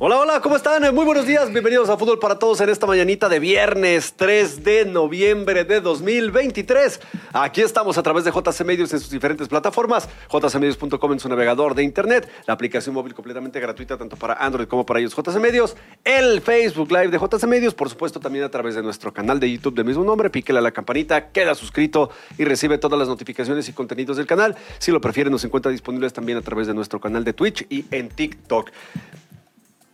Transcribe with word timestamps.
Hola, 0.00 0.18
hola, 0.18 0.40
¿cómo 0.40 0.56
están? 0.56 0.92
Muy 0.92 1.04
buenos 1.04 1.24
días, 1.24 1.52
bienvenidos 1.52 1.88
a 1.88 1.96
Fútbol 1.96 2.18
para 2.18 2.36
Todos 2.36 2.60
en 2.60 2.68
esta 2.68 2.84
mañanita 2.84 3.28
de 3.28 3.38
viernes 3.38 4.14
3 4.16 4.64
de 4.64 4.84
noviembre 4.86 5.62
de 5.62 5.80
2023. 5.80 6.98
Aquí 7.32 7.60
estamos 7.60 7.96
a 7.96 8.02
través 8.02 8.24
de 8.24 8.32
JC 8.32 8.64
Medios 8.64 8.92
en 8.92 8.98
sus 8.98 9.08
diferentes 9.08 9.46
plataformas, 9.46 10.08
jcmedios.com 10.28 11.12
en 11.12 11.20
su 11.20 11.28
navegador 11.28 11.76
de 11.76 11.84
internet, 11.84 12.28
la 12.44 12.54
aplicación 12.54 12.92
móvil 12.92 13.14
completamente 13.14 13.60
gratuita 13.60 13.96
tanto 13.96 14.16
para 14.16 14.34
Android 14.34 14.66
como 14.66 14.84
para 14.84 14.98
ellos 14.98 15.14
JC 15.14 15.38
Medios, 15.38 15.76
el 16.02 16.40
Facebook 16.40 16.90
Live 16.90 17.10
de 17.10 17.18
JC 17.18 17.44
Medios, 17.46 17.72
por 17.72 17.88
supuesto 17.88 18.18
también 18.18 18.44
a 18.44 18.48
través 18.48 18.74
de 18.74 18.82
nuestro 18.82 19.12
canal 19.12 19.38
de 19.38 19.48
YouTube 19.48 19.76
del 19.76 19.84
mismo 19.84 20.02
nombre, 20.02 20.28
píquele 20.28 20.58
a 20.58 20.62
la 20.62 20.72
campanita, 20.72 21.28
queda 21.28 21.54
suscrito 21.54 22.10
y 22.36 22.42
recibe 22.44 22.78
todas 22.78 22.98
las 22.98 23.06
notificaciones 23.06 23.68
y 23.68 23.72
contenidos 23.72 24.16
del 24.16 24.26
canal. 24.26 24.56
Si 24.78 24.90
lo 24.90 25.00
prefieren, 25.00 25.30
nos 25.30 25.44
encuentra 25.44 25.70
disponibles 25.70 26.12
también 26.12 26.36
a 26.36 26.42
través 26.42 26.66
de 26.66 26.74
nuestro 26.74 27.00
canal 27.00 27.22
de 27.22 27.32
Twitch 27.32 27.64
y 27.70 27.84
en 27.92 28.08
TikTok. 28.08 28.72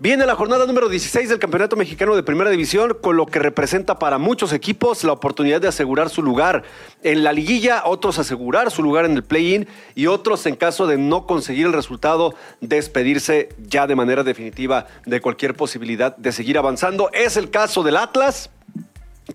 Viene 0.02 0.24
la 0.24 0.34
jornada 0.34 0.64
número 0.64 0.88
16 0.88 1.28
del 1.28 1.38
Campeonato 1.38 1.76
Mexicano 1.76 2.16
de 2.16 2.22
Primera 2.22 2.48
División, 2.48 2.96
con 3.02 3.18
lo 3.18 3.26
que 3.26 3.38
representa 3.38 3.98
para 3.98 4.16
muchos 4.16 4.54
equipos 4.54 5.04
la 5.04 5.12
oportunidad 5.12 5.60
de 5.60 5.68
asegurar 5.68 6.08
su 6.08 6.22
lugar 6.22 6.62
en 7.02 7.22
la 7.22 7.34
liguilla, 7.34 7.82
otros 7.84 8.18
asegurar 8.18 8.70
su 8.70 8.82
lugar 8.82 9.04
en 9.04 9.12
el 9.12 9.22
play-in 9.22 9.68
y 9.94 10.06
otros, 10.06 10.46
en 10.46 10.56
caso 10.56 10.86
de 10.86 10.96
no 10.96 11.26
conseguir 11.26 11.66
el 11.66 11.74
resultado, 11.74 12.34
despedirse 12.62 13.50
ya 13.58 13.86
de 13.86 13.94
manera 13.94 14.24
definitiva 14.24 14.86
de 15.04 15.20
cualquier 15.20 15.54
posibilidad 15.54 16.16
de 16.16 16.32
seguir 16.32 16.56
avanzando. 16.56 17.10
Es 17.12 17.36
el 17.36 17.50
caso 17.50 17.82
del 17.82 17.98
Atlas, 17.98 18.48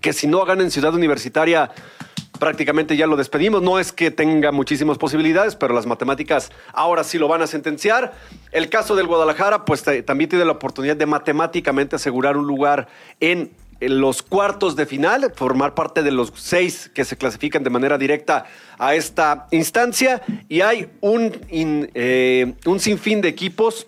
que 0.01 0.13
si 0.13 0.25
no 0.25 0.45
gana 0.45 0.63
en 0.63 0.71
Ciudad 0.71 0.95
Universitaria 0.95 1.69
prácticamente 2.39 2.97
ya 2.97 3.07
lo 3.07 3.15
despedimos. 3.15 3.61
No 3.61 3.79
es 3.79 3.91
que 3.91 4.11
tenga 4.11 4.51
muchísimas 4.51 4.97
posibilidades, 4.97 5.55
pero 5.55 5.73
las 5.73 5.85
matemáticas 5.85 6.51
ahora 6.73 7.03
sí 7.03 7.17
lo 7.17 7.27
van 7.27 7.41
a 7.41 7.47
sentenciar. 7.47 8.13
El 8.51 8.69
caso 8.69 8.95
del 8.95 9.07
Guadalajara, 9.07 9.65
pues 9.65 9.83
también 10.05 10.29
tiene 10.29 10.45
la 10.45 10.53
oportunidad 10.53 10.95
de 10.95 11.05
matemáticamente 11.05 11.95
asegurar 11.95 12.37
un 12.37 12.47
lugar 12.47 12.87
en, 13.19 13.51
los 13.81 14.23
cuartos 14.23 14.77
de 14.77 14.85
final, 14.85 15.33
formar 15.35 15.75
parte 15.75 16.01
de 16.01 16.09
los 16.09 16.31
seis 16.35 16.89
que 16.93 17.03
se 17.03 17.17
clasifican 17.17 17.61
de 17.61 17.69
manera 17.69 17.97
directa 17.97 18.45
a 18.79 18.95
esta 18.95 19.47
instancia. 19.51 20.21
Y 20.47 20.61
hay 20.61 20.89
un, 21.01 21.37
eh, 21.51 22.53
un 22.65 22.79
sinfín 22.79 23.19
de 23.19 23.27
equipos 23.27 23.87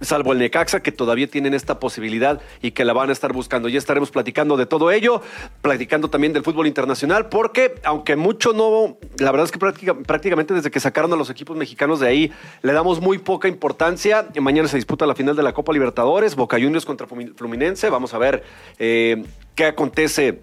salvo 0.00 0.32
el 0.32 0.38
Necaxa, 0.38 0.80
que 0.80 0.92
todavía 0.92 1.26
tienen 1.26 1.54
esta 1.54 1.80
posibilidad 1.80 2.40
y 2.62 2.72
que 2.72 2.84
la 2.84 2.92
van 2.92 3.10
a 3.10 3.12
estar 3.12 3.32
buscando. 3.32 3.68
Ya 3.68 3.78
estaremos 3.78 4.10
platicando 4.10 4.56
de 4.56 4.66
todo 4.66 4.90
ello, 4.90 5.22
platicando 5.62 6.10
también 6.10 6.32
del 6.32 6.42
fútbol 6.42 6.66
internacional, 6.66 7.28
porque 7.28 7.74
aunque 7.84 8.16
mucho 8.16 8.52
no, 8.52 8.98
la 9.18 9.30
verdad 9.30 9.46
es 9.46 9.52
que 9.52 9.58
prácticamente 9.58 10.54
desde 10.54 10.70
que 10.70 10.80
sacaron 10.80 11.12
a 11.12 11.16
los 11.16 11.30
equipos 11.30 11.56
mexicanos 11.56 12.00
de 12.00 12.08
ahí, 12.08 12.32
le 12.62 12.72
damos 12.72 13.00
muy 13.00 13.18
poca 13.18 13.48
importancia. 13.48 14.28
Mañana 14.40 14.68
se 14.68 14.76
disputa 14.76 15.06
la 15.06 15.14
final 15.14 15.36
de 15.36 15.42
la 15.42 15.52
Copa 15.52 15.72
Libertadores, 15.72 16.36
Boca 16.36 16.58
Juniors 16.58 16.84
contra 16.84 17.06
Fluminense. 17.06 17.90
Vamos 17.90 18.14
a 18.14 18.18
ver 18.18 18.42
eh, 18.78 19.24
qué 19.54 19.66
acontece 19.66 20.42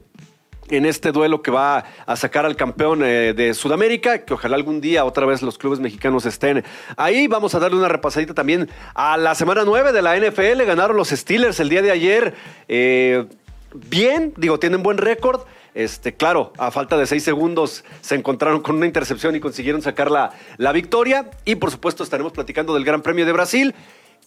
en 0.70 0.86
este 0.86 1.12
duelo 1.12 1.42
que 1.42 1.52
va 1.52 1.86
a 2.06 2.16
sacar 2.16 2.46
al 2.46 2.56
campeón 2.56 3.04
eh, 3.04 3.34
de 3.36 3.54
Sudamérica, 3.54 4.26
que 4.26 4.34
ojalá 4.34 4.56
algún 4.56 4.82
día 4.82 5.06
otra 5.06 5.26
vez 5.26 5.42
los 5.42 5.58
clubes 5.58 5.80
mexicanos 5.80 6.26
estén 6.26 6.64
ahí. 6.98 7.28
Vamos 7.28 7.56
a 7.56 7.60
darle 7.60 7.78
una 7.78 7.88
repasadita 7.88 8.34
también 8.34 8.70
a 8.94 9.18
la 9.18 9.36
semana 9.36 9.64
9 9.66 9.92
de 9.92 10.02
la 10.02 10.18
NFL. 10.18 10.64
Ganaron 10.66 10.98
los 10.98 11.10
Steelers 11.10 11.60
el 11.60 11.70
día 11.70 11.82
de 11.82 11.92
ayer. 11.92 12.34
Eh, 12.68 13.26
bien, 13.74 14.34
digo, 14.38 14.60
tienen 14.60 14.84
buen 14.84 14.98
récord. 14.98 15.42
Este, 15.74 16.14
claro, 16.14 16.54
a 16.58 16.72
falta 16.72 16.98
de 16.98 17.06
seis 17.06 17.24
segundos 17.24 17.84
se 18.00 18.16
encontraron 18.16 18.62
con 18.62 18.78
una 18.78 18.86
intercepción 18.86 19.36
y 19.36 19.42
consiguieron 19.42 19.82
sacar 19.82 20.10
la, 20.10 20.32
la 20.58 20.72
victoria. 20.72 21.30
Y 21.44 21.56
por 21.56 21.70
supuesto 21.70 22.04
estaremos 22.04 22.32
platicando 22.32 22.74
del 22.74 22.86
Gran 22.86 23.02
Premio 23.02 23.26
de 23.26 23.34
Brasil 23.34 23.76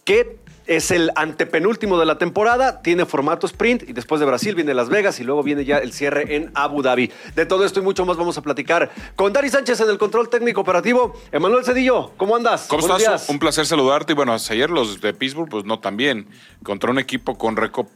que 0.03 0.37
es 0.69 0.91
el 0.91 1.11
antepenúltimo 1.15 1.99
de 1.99 2.05
la 2.05 2.19
temporada, 2.19 2.83
tiene 2.83 3.07
formato 3.07 3.47
sprint 3.47 3.89
y 3.89 3.93
después 3.93 4.19
de 4.19 4.27
Brasil 4.27 4.53
viene 4.53 4.75
Las 4.75 4.87
Vegas 4.87 5.19
y 5.19 5.23
luego 5.23 5.41
viene 5.41 5.65
ya 5.65 5.79
el 5.79 5.93
cierre 5.93 6.35
en 6.35 6.51
Abu 6.53 6.83
Dhabi. 6.83 7.11
De 7.35 7.47
todo 7.47 7.65
esto 7.65 7.79
y 7.79 7.83
mucho 7.83 8.05
más 8.05 8.17
vamos 8.17 8.37
a 8.37 8.43
platicar 8.43 8.91
con 9.15 9.33
Dari 9.33 9.49
Sánchez 9.49 9.81
en 9.81 9.89
el 9.89 9.97
control 9.97 10.29
técnico 10.29 10.61
operativo. 10.61 11.19
Emanuel 11.31 11.65
Cedillo, 11.65 12.11
¿cómo 12.17 12.35
andas? 12.35 12.67
¿Cómo 12.67 12.95
estás? 12.95 13.29
Un 13.29 13.39
placer 13.39 13.65
saludarte 13.65 14.13
y 14.13 14.15
bueno, 14.15 14.31
ayer 14.33 14.69
los 14.69 15.01
de 15.01 15.11
Pittsburgh 15.11 15.49
pues 15.49 15.65
no 15.65 15.79
tan 15.79 15.97
bien, 15.97 16.27
contra 16.61 16.91
un 16.91 16.99
equipo 16.99 17.35
con 17.35 17.55
récord 17.57 17.87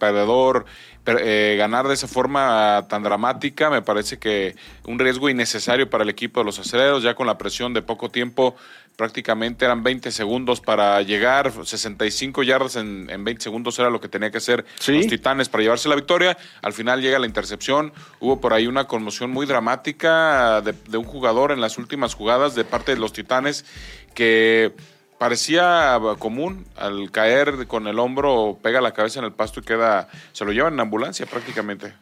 eh, 1.05 1.55
ganar 1.59 1.87
de 1.87 1.93
esa 1.93 2.07
forma 2.07 2.85
tan 2.87 3.03
dramática 3.03 3.69
me 3.69 3.81
parece 3.81 4.17
que 4.17 4.55
un 4.87 4.97
riesgo 4.97 5.29
innecesario 5.29 5.89
para 5.89 6.03
el 6.03 6.09
equipo 6.09 6.39
de 6.39 6.45
los 6.45 6.57
aceleros, 6.57 7.03
ya 7.03 7.13
con 7.13 7.27
la 7.27 7.37
presión 7.37 7.73
de 7.73 7.81
poco 7.83 8.09
tiempo 8.09 8.55
prácticamente 8.95 9.65
eran 9.65 9.83
20 9.83 10.11
segundos 10.11 10.61
para 10.61 11.01
llegar, 11.01 11.51
65 11.51 12.43
yardas 12.43 12.75
en, 12.75 13.07
20 13.07 13.41
segundos 13.41 13.77
era 13.79 13.89
lo 13.89 13.99
que 13.99 14.07
tenía 14.07 14.31
que 14.31 14.37
hacer 14.37 14.65
los 14.87 15.07
Titanes 15.07 15.49
para 15.49 15.63
llevarse 15.63 15.89
la 15.89 15.95
victoria. 15.95 16.37
Al 16.61 16.73
final 16.73 17.01
llega 17.01 17.19
la 17.19 17.25
intercepción, 17.25 17.93
hubo 18.19 18.39
por 18.39 18.53
ahí 18.53 18.67
una 18.67 18.85
conmoción 18.85 19.31
muy 19.31 19.45
dramática 19.45 20.61
de, 20.61 20.97
un 20.97 21.05
jugador 21.05 21.51
en 21.51 21.61
las 21.61 21.77
últimas 21.77 22.13
jugadas 22.13 22.55
de 22.55 22.65
parte 22.65 22.93
de 22.93 22.99
los 22.99 23.13
Titanes 23.13 23.65
que 24.13 24.73
parecía 25.17 25.99
común 26.19 26.65
al 26.75 27.09
caer 27.11 27.65
con 27.67 27.87
el 27.87 27.97
hombro 27.97 28.59
pega 28.61 28.81
la 28.81 28.91
cabeza 28.91 29.19
en 29.19 29.25
el 29.25 29.31
pasto 29.31 29.61
y 29.61 29.63
queda 29.63 30.09
se 30.33 30.43
lo 30.43 30.51
llevan 30.51 30.73
en 30.73 30.81
ambulancia 30.81 31.25
prácticamente. 31.25 31.93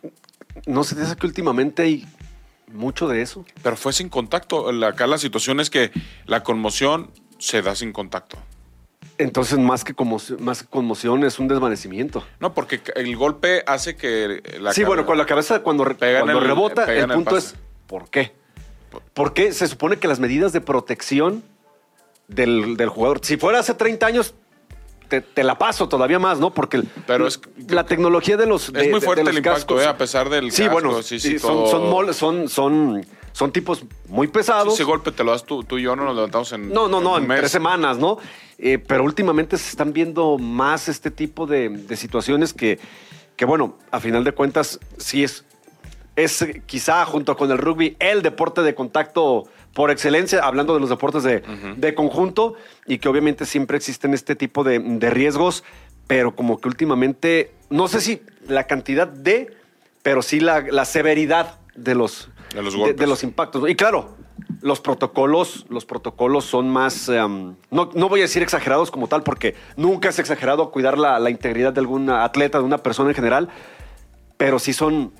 No 0.66 0.84
se 0.84 1.00
dice 1.00 1.16
que 1.16 1.28
últimamente 1.28 1.84
hay 1.84 2.08
mucho 2.74 3.08
de 3.08 3.22
eso. 3.22 3.46
Pero 3.64 3.76
fue 3.76 3.94
sin 3.94 4.10
contacto. 4.10 4.70
Acá 4.86 5.08
la 5.08 5.18
situación 5.18 5.60
es 5.60 5.70
que 5.70 5.92
la 6.26 6.44
conmoción 6.44 7.12
se 7.38 7.62
da 7.62 7.76
sin 7.76 7.92
contacto. 7.92 8.38
Entonces, 9.18 9.60
más 9.60 9.84
que, 9.84 9.94
conmoción, 9.94 10.44
más 10.44 10.64
conmoción 10.64 11.24
es 11.24 11.38
un 11.38 11.48
desvanecimiento. 11.48 12.24
No, 12.40 12.54
porque 12.54 12.82
el 12.96 13.16
golpe 13.16 13.64
hace 13.68 13.96
que 13.96 14.42
la 14.60 14.74
Sí, 14.74 14.84
bueno, 14.84 15.06
con 15.06 15.18
la 15.18 15.26
cabeza 15.26 15.62
cuando, 15.62 15.84
cuando 15.84 16.40
rebota, 16.40 16.92
el 16.94 17.08
punto 17.08 17.38
es 17.38 17.56
¿por 17.88 18.10
qué? 18.10 18.34
¿Por 19.14 19.34
qué 19.34 19.54
se 19.54 19.68
supone 19.68 19.98
que 19.98 20.08
las 20.08 20.20
medidas 20.20 20.54
de 20.54 20.62
protección 20.62 21.44
del, 22.28 22.78
del 22.78 22.90
jugador, 22.90 23.20
si 23.24 23.38
fuera 23.38 23.60
hace 23.60 23.74
30 23.74 24.06
años, 24.06 24.34
te, 25.20 25.44
la 25.44 25.58
paso 25.58 25.90
todavía 25.90 26.20
más, 26.20 26.40
¿no? 26.40 26.54
Porque 26.54 26.82
Pero 27.06 27.28
es, 27.28 27.42
la 27.68 27.86
tecnología 27.86 28.38
de 28.38 28.46
los. 28.46 28.70
es 28.70 28.90
muy 28.90 29.02
fuerte 29.02 29.30
el 29.30 29.38
impacto, 29.38 29.82
¿eh? 29.82 29.86
a 29.86 29.98
pesar 29.98 30.30
del. 30.30 30.52
Sí, 30.52 30.68
bueno, 30.68 31.04
sí, 31.04 31.20
sí, 31.20 31.38
son, 31.38 31.68
son, 32.14 32.50
son, 32.50 33.06
son, 33.34 33.52
tipos 33.52 33.84
muy 34.08 34.28
pesados. 34.28 34.74
ese 34.74 34.84
golpe 34.84 35.12
te 35.12 35.24
lo 35.24 35.32
das 35.32 35.44
tú, 35.44 35.64
tú 35.64 35.78
y 35.78 35.84
yo, 35.84 35.96
no 35.96 36.06
nos 36.06 36.16
levantamos 36.16 36.52
en. 36.54 36.70
No, 36.70 36.88
no, 36.88 37.02
no, 37.02 37.18
en, 37.18 37.28
tres 37.28 37.52
semanas, 37.52 37.98
¿no? 37.98 38.18
Eh, 38.58 38.78
pero 38.78 39.04
últimamente 39.04 39.58
se 39.58 39.70
están 39.70 39.92
viendo 39.92 40.38
más 40.38 40.88
este 40.88 41.12
tipo 41.12 41.46
de, 41.48 41.70
de 41.70 41.96
situaciones 41.98 42.54
que, 42.54 42.80
que, 43.36 43.46
bueno, 43.46 43.78
a 43.90 44.00
final 44.00 44.24
de 44.24 44.32
cuentas, 44.32 44.80
sí 44.98 45.24
es, 45.24 45.44
es 46.16 46.46
quizá 46.68 47.04
junto 47.06 47.36
con 47.36 47.52
el 47.52 47.58
rugby 47.58 47.98
el 48.00 48.22
deporte 48.22 48.62
de 48.62 48.76
contacto 48.76 49.46
por 49.74 49.92
excelencia, 49.92 50.44
hablando 50.44 50.74
de 50.74 50.80
los 50.80 50.90
deportes 50.90 51.24
de, 51.24 51.94
conjunto, 51.96 52.56
y 52.86 52.98
que 52.98 53.08
obviamente 53.08 53.46
siempre 53.46 53.78
existen 53.78 54.14
este 54.14 54.36
tipo 54.36 54.64
de, 54.64 54.80
riesgos, 55.10 55.64
pero 56.08 56.36
como 56.36 56.60
que 56.60 56.68
últimamente, 56.68 57.54
no 57.70 57.88
sé 57.88 58.02
si 58.02 58.22
la 58.48 58.66
cantidad 58.68 59.08
de, 59.08 59.56
pero 60.04 60.22
sí 60.22 60.40
la, 60.40 60.86
severidad 60.86 61.60
de 61.76 61.96
los, 61.96 62.30
de 62.54 63.08
los, 63.08 63.24
impactos. 63.24 63.70
Y 63.70 63.76
claro, 63.76 64.16
los 64.62 64.82
protocolos, 64.82 65.66
los 65.70 65.86
protocolos 65.86 66.44
son 66.44 66.70
más, 66.70 67.08
em, 67.08 67.56
no, 67.70 67.88
voy 68.10 68.20
a 68.20 68.24
decir 68.24 68.44
exagerados 68.44 68.92
como 68.92 69.08
tal, 69.08 69.24
porque 69.24 69.56
nunca 69.78 70.10
es 70.10 70.20
exagerado 70.20 70.70
cuidar 70.72 70.98
la, 70.98 71.18
la 71.20 71.30
integridad 71.30 71.72
de 71.72 71.80
algún 71.80 72.10
atleta, 72.10 72.58
de 72.58 72.66
una 72.66 72.80
persona 72.80 73.10
en 73.12 73.16
general, 73.16 73.48
pero 74.36 74.60
sí 74.60 74.74
son 74.74 75.14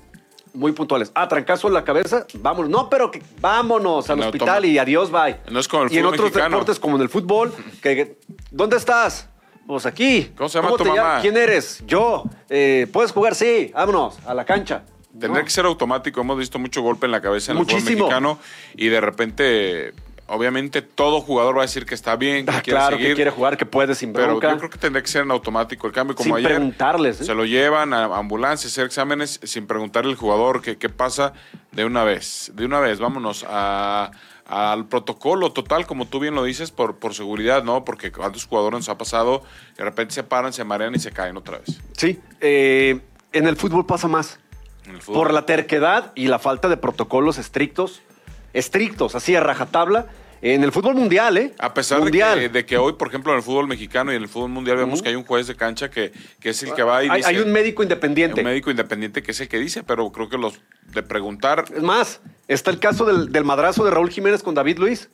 muy 0.54 0.72
puntuales. 0.72 1.12
Ah, 1.14 1.28
trancazo 1.28 1.68
en 1.68 1.74
la 1.74 1.84
cabeza, 1.84 2.26
vámonos. 2.38 2.70
No, 2.70 2.90
pero 2.90 3.10
que 3.10 3.22
vámonos 3.40 4.08
al 4.10 4.20
hospital 4.20 4.64
y 4.64 4.78
adiós, 4.78 5.10
bye. 5.10 5.36
No 5.50 5.60
es 5.60 5.68
como 5.68 5.84
el 5.84 5.92
y 5.92 5.98
en 5.98 6.06
otros 6.06 6.32
deportes, 6.32 6.78
como 6.78 6.96
en 6.96 7.02
el 7.02 7.08
fútbol, 7.08 7.52
que, 7.82 8.18
¿dónde 8.50 8.76
estás? 8.76 9.28
Pues 9.66 9.86
aquí. 9.86 10.32
¿Cómo 10.36 10.48
se 10.48 10.60
llama 10.60 10.76
tu 10.76 10.84
mamá? 10.84 11.18
¿Quién 11.20 11.36
eres? 11.36 11.82
Yo. 11.86 12.24
Eh, 12.48 12.86
¿Puedes 12.92 13.12
jugar? 13.12 13.34
Sí, 13.34 13.70
vámonos, 13.74 14.18
a 14.26 14.34
la 14.34 14.44
cancha. 14.44 14.82
Tendría 15.18 15.44
que 15.44 15.50
ser 15.50 15.66
automático. 15.66 16.20
Hemos 16.20 16.38
visto 16.38 16.58
mucho 16.58 16.82
golpe 16.82 17.06
en 17.06 17.12
la 17.12 17.20
cabeza 17.20 17.52
en 17.52 17.58
el 17.58 17.64
fútbol 17.64 17.82
mexicano 17.82 18.38
y 18.74 18.88
de 18.88 19.00
repente 19.00 19.92
obviamente 20.32 20.80
todo 20.80 21.20
jugador 21.20 21.56
va 21.56 21.60
a 21.60 21.66
decir 21.66 21.84
que 21.84 21.94
está 21.94 22.16
bien, 22.16 22.46
que 22.46 22.52
ah, 22.52 22.62
quiere 22.62 22.78
claro, 22.78 22.96
seguir, 22.96 23.10
que 23.10 23.14
quiere 23.16 23.30
jugar, 23.30 23.56
que 23.56 23.66
puede 23.66 23.94
sin 23.94 24.12
bronca. 24.12 24.40
Pero 24.40 24.52
yo 24.52 24.58
creo 24.58 24.70
que 24.70 24.78
tendría 24.78 25.02
que 25.02 25.08
ser 25.08 25.22
en 25.22 25.30
automático 25.30 25.86
el 25.86 25.92
cambio, 25.92 26.16
como 26.16 26.36
sin 26.36 26.44
preguntarles. 26.44 27.20
¿eh? 27.20 27.24
Se 27.24 27.34
lo 27.34 27.44
llevan 27.44 27.92
a 27.92 28.04
ambulancias, 28.16 28.72
hacer 28.72 28.86
exámenes 28.86 29.40
sin 29.42 29.66
preguntarle 29.66 30.12
al 30.12 30.16
jugador 30.16 30.62
qué, 30.62 30.78
qué 30.78 30.88
pasa 30.88 31.34
de 31.72 31.84
una 31.84 32.02
vez. 32.04 32.50
De 32.54 32.64
una 32.64 32.80
vez, 32.80 32.98
vámonos 32.98 33.44
al 33.48 34.86
protocolo 34.86 35.52
total, 35.52 35.86
como 35.86 36.06
tú 36.06 36.18
bien 36.18 36.34
lo 36.34 36.44
dices, 36.44 36.70
por, 36.70 36.96
por 36.96 37.14
seguridad, 37.14 37.62
¿no? 37.62 37.84
Porque 37.84 38.10
cuántos 38.10 38.46
jugadores 38.46 38.80
nos 38.80 38.88
ha 38.88 38.96
pasado, 38.96 39.42
de 39.76 39.84
repente 39.84 40.14
se 40.14 40.22
paran, 40.22 40.52
se 40.52 40.64
marean 40.64 40.94
y 40.94 40.98
se 40.98 41.12
caen 41.12 41.36
otra 41.36 41.58
vez. 41.58 41.78
Sí, 41.96 42.18
eh, 42.40 43.00
en 43.32 43.46
el 43.46 43.56
fútbol 43.56 43.84
pasa 43.84 44.08
más. 44.08 44.38
Por 45.06 45.32
la 45.32 45.46
terquedad 45.46 46.10
y 46.16 46.26
la 46.26 46.40
falta 46.40 46.68
de 46.68 46.76
protocolos 46.76 47.38
estrictos, 47.38 48.02
estrictos, 48.52 49.14
así 49.14 49.36
a 49.36 49.40
rajatabla 49.40 50.06
en 50.42 50.64
el 50.64 50.72
fútbol 50.72 50.96
mundial, 50.96 51.38
¿eh? 51.38 51.54
A 51.58 51.72
pesar 51.72 52.02
de 52.02 52.10
que, 52.10 52.48
de 52.48 52.66
que 52.66 52.76
hoy, 52.76 52.94
por 52.94 53.06
ejemplo, 53.08 53.30
en 53.32 53.38
el 53.38 53.44
fútbol 53.44 53.68
mexicano 53.68 54.12
y 54.12 54.16
en 54.16 54.22
el 54.22 54.28
fútbol 54.28 54.50
mundial 54.50 54.76
vemos 54.76 55.00
que 55.00 55.08
hay 55.08 55.14
un 55.14 55.24
juez 55.24 55.46
de 55.46 55.54
cancha 55.54 55.88
que, 55.88 56.12
que 56.40 56.50
es 56.50 56.62
el 56.64 56.74
que 56.74 56.82
va 56.82 57.04
y 57.04 57.08
hay, 57.08 57.18
dice... 57.18 57.28
hay 57.28 57.38
un 57.38 57.52
médico 57.52 57.84
independiente. 57.84 58.40
un 58.40 58.46
médico 58.46 58.70
independiente 58.70 59.22
que 59.22 59.30
es 59.30 59.40
el 59.40 59.48
que 59.48 59.58
dice, 59.58 59.84
pero 59.84 60.10
creo 60.10 60.28
que 60.28 60.36
los 60.36 60.60
de 60.92 61.02
preguntar... 61.04 61.64
Es 61.74 61.82
más, 61.82 62.20
está 62.48 62.72
el 62.72 62.80
caso 62.80 63.04
del, 63.04 63.30
del 63.30 63.44
madrazo 63.44 63.84
de 63.84 63.92
Raúl 63.92 64.10
Jiménez 64.10 64.42
con 64.42 64.54
David 64.54 64.78
Luis. 64.78 65.08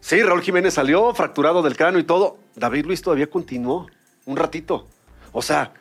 Sí, 0.00 0.22
Raúl 0.22 0.40
Jiménez 0.40 0.72
salió 0.74 1.14
fracturado 1.14 1.60
del 1.60 1.76
cráneo 1.76 2.00
y 2.00 2.04
todo. 2.04 2.38
David 2.56 2.86
Luis 2.86 3.02
todavía 3.02 3.28
continuó 3.28 3.88
un 4.24 4.36
ratito. 4.38 4.88
O 5.32 5.42
sea, 5.42 5.74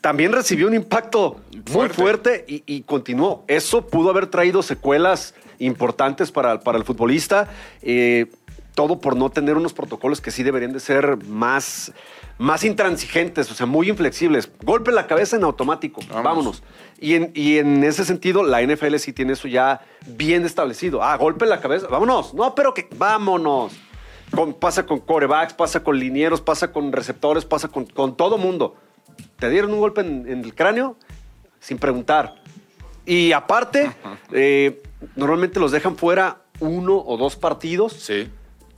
también 0.00 0.32
recibió 0.32 0.68
un 0.68 0.74
impacto 0.74 1.40
muy 1.52 1.62
Fuerte. 1.66 1.94
fuerte 1.94 2.44
y, 2.46 2.62
y 2.66 2.82
continuó. 2.82 3.44
Eso 3.48 3.86
pudo 3.86 4.10
haber 4.10 4.28
traído 4.28 4.62
secuelas 4.62 5.34
importantes 5.60 6.32
para, 6.32 6.60
para 6.60 6.76
el 6.78 6.84
futbolista. 6.84 7.48
eh, 7.82 8.26
todo 8.72 9.00
por 9.00 9.16
no 9.16 9.30
tener 9.30 9.56
unos 9.56 9.72
protocolos 9.74 10.20
que 10.20 10.30
sí 10.30 10.44
deberían 10.44 10.72
de 10.72 10.78
ser 10.80 11.18
más, 11.26 11.92
más 12.38 12.62
intransigentes, 12.64 13.50
o 13.50 13.54
sea, 13.54 13.66
muy 13.66 13.90
inflexibles. 13.90 14.48
Golpe 14.62 14.90
en 14.90 14.94
la 14.96 15.08
cabeza 15.08 15.36
en 15.36 15.42
automático. 15.42 16.00
Vámonos. 16.08 16.24
Vámonos. 16.24 16.62
Y 17.00 17.14
en, 17.14 17.32
y 17.34 17.58
en 17.58 17.82
ese 17.82 18.04
sentido, 18.04 18.44
la 18.44 18.62
NFL 18.62 18.94
sí 18.96 19.12
tiene 19.12 19.32
eso 19.32 19.48
ya 19.48 19.80
bien 20.06 20.46
establecido. 20.46 21.02
Ah, 21.02 21.16
golpe 21.16 21.44
en 21.44 21.50
la 21.50 21.60
cabeza, 21.60 21.88
vámonos. 21.88 22.32
No, 22.32 22.54
pero 22.54 22.72
que 22.72 22.88
vámonos. 22.96 23.72
Con- 24.30 24.54
pasa 24.54 24.86
con 24.86 25.00
corebacks, 25.00 25.52
pasa 25.52 25.82
con 25.82 25.98
linieros, 25.98 26.40
pasa 26.40 26.70
con 26.72 26.92
receptores, 26.92 27.44
pasa 27.44 27.66
con, 27.68 27.84
con 27.86 28.16
todo 28.16 28.38
mundo. 28.38 28.76
Te 29.40 29.50
dieron 29.50 29.72
un 29.74 29.80
golpe 29.80 30.00
en, 30.02 30.26
en 30.28 30.44
el 30.44 30.54
cráneo 30.54 30.96
sin 31.58 31.76
preguntar. 31.78 32.39
Y 33.06 33.32
aparte, 33.32 33.90
eh, 34.32 34.82
normalmente 35.16 35.58
los 35.60 35.72
dejan 35.72 35.96
fuera 35.96 36.42
uno 36.60 36.96
o 36.96 37.16
dos 37.16 37.36
partidos 37.36 37.94
Sí. 37.94 38.28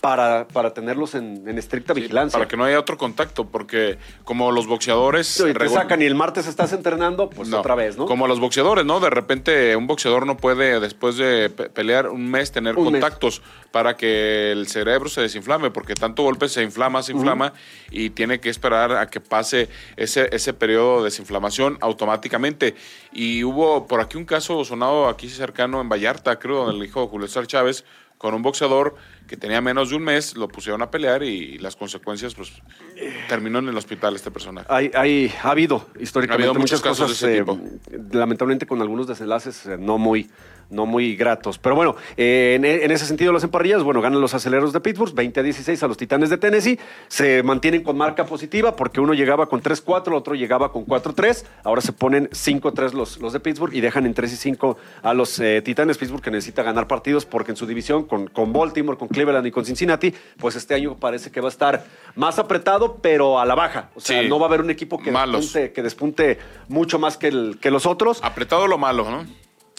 Para, 0.02 0.48
para 0.48 0.74
tenerlos 0.74 1.14
en, 1.14 1.48
en 1.48 1.58
estricta 1.58 1.94
Sí, 1.94 2.00
vigilancia. 2.00 2.36
Para 2.36 2.48
que 2.48 2.56
no 2.56 2.64
haya 2.64 2.76
otro 2.80 2.98
contacto, 2.98 3.46
porque 3.46 3.98
como 4.24 4.50
los 4.50 4.66
boxeadores... 4.66 5.28
Sí, 5.28 5.44
te 5.56 5.68
sacan 5.68 6.02
y 6.02 6.06
el 6.06 6.16
martes 6.16 6.48
estás 6.48 6.72
entrenando, 6.72 7.30
pues 7.30 7.48
No, 7.48 7.60
otra 7.60 7.76
vez, 7.76 7.96
¿no? 7.96 8.06
Como 8.06 8.26
los 8.26 8.40
boxeadores, 8.40 8.84
¿no? 8.84 8.98
De 8.98 9.10
repente 9.10 9.76
un 9.76 9.86
boxeador 9.86 10.26
no 10.26 10.36
puede, 10.36 10.80
después 10.80 11.16
de 11.18 11.50
pe- 11.50 11.70
pelear 11.70 12.08
un 12.08 12.28
mes, 12.28 12.50
tener 12.50 12.76
Un 12.76 12.82
mes. 12.90 13.00
contactos 13.00 13.42
para 13.70 13.96
que 13.96 14.50
el 14.50 14.66
cerebro 14.66 15.08
se 15.08 15.20
desinflame, 15.20 15.70
porque 15.70 15.94
tanto 15.94 16.24
golpe 16.24 16.48
se 16.48 16.64
inflama, 16.64 17.00
se 17.04 17.12
inflama, 17.12 17.52
y 17.92 18.10
tiene 18.10 18.40
que 18.40 18.50
esperar 18.50 18.90
a 18.96 19.06
que 19.06 19.20
pase 19.20 19.68
ese, 19.96 20.28
ese 20.34 20.52
periodo 20.52 20.98
de 20.98 21.04
desinflamación 21.04 21.78
automáticamente. 21.80 22.74
Y 23.12 23.44
hubo 23.44 23.86
por 23.86 24.00
aquí 24.00 24.16
un 24.16 24.24
caso 24.24 24.64
sonado 24.64 25.08
aquí 25.08 25.28
cercano 25.28 25.80
en 25.80 25.88
Vallarta, 25.88 26.40
creo, 26.40 26.64
donde 26.64 26.76
el 26.82 26.84
hijo 26.88 27.02
de 27.02 27.06
Julio 27.06 27.28
César 27.28 27.46
Chávez, 27.46 27.84
con 28.18 28.34
un 28.34 28.42
boxeador 28.42 28.94
que 29.32 29.38
tenía 29.38 29.62
menos 29.62 29.88
de 29.88 29.96
un 29.96 30.02
mes, 30.02 30.36
lo 30.36 30.46
pusieron 30.46 30.82
a 30.82 30.90
pelear 30.90 31.22
y 31.22 31.56
las 31.56 31.74
consecuencias, 31.74 32.34
pues, 32.34 32.52
terminó 33.28 33.58
en 33.58 33.68
el 33.68 33.76
hospital 33.76 34.14
este 34.16 34.30
personaje. 34.30 34.66
Hay, 34.70 34.90
hay- 34.94 35.32
ha 35.42 35.50
habido 35.50 35.86
históricamente 36.00 36.46
Ha 36.46 36.50
habido 36.50 36.60
muchas 36.60 36.80
casos 36.80 37.10
cosas, 37.12 37.20
de 37.20 37.38
ese 37.38 37.50
eh, 37.96 37.98
lamentablemente 38.12 38.66
con 38.66 38.80
algunos 38.80 39.06
desenlaces 39.06 39.66
eh, 39.66 39.76
no 39.78 39.98
muy, 39.98 40.30
no 40.70 40.86
muy 40.86 41.16
gratos. 41.16 41.58
Pero 41.58 41.74
bueno, 41.76 41.96
eh, 42.16 42.54
en, 42.56 42.64
en 42.64 42.90
ese 42.90 43.04
sentido 43.06 43.32
las 43.32 43.44
emparrillas, 43.44 43.82
bueno, 43.82 44.00
ganan 44.00 44.20
los 44.20 44.34
aceleros 44.34 44.72
de 44.72 44.80
Pittsburgh 44.80 45.14
20 45.14 45.40
a 45.40 45.42
16 45.42 45.82
a 45.82 45.86
los 45.88 45.96
Titanes 45.96 46.30
de 46.30 46.38
Tennessee. 46.38 46.78
Se 47.08 47.42
mantienen 47.42 47.82
con 47.82 47.96
marca 47.96 48.24
positiva 48.26 48.74
porque 48.76 49.00
uno 49.00 49.12
llegaba 49.14 49.46
con 49.48 49.62
3-4, 49.62 50.08
el 50.08 50.14
otro 50.14 50.34
llegaba 50.34 50.72
con 50.72 50.86
4-3. 50.86 51.44
Ahora 51.64 51.80
se 51.82 51.92
ponen 51.92 52.28
5-3 52.30 52.92
los, 52.92 53.18
los 53.20 53.32
de 53.32 53.40
Pittsburgh 53.40 53.74
y 53.74 53.80
dejan 53.80 54.06
en 54.06 54.14
3 54.14 54.32
y 54.32 54.36
5 54.36 54.78
a 55.02 55.14
los 55.14 55.38
eh, 55.40 55.60
Titanes. 55.62 55.98
Pittsburgh 55.98 56.22
que 56.22 56.30
necesita 56.30 56.62
ganar 56.62 56.86
partidos 56.88 57.26
porque 57.26 57.50
en 57.52 57.56
su 57.56 57.66
división 57.66 58.04
con, 58.04 58.28
con 58.28 58.52
Baltimore, 58.52 58.96
con 58.98 59.08
Cleveland 59.08 59.46
y 59.46 59.50
con 59.50 59.64
Cincinnati, 59.64 60.14
pues 60.38 60.56
este 60.56 60.74
año 60.74 60.96
parece 60.96 61.30
que 61.30 61.40
va 61.40 61.48
a 61.48 61.50
estar 61.50 61.84
más 62.14 62.38
apretado, 62.38 62.91
pero 63.00 63.38
a 63.40 63.44
la 63.46 63.54
baja. 63.54 63.90
O 63.94 64.00
sea, 64.00 64.22
Sí. 64.22 64.28
no 64.28 64.38
va 64.38 64.46
a 64.46 64.48
haber 64.48 64.60
un 64.60 64.70
equipo 64.70 64.98
que 64.98 65.10
despunte, 65.10 65.72
que 65.72 65.82
despunte 65.82 66.38
mucho 66.68 66.98
más 66.98 67.16
que, 67.16 67.28
el- 67.28 67.58
que 67.60 67.70
los 67.70 67.86
otros. 67.86 68.20
Apretado 68.22 68.66
lo 68.66 68.78
malo, 68.78 69.10
¿no? 69.10 69.26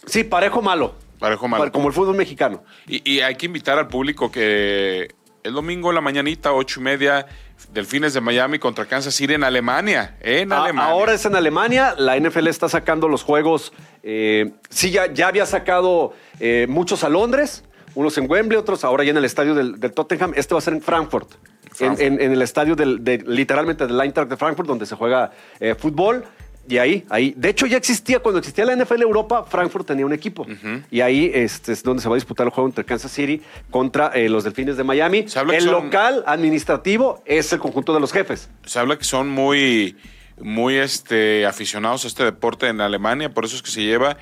Sí, 0.06 0.24
parejo 0.24 0.62
malo. 0.62 0.96
Parejo 1.20 1.48
malo. 1.48 1.72
Como 1.72 1.88
el 1.88 1.94
fútbol 1.94 2.16
mexicano. 2.16 2.64
Y, 2.88 3.10
y 3.10 3.22
hay 3.22 3.36
que 3.36 3.46
invitar 3.46 3.78
al 3.80 3.88
público 3.88 4.30
que 4.32 5.08
el 5.44 5.54
domingo 5.54 5.90
en 5.90 5.96
la 5.96 6.02
mañanita, 6.02 6.52
ocho 6.54 6.80
y 6.80 6.84
media, 6.84 7.26
Delfines 7.72 8.14
de 8.14 8.20
Miami 8.20 8.60
contra 8.60 8.86
Kansas 8.86 9.14
City 9.16 9.34
en 9.36 9.44
Alemania. 9.44 10.18
En 10.20 10.52
A- 10.52 10.64
Alemania. 10.64 10.92
Ahora 10.92 11.14
es 11.14 11.26
en 11.26 11.36
Alemania, 11.36 11.96
la 11.98 12.18
NFL 12.18 12.48
está 12.48 12.68
sacando 12.68 13.08
los 13.08 13.24
juegos. 13.24 13.72
eh, 14.04 14.52
sí, 14.70 14.92
ya, 14.92 15.14
ya 15.14 15.28
había 15.30 15.46
sacado 15.46 16.12
eh, 16.42 16.66
muchos 16.70 17.06
a 17.06 17.10
Londres, 17.10 17.64
unos 17.96 18.18
en 18.18 18.30
Wembley, 18.30 18.58
otros 18.58 18.84
ahora 18.84 19.06
ya 19.06 19.12
en 19.12 19.18
el 19.18 19.24
estadio 19.26 19.56
del, 19.56 19.80
del 19.80 19.94
Tottenham. 19.94 20.34
Este 20.36 20.54
va 20.54 20.58
a 20.58 20.62
ser 20.62 20.74
en 20.74 20.82
Frankfurt, 20.82 21.30
en, 21.74 21.96
Frankfurt. 21.96 22.02
en- 22.02 22.22
en 22.22 22.32
el 22.32 22.42
estadio 22.42 22.76
del, 22.76 23.04
de, 23.04 23.24
literalmente 23.28 23.86
del 23.88 24.00
Eintracht 24.00 24.30
de 24.30 24.38
Frankfurt, 24.38 24.68
donde 24.68 24.86
se 24.86 24.96
juega 24.96 25.32
eh, 25.60 25.76
fútbol. 25.76 26.24
Y 26.66 26.78
ahí, 26.78 27.04
ahí. 27.10 27.34
De 27.36 27.50
hecho, 27.50 27.66
ya 27.66 27.76
existía, 27.76 28.20
cuando 28.20 28.40
existía 28.40 28.64
la 28.64 28.74
NFL 28.74 29.02
Europa, 29.02 29.44
Frankfurt 29.44 29.86
tenía 29.86 30.06
un 30.06 30.14
equipo. 30.14 30.48
Y 30.90 31.02
ahí 31.02 31.30
este, 31.34 31.74
es 31.74 31.84
donde 31.84 32.02
se 32.02 32.08
va 32.08 32.16
a 32.16 32.18
disputar 32.18 32.48
el 32.48 32.52
juego 32.54 32.70
entre 32.70 32.86
Kansas 32.86 33.12
City 33.12 33.42
contra 33.70 34.08
eh, 34.14 34.30
los 34.30 34.46
Delfines 34.46 34.78
de 34.78 34.84
Miami. 34.86 35.26
El 35.58 35.64
son- 35.64 35.72
local 35.84 36.24
administrativo 36.26 37.22
es 37.26 37.52
el 37.52 37.60
conjunto 37.60 37.94
de 37.94 38.00
los 38.00 38.14
jefes. 38.14 38.50
Se 38.66 38.80
habla 38.80 38.98
que 38.98 39.04
son 39.04 39.28
muy, 39.28 39.98
muy 40.40 40.76
este, 40.78 41.46
aficionados 41.46 42.06
a 42.06 42.08
este 42.08 42.24
deporte 42.24 42.68
en 42.70 42.80
Alemania, 42.80 43.34
por 43.34 43.44
eso 43.44 43.58
es 43.58 43.62
que 43.62 43.70
se 43.72 43.82
lleva. 43.82 44.16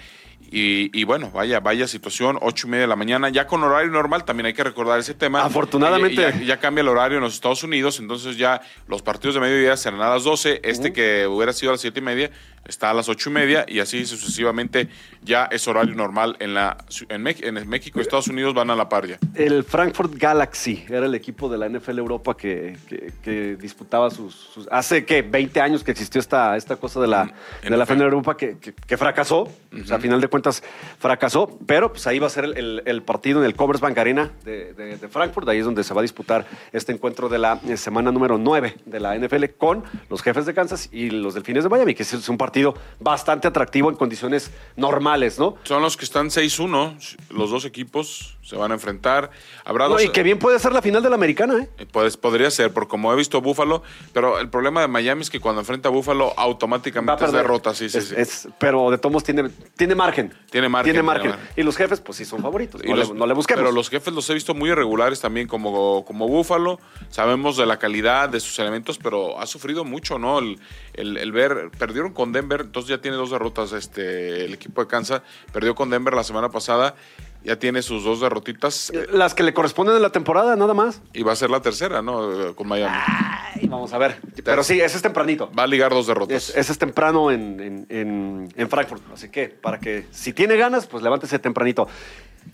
Y, 0.54 0.92
y 0.94 1.06
bueno, 1.06 1.32
vaya, 1.32 1.62
vaya 1.62 1.88
situación, 1.88 2.38
ocho 2.42 2.68
y 2.68 2.72
media 2.72 2.82
de 2.82 2.88
la 2.88 2.98
mañana, 2.98 3.30
ya 3.30 3.48
con 3.48 3.64
horario 3.64 3.90
normal, 3.90 4.26
también 4.26 4.48
hay 4.48 4.54
que 4.54 4.66
recordar 4.66 5.00
ese 5.00 5.14
tema. 5.14 5.46
Afortunadamente. 5.46 6.22
Ya, 6.22 6.42
ya 6.42 6.58
cambia 6.60 6.82
el 6.82 6.90
horario 6.90 7.20
en 7.20 7.24
los 7.24 7.34
Estados 7.34 7.64
Unidos, 7.64 8.00
entonces 8.00 8.36
ya 8.36 8.62
los 8.88 9.02
partidos 9.02 9.36
de 9.36 9.42
mediodía 9.42 9.78
serán 9.78 10.02
a 10.02 10.10
las 10.10 10.26
12, 10.26 10.60
este 10.64 10.92
que 10.92 11.26
hubiera 11.26 11.54
sido 11.54 11.72
a 11.72 11.74
las 11.76 11.82
siete 11.82 12.02
y 12.02 12.04
media 12.04 12.32
está 12.66 12.90
a 12.92 12.94
las 12.94 13.10
ocho 13.10 13.30
y 13.30 13.34
media 13.34 13.66
y 13.68 13.80
así 13.80 14.06
sucesivamente 14.06 14.88
ya 15.24 15.46
es 15.46 15.68
horario 15.68 15.96
normal 15.96 16.38
en 16.40 16.54
la 16.54 16.78
en, 17.10 17.22
México 17.68 18.00
y 18.00 18.02
Estados 18.02 18.28
Unidos 18.28 18.54
van 18.54 18.70
a 18.70 18.76
la 18.76 18.88
par 18.90 19.08
ya. 19.08 19.18
El 19.36 19.64
Frankfurt 19.64 20.14
Galaxy 20.16 20.86
era 20.90 21.06
el 21.06 21.16
equipo 21.16 21.50
de 21.50 21.58
la 21.58 21.68
NFL 21.70 21.98
Europa 22.00 22.36
que, 22.38 22.78
que- 22.88 23.12
que 23.24 23.56
disputaba 23.56 24.10
sus, 24.10 24.34
sus- 24.36 24.68
Hace, 24.72 25.06
¿qué? 25.06 25.22
20 25.22 25.60
años 25.62 25.84
que 25.84 25.92
existió 25.92 26.20
esta, 26.20 26.56
esta 26.58 26.76
cosa 26.78 27.00
de 27.02 27.08
la, 27.08 27.26
de 27.64 27.70
la 27.70 27.84
NFL. 27.86 27.94
NFL 27.94 28.02
Europa 28.04 28.38
que, 28.38 28.58
que- 28.58 28.74
que 28.74 28.98
fracasó. 28.98 29.42
O 29.42 29.86
sea, 29.86 29.98
a 29.98 30.00
final 30.00 30.20
de 30.22 30.28
cuentas 30.28 30.64
fracasó. 31.00 31.58
Pero 31.66 31.92
pues 31.92 32.06
ahí 32.08 32.20
va 32.20 32.28
a 32.28 32.30
ser 32.30 32.46
el, 32.46 32.58
el- 32.58 32.84
el 32.86 33.02
partido 33.04 33.40
en 33.40 33.46
el 33.46 33.56
Commerzbank 33.56 33.98
Arena 33.98 34.32
de, 34.44 34.74
de- 34.74 34.98
de 34.98 35.08
Frankfurt. 35.08 35.48
Ahí 35.50 35.60
es 35.60 35.66
donde 35.66 35.84
se 35.84 35.94
va 35.94 36.02
a 36.02 36.04
disputar 36.04 36.46
este 36.72 36.92
encuentro 36.92 37.30
de 37.30 37.38
la 37.40 37.60
eh, 37.68 37.78
semana 37.78 38.12
número 38.12 38.38
9 38.38 38.76
de 38.86 39.00
la 39.00 39.16
NFL 39.18 39.46
con 39.58 39.84
los 40.10 40.22
jefes 40.22 40.46
de 40.46 40.54
Kansas 40.54 40.90
y 40.92 41.10
los 41.10 41.34
delfines 41.34 41.64
de 41.64 41.70
Miami, 41.70 41.94
que 41.96 42.04
es 42.04 42.30
un 42.30 42.38
partido 42.38 42.51
bastante 43.00 43.48
atractivo 43.48 43.90
en 43.90 43.96
condiciones 43.96 44.52
normales, 44.76 45.40
¿no? 45.40 45.56
Son 45.64 45.82
los 45.82 45.98
que 45.98 46.06
están 46.06 46.30
6-1, 46.30 46.96
los 47.30 47.50
dos 47.50 47.66
equipos 47.66 48.38
se 48.44 48.56
van 48.56 48.72
a 48.72 48.74
enfrentar. 48.74 49.32
Habrá 49.64 49.86
No, 49.86 49.92
dos, 49.94 50.04
y 50.04 50.10
que 50.10 50.24
bien 50.24 50.38
puede 50.40 50.60
ser 50.60 50.74
la 50.74 50.82
final 50.82 51.02
de 51.02 51.10
la 51.10 51.16
americana, 51.16 51.60
¿eh? 51.64 51.70
Eh, 51.78 51.86
Pues, 51.92 52.18
podría 52.18 52.50
ser, 52.52 52.74
por 52.74 52.88
como 52.88 53.14
he 53.14 53.16
visto 53.16 53.40
Búfalo, 53.42 53.84
pero 54.14 54.40
el 54.40 54.50
problema 54.50 54.82
de 54.82 54.88
Miami 54.88 55.22
es 55.22 55.30
que 55.30 55.40
cuando 55.40 55.62
enfrenta 55.62 55.90
a 55.90 55.92
Búfalo 55.92 56.34
automáticamente 56.38 57.26
es 57.26 57.32
derrota, 57.32 57.74
sí, 57.74 57.90
sí, 57.90 57.98
Es- 58.00 58.08
sí. 58.10 58.16
es- 58.18 58.48
pero 58.60 58.90
de 58.92 58.98
todos 58.98 59.24
tiene, 59.24 59.50
tiene 59.78 59.96
margen. 59.96 60.34
Tiene 60.50 60.68
margen, 60.70 60.92
Tiene 60.92 61.04
margen. 61.04 61.36
Y 61.56 61.64
los 61.64 61.78
jefes, 61.78 62.02
pues 62.02 62.18
sí, 62.18 62.26
son 62.26 62.42
favoritos. 62.42 62.82
Y 62.84 62.90
No, 62.90 62.96
los- 62.98 63.10
le, 63.10 63.16
no 63.16 63.26
le 63.26 63.34
busquemos. 63.34 63.62
Pero 63.62 63.72
los 63.72 63.90
jefes 63.90 64.14
los 64.14 64.30
he 64.30 64.34
visto 64.34 64.54
muy 64.54 64.70
irregulares 64.70 65.20
también, 65.22 65.48
como, 65.48 66.04
como 66.06 66.28
Búfalo. 66.28 66.80
Sabemos 67.10 67.58
de 67.58 67.66
la 67.66 67.78
calidad 67.80 68.30
de 68.30 68.40
sus 68.40 68.58
elementos, 68.60 68.98
pero 68.98 69.40
ha 69.40 69.46
sufrido 69.48 69.84
mucho, 69.86 70.20
¿no? 70.20 70.40
El, 70.40 70.60
el- 70.94 71.18
el 71.18 71.32
ver, 71.32 71.70
perdieron 71.78 72.12
con 72.14 72.32
Denver, 72.34 72.41
entonces 72.50 72.90
ya 72.90 73.02
tiene 73.02 73.18
dos 73.18 73.32
derrotas 73.32 73.72
este, 73.74 74.46
el 74.46 74.54
equipo 74.54 74.82
de 74.82 74.88
Kansas. 74.88 75.22
Perdió 75.54 75.76
con 75.76 75.90
Denver 75.90 76.14
la 76.14 76.24
semana 76.24 76.50
pasada, 76.50 76.96
ya 77.44 77.58
tiene 77.58 77.82
sus 77.82 78.04
dos 78.04 78.22
derrotitas 78.22 78.92
Las 79.12 79.34
que 79.34 79.42
le 79.44 79.54
corresponden 79.54 79.96
en 79.96 80.02
la 80.02 80.12
temporada, 80.12 80.56
nada 80.56 80.74
más. 80.74 81.02
y 81.14 81.24
va 81.24 81.32
a 81.34 81.36
ser 81.36 81.50
la 81.50 81.62
tercera, 81.62 82.02
¿no? 82.02 82.56
Con 82.56 82.68
Miami. 82.68 82.96
Ay, 82.96 83.68
vamos 83.68 83.94
a 83.94 83.98
ver. 83.98 84.20
Pero 84.44 84.64
sí, 84.64 84.80
ese 84.80 84.98
es 84.98 85.02
tempranito. 85.02 85.52
Va 85.58 85.64
a 85.64 85.68
ligar 85.68 85.92
dos 85.92 86.08
derrotas. 86.08 86.50
Es- 86.50 86.56
ese 86.56 86.72
es 86.72 86.78
temprano 86.78 87.32
en, 87.32 87.60
en- 87.60 87.86
en- 87.90 88.54
en 88.56 88.70
Frankfurt. 88.70 89.02
Así 89.14 89.30
que, 89.30 89.48
para 89.50 89.80
que 89.80 90.06
si 90.12 90.34
tiene 90.34 90.56
ganas, 90.58 90.86
pues 90.88 91.04
levántese 91.04 91.40
tempranito. 91.40 91.88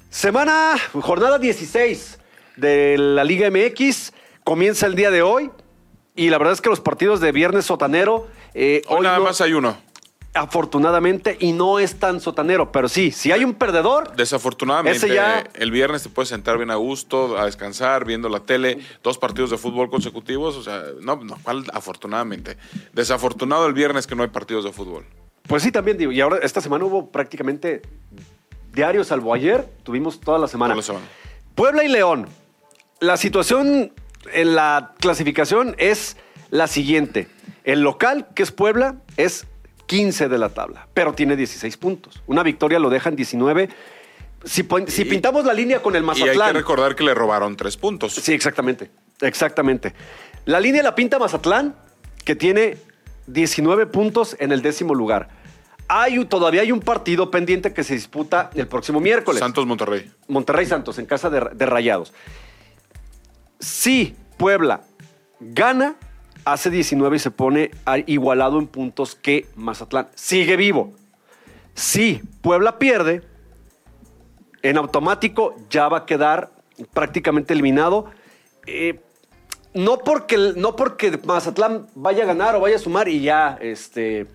Semana, 0.10 0.76
jornada 0.94 1.38
16 1.40 2.20
de 2.56 2.98
la 2.98 3.24
Liga 3.24 3.50
MX. 3.50 4.14
Comienza 4.44 4.86
el 4.88 4.96
día 4.96 5.12
de 5.12 5.22
hoy. 5.22 5.52
Y 6.16 6.30
la 6.30 6.38
verdad 6.38 6.54
es 6.54 6.62
que 6.62 6.70
los 6.70 6.80
partidos 6.80 7.20
de 7.20 7.32
viernes 7.32 7.66
sotanero. 7.66 8.28
Eh, 8.60 8.82
Hoy 8.88 9.02
nada 9.02 9.20
no- 9.20 9.24
más 9.26 9.40
hay 9.42 9.54
uno. 9.54 9.78
afortunadamente, 10.34 11.36
y 11.40 11.52
no 11.52 11.80
es 11.80 12.00
tan 12.00 12.20
sotanero, 12.22 12.72
pero 12.72 12.88
sí, 12.90 13.12
si 13.12 13.32
hay 13.32 13.44
un 13.44 13.54
perdedor, 13.54 14.16
Desafortunadamente, 14.16 14.98
Ese 14.98 15.14
ya- 15.14 15.44
el 15.56 15.72
viernes 15.72 16.04
te 16.04 16.10
puedes 16.10 16.30
sentar 16.30 16.58
bien 16.58 16.72
a 16.72 16.76
gusto, 16.76 17.38
a 17.38 17.46
descansar, 17.46 18.06
viendo 18.06 18.30
la 18.30 18.42
tele, 18.42 18.80
dos 19.04 19.18
partidos 19.18 19.50
de 19.50 19.58
fútbol 19.58 19.90
consecutivos. 19.90 20.56
O 20.56 20.64
sea, 20.64 20.84
no, 21.02 21.18
no, 21.18 21.38
¿cuál 21.44 21.66
afortunadamente? 21.74 22.58
Desafortunado 22.94 23.66
el 23.68 23.74
viernes 23.74 24.06
que 24.08 24.16
no 24.16 24.24
hay 24.24 24.30
partidos 24.30 24.64
de 24.66 24.72
fútbol. 24.72 25.06
pues 25.48 25.64
sí, 25.64 25.72
también 25.72 25.98
digo, 25.98 26.12
y 26.12 26.20
ahora 26.22 26.40
esta 26.44 26.60
semana 26.62 26.84
hubo 26.86 27.10
prácticamente 27.10 27.82
diario, 28.74 29.04
salvo 29.06 29.34
ayer, 29.34 29.66
tuvimos 29.84 30.20
toda 30.20 30.38
la 30.40 30.48
semana. 30.48 30.74
Toda 30.74 30.82
la 30.82 30.86
semana. 30.86 31.06
Puebla 31.56 31.84
y 31.84 31.88
León, 31.88 32.28
la 33.00 33.16
situación 33.18 33.92
en 34.34 34.56
la 34.56 34.94
clasificación 35.00 35.74
es 35.80 36.18
la 36.52 36.68
siguiente. 36.68 37.28
El 37.68 37.82
local, 37.82 38.30
que 38.34 38.44
es 38.44 38.52
Puebla, 38.54 38.96
es 39.18 39.46
15 39.88 40.30
de 40.30 40.38
la 40.38 40.48
tabla, 40.48 40.88
pero 40.94 41.12
tiene 41.12 41.36
16 41.36 41.76
puntos. 41.76 42.24
Una 42.26 42.42
victoria 42.42 42.80
lo 42.80 42.90
deja 42.90 43.10
en 43.10 43.18
19. 43.18 43.68
Si, 44.46 44.66
si 44.88 45.04
pintamos 45.04 45.44
la 45.44 45.52
línea 45.54 45.82
con 45.82 45.94
el 45.98 46.06
Y 46.06 46.08
hay 46.08 46.14
que 46.16 46.22
Mazatlán. 46.24 46.56
recordar 46.56 46.96
que 46.96 47.04
le 47.04 47.14
robaron 47.14 47.58
tres 47.58 47.76
puntos. 47.76 48.14
Sí, 48.14 48.32
exactamente. 48.32 48.90
Exactamente. 49.20 49.94
La 50.46 50.62
línea 50.62 50.82
la 50.82 50.96
pinta 50.96 51.20
Mazatlán, 51.20 51.76
que 52.24 52.38
tiene 52.38 52.78
19 53.26 53.88
puntos 53.88 54.38
en 54.40 54.54
el 54.54 54.62
décimo 54.62 54.96
lugar. 54.96 55.28
Hay, 55.90 56.24
todavía 56.24 56.62
hay 56.62 56.72
un 56.72 56.80
partido 56.80 57.30
pendiente 57.30 57.74
que 57.74 57.84
se 57.84 57.96
disputa 57.96 58.50
el 58.56 58.70
próximo 58.70 59.02
miércoles. 59.02 59.42
Santos 59.42 59.66
Monterrey. 59.66 60.10
Monterrey 60.30 60.66
Santos, 60.66 61.00
en 61.00 61.06
casa 61.06 61.30
de, 61.30 61.42
de 61.54 61.66
Rayados. 61.66 62.14
Si 63.60 64.16
Puebla 64.38 64.84
gana, 65.42 65.98
hace 66.52 66.70
19 66.70 67.18
y 67.18 67.20
se 67.20 67.32
pone 67.32 67.72
igualado 68.06 68.60
en 68.60 68.68
puntos 68.68 69.16
que 69.16 69.48
Mazatlán. 69.56 70.08
Sigue 70.16 70.56
vivo. 70.56 70.94
Si 71.74 72.22
Puebla 72.42 72.80
pierde, 72.80 73.22
en 74.62 74.78
automático 74.78 75.56
ya 75.70 75.90
va 75.90 76.00
a 76.00 76.06
quedar 76.06 76.52
prácticamente 76.94 77.54
eliminado. 77.54 78.06
Eh, 78.66 79.00
no, 79.74 80.00
porque, 80.00 80.54
no 80.56 80.76
porque 80.76 81.20
Mazatlán 81.26 81.88
vaya 81.96 82.24
a 82.24 82.28
ganar 82.28 82.56
o 82.56 82.62
vaya 82.62 82.78
a 82.78 82.80
sumar 82.80 83.10
y 83.10 83.22
ya 83.22 83.58
este, 83.62 84.28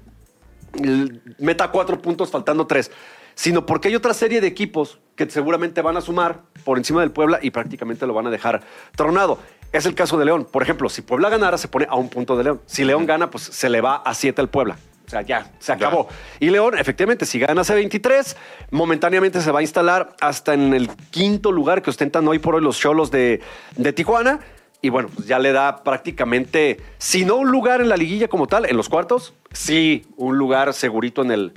meta 1.39 1.71
cuatro 1.71 2.01
puntos 2.01 2.31
faltando 2.31 2.67
tres, 2.67 2.91
sino 3.35 3.67
porque 3.67 3.89
hay 3.89 3.97
otra 3.97 4.15
serie 4.15 4.41
de 4.41 4.47
equipos 4.47 5.01
que 5.17 5.29
seguramente 5.31 5.83
van 5.83 5.97
a 5.97 6.01
sumar 6.01 6.43
por 6.65 6.79
encima 6.79 7.01
del 7.01 7.11
Puebla 7.11 7.39
y 7.43 7.51
prácticamente 7.51 8.07
lo 8.07 8.15
van 8.15 8.27
a 8.27 8.31
dejar 8.31 8.63
tronado. 8.95 9.39
Es 9.73 9.87
el 9.87 9.95
caso 9.95 10.19
de 10.19 10.25
León. 10.27 10.47
Por 10.51 10.63
ejemplo, 10.63 10.89
si 10.89 11.03
Puebla 11.03 11.29
ganara, 11.31 11.57
se 11.59 11.69
pone 11.69 11.87
a 11.89 11.97
un 11.97 12.09
punto 12.09 12.37
de 12.37 12.45
León. 12.45 12.61
Si 12.67 12.85
León 12.85 13.07
gana, 13.07 13.31
pues 13.31 13.43
se 13.45 13.71
le 13.71 13.81
va 13.81 13.97
a 13.97 14.13
siete 14.15 14.41
al 14.41 14.49
Puebla. 14.49 14.77
O 15.07 15.11
sea, 15.11 15.23
ya, 15.23 15.51
se 15.59 15.69
Ya. 15.73 15.75
acabó. 15.75 16.09
Y 16.41 16.51
León, 16.51 16.79
efectivamente, 16.79 17.27
si 17.27 17.39
gana 17.39 17.63
C23, 17.63 18.37
momentáneamente 18.71 19.41
se 19.41 19.51
va 19.51 19.59
a 19.61 19.63
instalar 19.63 20.15
hasta 20.21 20.55
en 20.55 20.75
el 20.75 20.89
quinto 21.11 21.53
lugar 21.53 21.83
que 21.83 21.91
ostentan 21.91 22.27
hoy 22.29 22.39
por 22.39 22.55
hoy 22.55 22.63
los 22.63 22.79
cholos 22.79 23.11
de, 23.11 23.41
de 23.77 23.93
Tijuana. 23.93 24.41
Y 24.81 24.89
bueno, 24.89 25.09
pues 25.15 25.27
ya 25.29 25.39
le 25.39 25.53
da 25.53 25.85
prácticamente, 25.85 26.81
si 26.99 27.25
no 27.25 27.37
un 27.37 27.51
lugar 27.51 27.81
en 27.81 27.89
la 27.89 27.97
liguilla 27.97 28.29
como 28.29 28.47
tal, 28.49 28.67
en 28.67 28.77
los 28.77 28.89
cuartos, 28.89 29.33
sí 29.53 30.05
un 30.17 30.39
lugar 30.39 30.73
segurito 30.75 31.23
en 31.23 31.31
el, 31.31 31.53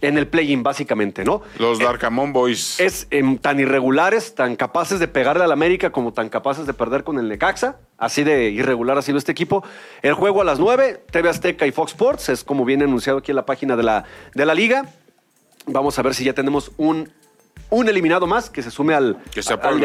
en 0.00 0.18
el 0.18 0.26
play-in, 0.28 0.62
básicamente, 0.62 1.24
¿no? 1.24 1.42
Los 1.58 1.80
Eh, 1.80 1.84
Darkamon 1.84 2.32
Boys. 2.32 2.78
es 2.80 3.06
em, 3.10 3.38
tan 3.38 3.58
irregulares, 3.60 4.34
tan 4.34 4.56
capaces 4.56 5.00
de 5.00 5.08
pegarle 5.08 5.44
al 5.44 5.52
América 5.52 5.90
como 5.90 6.12
tan 6.12 6.28
capaces 6.28 6.66
de 6.66 6.74
perder 6.74 7.02
con 7.04 7.18
el 7.18 7.28
Necaxa. 7.28 7.76
Así 7.98 8.24
de 8.24 8.50
irregular 8.50 8.98
ha 8.98 9.02
sido 9.02 9.16
este 9.18 9.32
equipo. 9.32 9.64
El 10.02 10.14
juego 10.14 10.42
a 10.42 10.44
las 10.44 10.58
9, 10.58 11.02
TV 11.10 11.28
Azteca 11.30 11.66
y 11.66 11.72
Fox 11.72 11.92
Sports, 11.92 12.28
es 12.28 12.44
como 12.44 12.64
viene 12.64 12.84
anunciado 12.84 13.18
aquí 13.20 13.32
en 13.32 13.36
la 13.36 13.46
página 13.46 13.74
de 13.76 13.82
la, 13.82 14.04
de 14.34 14.44
la 14.46 14.54
liga. 14.54 14.86
Vamos 15.66 15.98
a 15.98 16.02
ver 16.02 16.14
si 16.14 16.24
ya 16.24 16.34
tenemos 16.34 16.70
un, 16.76 17.10
un 17.70 17.88
eliminado 17.88 18.26
más 18.26 18.50
que 18.50 18.62
se 18.62 18.70
sume 18.70 18.94
al, 18.94 19.16
Que 19.32 19.40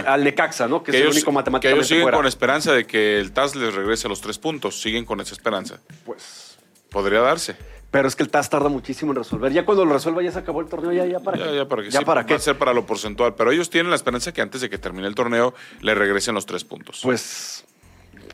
al, 0.06 0.24
Necaxa, 0.24 0.68
¿no? 0.68 0.84
Que, 0.84 0.92
es 0.92 0.98
el 0.98 1.04
único 1.04 1.14
que 1.14 1.20
ellos 1.20 1.34
matemáticamente 1.34 1.86
siguen 1.88 2.04
fuera. 2.04 2.18
con 2.18 2.28
esperanza 2.28 2.74
de 2.74 2.86
que 2.86 3.20
el 3.20 3.32
TAS 3.32 3.56
les 3.56 3.74
regrese 3.74 4.08
los 4.10 4.20
tres 4.22 4.38
puntos. 4.38 4.82
Siguen 4.82 5.06
con 5.06 5.22
esa 5.22 5.34
esperanza. 5.34 5.80
Pues, 6.06 6.58
Podría 6.90 7.22
darse. 7.22 7.56
Pero 7.92 8.08
es 8.08 8.16
que 8.16 8.24
el 8.24 8.30
TAS 8.30 8.50
tarda 8.50 8.70
muchísimo 8.70 9.12
en 9.12 9.18
resolver. 9.18 9.52
Ya 9.52 9.66
cuando 9.66 9.84
lo 9.86 9.94
resuelva 9.94 10.24
ya 10.24 10.32
se 10.32 10.40
acabó 10.40 10.62
el 10.62 10.68
torneo, 10.68 10.92
ya, 10.94 11.06
ya 11.06 11.20
para 11.20 11.38
Ya, 11.38 11.44
qué. 11.50 11.56
ya 11.58 11.68
para 11.68 11.84
que 11.84 11.92
Ya 11.92 12.00
sí, 12.00 12.06
para 12.06 12.22
va 12.22 12.26
qué. 12.28 12.34
a 12.36 12.40
ser 12.40 12.58
para 12.58 12.74
lo 12.74 12.86
porcentual. 12.86 13.36
Pero 13.36 13.52
ellos 13.52 13.70
tienen 13.70 13.90
la 13.90 13.96
esperanza 13.98 14.32
que 14.32 14.42
antes 14.42 14.62
de 14.62 14.70
que 14.70 14.78
termine 14.78 15.08
el 15.08 15.16
torneo 15.16 15.54
le 15.82 15.94
regresen 15.94 16.34
los 16.34 16.46
tres 16.46 16.64
puntos. 16.64 17.02
Pues, 17.04 17.66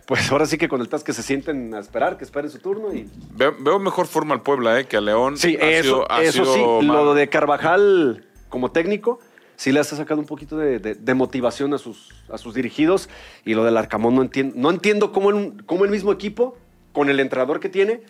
pues 0.06 0.32
ahora 0.32 0.46
sí 0.46 0.58
que 0.60 0.70
con 0.70 0.80
el 0.82 0.88
TAS 0.90 1.04
que 1.04 1.12
se 1.12 1.24
sienten 1.24 1.74
a 1.74 1.80
esperar, 1.80 2.18
que 2.18 2.24
esperen 2.24 2.50
su 2.52 2.60
turno 2.60 2.94
y 2.94 3.10
Veo, 3.32 3.56
veo 3.60 3.80
mejor 3.80 4.06
forma 4.08 4.36
al 4.36 4.42
Puebla, 4.44 4.80
¿eh? 4.80 4.86
Que 4.86 4.98
a 4.98 5.02
León. 5.02 5.38
Sí, 5.38 5.58
ha 5.60 5.68
eso, 5.70 5.84
sido- 5.84 6.12
ha 6.12 6.22
eso 6.24 6.46
sido 6.54 6.80
sí, 6.82 6.86
mal. 6.88 6.98
lo 7.06 7.14
de 7.16 7.28
Carvajal 7.28 8.26
como 8.50 8.72
técnico, 8.72 9.20
sí 9.56 9.72
le 9.72 9.80
está 9.80 9.96
sacando 9.96 10.22
un 10.22 10.28
poquito 10.28 10.56
de, 10.58 10.78
de- 10.80 10.94
de 10.96 11.14
motivación 11.16 11.74
a 11.74 11.80
sus, 11.80 12.14
a 12.32 12.38
sus 12.38 12.54
dirigidos. 12.54 13.10
Y 13.44 13.56
lo 13.56 13.64
del 13.66 13.76
Arcamón 13.76 14.14
no 14.16 14.22
entiendo, 14.22 14.54
no 14.56 14.70
entiendo 14.70 15.12
cómo 15.12 15.32
el, 15.32 15.66
cómo 15.66 15.84
el 15.84 15.90
mismo 15.90 16.12
equipo, 16.12 16.58
con 16.94 17.10
el 17.10 17.20
entrenador 17.20 17.60
que 17.60 17.70
tiene, 17.70 18.02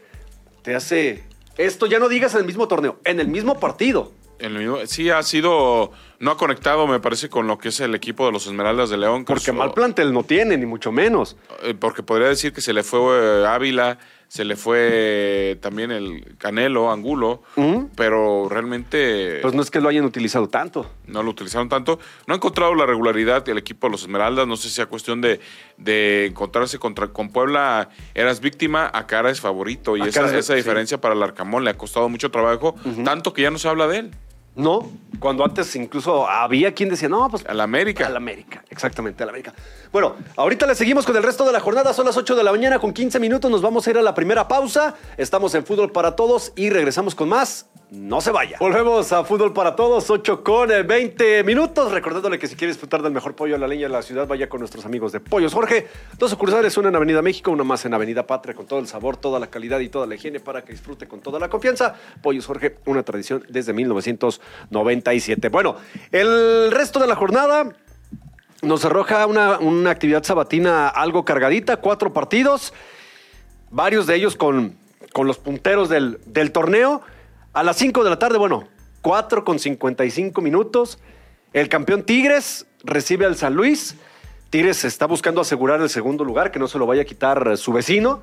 te 0.62 0.76
hace. 0.76 1.24
Esto 1.58 1.86
ya 1.88 2.00
no 2.00 2.10
digas 2.10 2.34
en 2.34 2.42
el 2.42 2.46
mismo 2.46 2.68
torneo, 2.68 3.00
en 3.04 3.20
el 3.20 3.28
mismo 3.28 3.60
partido. 3.60 4.12
En 4.40 4.56
el 4.56 4.60
mismo- 4.60 4.78
sí, 4.86 5.10
ha 5.10 5.24
sido. 5.24 5.92
No 6.20 6.32
ha 6.32 6.38
conectado, 6.38 6.86
me 6.88 7.00
parece, 7.00 7.28
con 7.30 7.48
lo 7.48 7.58
que 7.58 7.70
es 7.70 7.80
el 7.80 7.96
equipo 7.96 8.26
de 8.28 8.32
los 8.32 8.46
Esmeraldas 8.46 8.90
de 8.92 8.98
León. 8.98 9.22
que 9.26 9.34
Porque 9.34 9.46
su- 9.46 9.54
mal 9.54 9.74
plantel 9.74 10.14
no 10.14 10.24
tiene, 10.24 10.58
ni 10.58 10.66
mucho 10.68 10.92
menos. 10.92 11.36
eh, 11.64 11.74
Porque 11.74 12.04
podría 12.04 12.28
decir 12.28 12.54
que 12.54 12.62
se 12.62 12.74
le 12.74 12.84
fue 12.84 13.00
eh, 13.42 13.46
Ávila, 13.48 13.98
se 14.28 14.44
le 14.44 14.56
fue 14.56 15.58
también 15.62 15.90
el 15.92 16.36
Canelo, 16.38 16.92
Angulo, 16.92 17.44
Ujú. 17.56 17.90
pero 17.96 18.48
realmente 18.50 19.40
Pues 19.42 19.54
no 19.54 19.62
es 19.62 19.72
que 19.72 19.80
lo 19.80 19.88
hayan 19.90 20.04
utilizado 20.06 20.48
tanto. 20.50 20.90
no 21.06 21.24
lo 21.24 21.30
utilizaron 21.32 21.70
tanto. 21.70 22.00
No 22.28 22.34
ha 22.34 22.38
encontrado 22.38 22.76
la 22.76 22.86
regularidad 22.86 23.44
del 23.46 23.58
equipo 23.58 23.88
de 23.88 23.92
los 23.92 24.02
Esmeraldas. 24.02 24.46
No 24.48 24.58
sé 24.58 24.68
si 24.68 24.76
sea 24.76 24.86
cuestión 24.88 25.22
de, 25.22 25.40
de 25.78 26.26
encontrarse 26.26 26.78
contra, 26.78 27.08
con 27.08 27.30
Puebla. 27.30 27.90
Eras 28.14 28.42
víctima, 28.42 28.92
acá 28.94 29.20
eres 29.20 29.40
favorito. 29.40 29.96
Y 29.96 30.02
esa, 30.02 30.26
esa 30.38 30.54
sí. 30.54 30.58
diferencia 30.58 31.00
para 31.00 31.16
el 31.16 31.24
Arcamón 31.24 31.64
le 31.64 31.70
ha 31.70 31.78
costado 31.78 32.10
mucho 32.10 32.30
trabajo, 32.30 32.76
tanto 33.06 33.34
que 33.34 33.44
ya 33.44 33.52
no 33.52 33.58
se 33.58 33.70
habla 33.70 33.88
de 33.88 34.00
él. 34.00 34.12
No, 34.58 34.90
cuando 35.20 35.46
antes 35.46 35.76
incluso 35.76 36.28
había 36.28 36.74
quien 36.74 36.90
decía, 36.90 37.08
no, 37.08 37.30
pues 37.30 37.46
Al 37.46 37.62
América. 37.62 38.08
Al 38.08 38.18
América, 38.18 38.64
exactamente, 38.72 39.22
al 39.22 39.30
América. 39.30 39.54
Bueno, 39.92 40.16
ahorita 40.36 40.66
le 40.66 40.74
seguimos 40.74 41.06
con 41.06 41.16
el 41.16 41.22
resto 41.22 41.46
de 41.46 41.52
la 41.52 41.60
jornada. 41.60 41.94
Son 41.94 42.08
las 42.08 42.18
8 42.18 42.36
de 42.36 42.44
la 42.44 42.52
mañana 42.52 42.80
con 42.80 42.92
15 42.92 43.20
minutos. 43.20 43.52
Nos 43.52 43.62
vamos 43.62 43.86
a 43.86 43.92
ir 43.92 43.98
a 44.00 44.02
la 44.02 44.16
primera 44.16 44.48
pausa. 44.48 44.96
Estamos 45.16 45.54
en 45.54 45.64
Fútbol 45.64 45.92
para 45.92 46.16
Todos 46.16 46.54
y 46.56 46.72
regresamos 46.72 47.14
con 47.14 47.30
más. 47.30 47.68
No 47.90 48.20
se 48.20 48.32
vaya. 48.32 48.58
Volvemos 48.60 49.14
a 49.14 49.24
Fútbol 49.24 49.54
para 49.54 49.74
Todos, 49.74 50.10
8 50.10 50.44
con 50.44 50.70
eh, 50.72 50.84
20 50.84 51.46
minutos. 51.46 51.90
Recordándole 51.94 52.38
que 52.38 52.48
si 52.48 52.58
quiere 52.58 52.74
disfrutar 52.74 53.02
del 53.02 53.14
mejor 53.14 53.34
pollo 53.34 53.56
a 53.56 53.58
la 53.58 53.66
leña 53.66 53.84
de 53.84 53.94
la 53.94 54.02
ciudad, 54.02 54.28
vaya 54.28 54.50
con 54.50 54.60
nuestros 54.60 54.86
amigos 54.86 55.14
de 55.14 55.22
Pollos 55.22 55.54
Jorge. 55.54 55.88
Dos 56.18 56.32
sucursales, 56.32 56.76
una 56.76 56.90
en 56.90 56.98
Avenida 56.98 57.22
México, 57.22 57.50
una 57.50 57.64
más 57.64 57.86
en 57.86 57.94
Avenida 57.94 58.28
Patria, 58.28 58.54
con 58.56 58.68
todo 58.68 58.80
el 58.80 58.88
sabor, 58.88 59.16
toda 59.16 59.40
la 59.40 59.48
calidad 59.48 59.80
y 59.80 59.88
toda 59.88 60.06
la 60.06 60.16
higiene 60.16 60.42
para 60.42 60.66
que 60.66 60.74
disfrute 60.74 61.08
con 61.08 61.22
toda 61.22 61.40
la 61.40 61.48
confianza. 61.48 61.96
Pollos 62.22 62.46
Jorge, 62.46 62.76
una 62.88 63.04
tradición 63.04 63.46
desde 63.48 63.72
1997. 63.72 65.48
Bueno, 65.48 65.78
el 66.12 66.72
resto 66.72 67.00
de 67.00 67.08
la 67.08 67.16
jornada 67.16 67.72
nos 68.64 68.84
arroja 68.84 69.26
una, 69.28 69.60
una 69.60 69.92
actividad 69.92 70.24
sabatina 70.24 70.90
algo 70.90 71.24
cargadita, 71.24 71.78
cuatro 71.78 72.12
partidos, 72.12 72.74
varios 73.72 74.08
de 74.08 74.16
ellos 74.16 74.36
con, 74.36 74.76
con 75.14 75.26
los 75.26 75.38
punteros 75.38 75.88
del, 75.88 76.20
del 76.26 76.52
torneo. 76.52 77.02
A 77.58 77.64
las 77.64 77.76
5 77.78 78.04
de 78.04 78.12
la 78.12 78.20
tarde, 78.20 78.38
bueno, 78.38 78.68
4 79.02 79.44
con 79.44 79.58
55 79.58 80.42
minutos. 80.42 81.00
El 81.54 81.70
campeón 81.70 82.04
Tigres 82.04 82.68
recibe 82.84 83.26
al 83.26 83.36
San 83.36 83.56
Luis. 83.56 83.96
Tigres 84.52 84.86
está 84.86 85.08
buscando 85.08 85.42
asegurar 85.42 85.82
el 85.82 85.90
segundo 85.90 86.24
lugar, 86.24 86.52
que 86.52 86.60
no 86.60 86.68
se 86.68 86.78
lo 86.78 86.86
vaya 86.86 87.02
a 87.02 87.06
quitar 87.06 87.48
eh, 87.48 87.58
su 87.58 87.74
vecino. 87.74 88.22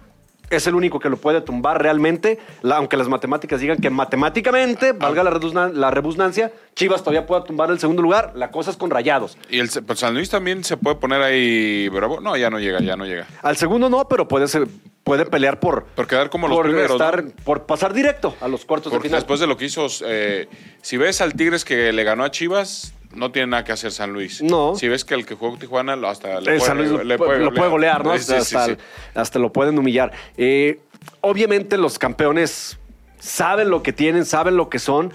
Es 0.50 0.68
el 0.68 0.76
único 0.76 1.00
que 1.00 1.08
lo 1.10 1.16
puede 1.16 1.40
tumbar 1.40 1.82
realmente, 1.82 2.38
la- 2.62 2.76
aunque 2.76 2.96
las 2.96 3.08
matemáticas 3.08 3.60
digan 3.60 3.78
que 3.78 3.90
matemáticamente, 3.90 4.92
valga 4.92 5.24
la, 5.24 5.30
reduzna- 5.32 5.72
la 5.72 5.90
rebusnancia, 5.90 6.52
Chivas 6.76 7.00
todavía 7.02 7.26
pueda 7.26 7.42
tumbar 7.42 7.70
el 7.72 7.80
segundo 7.80 8.02
lugar. 8.02 8.34
La 8.36 8.52
cosa 8.52 8.70
es 8.70 8.76
con 8.76 8.88
rayados. 8.90 9.36
Y 9.50 9.58
el 9.58 9.68
pues, 9.84 9.98
San 9.98 10.14
Luis 10.14 10.30
también 10.30 10.62
se 10.62 10.76
puede 10.76 10.94
poner 10.94 11.20
ahí 11.22 11.88
bravo. 11.88 12.20
No, 12.20 12.36
ya 12.36 12.50
no 12.50 12.60
llega, 12.60 12.78
ya 12.80 12.94
no 12.94 13.04
llega. 13.04 13.26
Al 13.42 13.56
segundo 13.56 13.88
no, 13.88 14.06
pero 14.06 14.28
puede, 14.28 14.46
ser- 14.46 14.68
puede 15.04 15.26
pelear 15.26 15.60
por, 15.60 15.84
Por 15.84 16.06
quedar 16.06 16.30
como 16.30 16.48
los 16.48 16.56
por, 16.56 16.66
primeros. 16.66 17.00
por 17.44 17.66
pasar 17.66 17.92
directo 17.92 18.34
a 18.40 18.48
los 18.48 18.64
cuartos 18.64 18.90
Porque 18.90 19.04
de 19.08 19.10
final. 19.10 19.20
después 19.20 19.38
de 19.38 19.46
lo 19.46 19.56
que 19.56 19.66
hizo, 19.66 19.86
eh, 20.06 20.48
si 20.82 20.96
ves 20.96 21.20
al 21.20 21.34
Tigres 21.34 21.64
que 21.64 21.92
le 21.92 22.04
ganó 22.04 22.24
a 22.24 22.30
Chivas, 22.30 22.94
no 23.14 23.30
tiene 23.30 23.48
nada 23.48 23.64
que 23.64 23.72
hacer 23.72 23.92
San 23.92 24.12
Luis. 24.12 24.42
No. 24.42 24.74
Si 24.74 24.88
ves 24.88 25.04
que 25.04 25.14
el 25.14 25.24
que 25.26 25.34
jugó 25.34 25.56
Tijuana, 25.56 25.92
hasta 26.08 26.40
le 26.40 26.58
puede, 26.58 26.74
Luis 26.74 26.90
lo, 26.90 27.04
le 27.04 27.18
puede, 27.18 27.38
lo 27.40 27.52
puede 27.54 27.70
golear, 27.70 28.04
¿no? 28.04 28.18
Sí, 28.18 28.32
hasta, 28.34 28.66
sí, 28.66 28.72
sí. 28.72 28.78
hasta 29.14 29.38
lo 29.38 29.52
pueden 29.52 29.78
humillar. 29.78 30.10
Eh, 30.36 30.80
obviamente 31.20 31.76
los 31.78 31.98
campeones 31.98 32.78
saben 33.20 33.70
lo 33.70 33.82
que 33.82 33.92
tienen, 33.92 34.24
saben 34.24 34.56
lo 34.56 34.68
que 34.68 34.78
son 34.78 35.12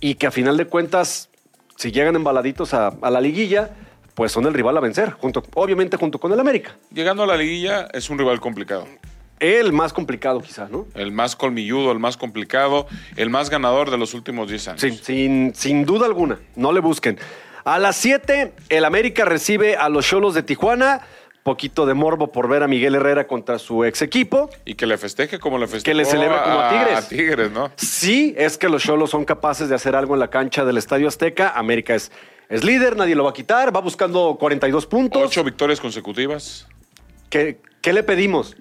y 0.00 0.14
que 0.14 0.26
a 0.28 0.30
final 0.30 0.56
de 0.56 0.66
cuentas, 0.66 1.28
si 1.76 1.90
llegan 1.92 2.14
embaladitos 2.16 2.74
a, 2.74 2.88
a 3.02 3.10
la 3.10 3.20
liguilla, 3.20 3.70
pues 4.14 4.30
son 4.32 4.46
el 4.46 4.54
rival 4.54 4.76
a 4.76 4.80
vencer, 4.80 5.10
junto, 5.12 5.42
obviamente 5.54 5.96
junto 5.96 6.18
con 6.18 6.32
el 6.32 6.40
América. 6.40 6.76
Llegando 6.92 7.22
a 7.24 7.26
la 7.26 7.36
liguilla 7.36 7.88
es 7.92 8.08
un 8.10 8.18
rival 8.18 8.40
complicado. 8.40 8.86
El 9.42 9.72
más 9.72 9.92
complicado 9.92 10.40
quizá, 10.40 10.68
¿no? 10.70 10.86
El 10.94 11.10
más 11.10 11.34
colmilludo, 11.34 11.90
el 11.90 11.98
más 11.98 12.16
complicado, 12.16 12.86
el 13.16 13.28
más 13.28 13.50
ganador 13.50 13.90
de 13.90 13.98
los 13.98 14.14
últimos 14.14 14.48
10 14.48 14.68
años. 14.68 14.80
Sí, 14.80 14.92
sin, 15.02 15.52
sin 15.56 15.84
duda 15.84 16.06
alguna. 16.06 16.38
No 16.54 16.72
le 16.72 16.78
busquen. 16.78 17.18
A 17.64 17.80
las 17.80 17.96
7, 17.96 18.52
el 18.68 18.84
América 18.84 19.24
recibe 19.24 19.76
a 19.76 19.88
los 19.88 20.06
Cholos 20.06 20.34
de 20.34 20.44
Tijuana. 20.44 21.00
poquito 21.42 21.86
de 21.86 21.94
morbo 21.94 22.30
por 22.30 22.48
ver 22.48 22.62
a 22.62 22.68
Miguel 22.68 22.94
Herrera 22.94 23.26
contra 23.26 23.58
su 23.58 23.84
ex 23.84 24.00
equipo. 24.02 24.48
Y 24.64 24.74
que 24.76 24.86
le 24.86 24.96
festeje 24.96 25.40
como 25.40 25.58
le 25.58 25.66
festeje. 25.66 25.90
Que 25.90 25.94
le 25.94 26.04
celebre 26.04 26.38
como 26.44 26.60
a 26.60 26.68
Tigres. 26.70 26.98
A 26.98 27.08
Tigres, 27.08 27.50
¿no? 27.50 27.72
Sí, 27.74 28.34
es 28.38 28.56
que 28.56 28.68
los 28.68 28.80
Cholos 28.84 29.10
son 29.10 29.24
capaces 29.24 29.68
de 29.68 29.74
hacer 29.74 29.96
algo 29.96 30.14
en 30.14 30.20
la 30.20 30.30
cancha 30.30 30.64
del 30.64 30.78
Estadio 30.78 31.08
Azteca. 31.08 31.50
América 31.56 31.96
es, 31.96 32.12
es 32.48 32.62
líder, 32.62 32.96
nadie 32.96 33.16
lo 33.16 33.24
va 33.24 33.30
a 33.30 33.34
quitar, 33.34 33.74
va 33.74 33.80
buscando 33.80 34.36
42 34.38 34.86
puntos. 34.86 35.20
Ocho 35.20 35.42
victorias 35.42 35.80
consecutivas. 35.80 36.68
¿Qué, 37.28 37.58
qué 37.80 37.92
le 37.92 38.04
pedimos? 38.04 38.56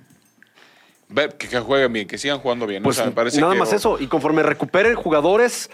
Que, 1.16 1.48
que 1.48 1.60
jueguen 1.60 1.94
bien, 1.94 2.08
que 2.08 2.18
sigan 2.18 2.40
jugando 2.40 2.66
bien. 2.68 2.84
Pues 2.84 2.98
O 2.98 3.02
sea, 3.02 3.06
me 3.06 3.12
parece 3.12 3.40
nada 3.42 3.54
que- 3.54 3.60
más 3.60 3.74
eso. 3.74 3.98
Y 4.00 4.08
conforme 4.08 4.44
recuperen 4.44 4.96
jugadores 4.96 5.70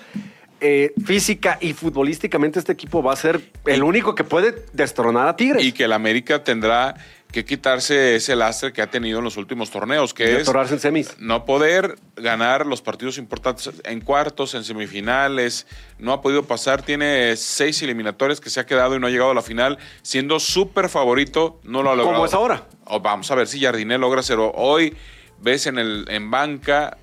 eh, 0.59 0.91
física 1.05 1.59
y 1.61 1.73
futbolísticamente, 1.73 2.57
este 2.57 2.71
equipo 2.71 3.03
va 3.03 3.13
a 3.13 3.15
ser 3.15 3.41
el 3.65 3.83
único 3.83 4.15
que 4.15 4.23
puede 4.23 4.65
destronar 4.73 5.27
a 5.27 5.35
Tigres. 5.35 5.63
Y 5.63 5.71
que 5.71 5.83
el 5.83 5.93
América 5.93 6.43
tendrá 6.43 6.95
que 7.31 7.43
quitarse 7.45 8.15
ese 8.15 8.35
lastre 8.37 8.71
que 8.73 8.81
ha 8.81 8.87
tenido 8.89 9.19
en 9.19 9.25
los 9.25 9.35
últimos 9.37 9.69
torneos, 9.69 10.11
Y 10.11 10.13
que 10.15 10.35
es 10.37 10.43
atorarse 10.47 10.73
en 10.75 10.79
semis. 10.79 11.15
no 11.19 11.43
poder 11.45 11.97
ganar 12.15 12.65
los 12.65 12.81
partidos 12.81 13.17
importantes 13.19 13.69
en 13.83 13.99
cuartos, 14.01 14.55
en 14.55 14.63
semifinales. 14.63 15.67
No 15.99 16.13
ha 16.13 16.21
podido 16.21 16.43
pasar. 16.43 16.81
Tiene 16.81 17.35
seis 17.35 17.79
eliminatorias 17.83 18.39
que 18.41 18.49
se 18.49 18.59
ha 18.59 18.65
quedado 18.65 18.95
y 18.95 18.99
no 18.99 19.05
ha 19.07 19.09
llegado 19.11 19.31
a 19.31 19.35
la 19.35 19.41
final, 19.43 19.77
siendo 20.01 20.39
súper 20.39 20.89
favorito. 20.89 21.59
No 21.63 21.83
lo 21.83 21.91
ha 21.91 21.95
logrado. 21.95 22.13
Como 22.15 22.25
es 22.25 22.33
ahora. 22.33 22.63
O 22.85 22.99
vamos 23.01 23.29
a 23.29 23.35
ver 23.35 23.45
si 23.47 23.59
Jardiné 23.59 23.97
logra 23.99 24.21
hacerlo. 24.21 24.51
Hoy 24.55 24.95
ves 25.41 25.67
en, 25.67 25.77
el, 25.79 26.05
en 26.09 26.29
banca 26.31 26.97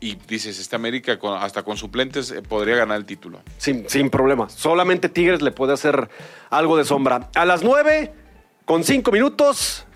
y 0.00 0.16
dices, 0.28 0.58
este 0.58 0.76
América 0.76 1.18
con- 1.18 1.40
hasta 1.42 1.62
con 1.62 1.76
suplentes 1.76 2.30
eh, 2.30 2.42
podría 2.42 2.76
ganar 2.76 2.98
el 2.98 3.06
título. 3.06 3.40
Sin, 3.58 3.88
sin 3.88 4.10
problema. 4.10 4.48
Solamente 4.50 5.08
Tigres 5.08 5.40
le 5.42 5.50
puede 5.50 5.72
hacer 5.72 6.08
algo 6.50 6.76
de 6.76 6.84
sombra. 6.84 7.30
A 7.34 7.44
las 7.44 7.62
9, 7.62 8.12
con 8.66 8.84
5 8.84 9.10
minutos, 9.12 9.86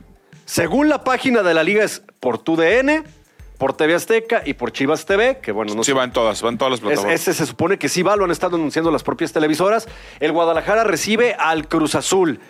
según 0.46 0.88
la 0.88 1.04
página 1.04 1.42
de 1.42 1.52
la 1.54 1.62
liga 1.62 1.84
es 1.84 2.02
por 2.20 2.38
TUDN, 2.38 3.04
por 3.58 3.76
TV 3.76 3.94
Azteca 3.96 4.42
y 4.46 4.54
por 4.54 4.72
Chivas 4.72 5.04
TV, 5.04 5.40
que 5.42 5.52
bueno, 5.52 5.74
no 5.74 5.82
sí, 5.82 5.90
sé. 5.90 5.92
van 5.92 6.12
todas, 6.12 6.40
van 6.42 6.56
todas 6.56 6.70
las 6.70 6.78
Es- 6.80 6.84
plataformas. 6.86 7.20
ese 7.20 7.34
se 7.34 7.44
supone 7.44 7.76
que 7.76 7.88
sí 7.88 8.02
va, 8.02 8.16
lo 8.16 8.24
han 8.24 8.30
estado 8.30 8.56
anunciando 8.56 8.90
las 8.90 9.02
propias 9.02 9.32
televisoras. 9.32 9.88
El 10.20 10.32
Guadalajara 10.32 10.84
recibe 10.84 11.34
al 11.34 11.68
Cruz 11.68 11.94
Azul. 11.96 12.40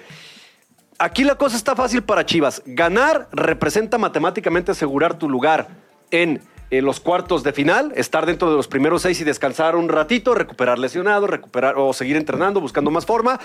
Aquí 1.01 1.23
la 1.23 1.37
cosa 1.37 1.57
está 1.57 1.77
fácil 1.77 2.03
para 2.03 2.27
Chivas. 2.27 2.61
Ganar 2.67 3.29
representa 3.31 3.99
matemáticamente 3.99 4.73
asegurar 4.73 5.17
tu 5.17 5.29
lugar 5.29 5.69
en, 6.11 6.43
los 6.71 6.99
cuartos 6.99 7.45
de 7.45 7.53
final, 7.53 7.93
estar 7.95 8.27
dentro 8.27 8.51
de 8.51 8.57
los 8.57 8.67
primeros 8.67 9.03
seis 9.03 9.21
y 9.21 9.25
descansar 9.25 9.77
un 9.77 9.89
ratito, 9.89 10.35
recuperar 10.35 10.79
lesionados, 10.79 11.31
recuperar 11.31 11.77
o 11.79 11.93
seguir 11.93 12.17
entrenando, 12.17 12.61
buscando 12.61 12.91
más 12.91 13.07
forma. 13.07 13.39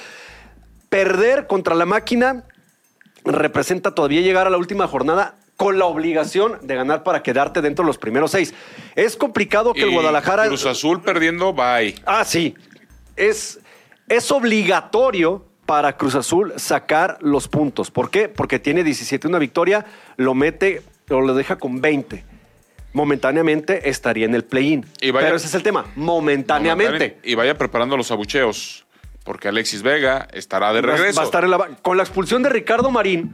Perder 0.90 1.46
contra 1.46 1.76
la 1.76 1.86
máquina 1.86 2.44
representa 3.24 3.94
todavía 3.94 4.22
llegar 4.22 4.48
a 4.48 4.50
la 4.50 4.58
última 4.58 4.88
jornada 4.88 5.36
con 5.56 5.78
la 5.78 5.86
obligación 5.86 6.58
de 6.64 6.76
ganar 6.76 7.04
para 7.04 7.22
quedarte 7.22 7.62
dentro 7.62 7.86
de 7.86 7.88
los 7.88 8.00
primeros 8.00 8.32
seis. 8.32 8.56
Es 8.96 9.16
complicado 9.16 9.74
que 9.74 9.84
el 9.84 9.92
Guadalajara... 9.92 10.48
Cruz 10.48 10.66
Azul 10.66 11.02
perdiendo, 11.02 11.54
bye. 11.54 11.94
Ah, 12.06 12.26
sí. 12.26 12.56
Es, 13.16 13.60
es 14.10 14.32
obligatorio 14.32 15.53
para 15.66 15.98
Cruz 15.98 16.16
Azul 16.16 16.54
sacar 16.58 17.18
los 17.22 17.48
puntos. 17.48 17.92
¿Por 17.92 18.10
qué? 18.10 18.30
Porque 18.30 18.60
tiene 18.60 18.84
17, 18.84 19.28
una 19.28 19.40
victoria, 19.40 19.86
lo 20.18 20.34
mete 20.34 20.82
o 21.10 21.22
lo 21.22 21.34
deja 21.34 21.58
con 21.58 21.82
20. 21.82 22.24
Momentáneamente 22.94 23.90
estaría 23.90 24.26
en 24.26 24.36
el 24.36 24.44
play-in. 24.44 24.86
Pero 25.00 25.36
ese 25.36 25.48
es 25.48 25.56
el 25.56 25.64
tema, 25.64 25.86
momentáneamente. 25.96 27.20
Y 27.24 27.36
vaya 27.36 27.58
preparando 27.58 27.98
los 27.98 28.12
abucheos, 28.12 28.86
porque 29.24 29.48
Alexis 29.48 29.82
Vega 29.82 30.28
estará 30.32 30.72
de 30.74 30.82
regreso. 30.82 31.18
Va 31.18 31.24
a 31.24 31.26
estar 31.26 31.44
en 31.44 31.52
la 31.52 31.70
con 31.82 31.98
la 31.98 32.04
expulsión 32.04 32.44
de 32.44 32.50
Ricardo 32.50 32.92
Marín, 32.92 33.34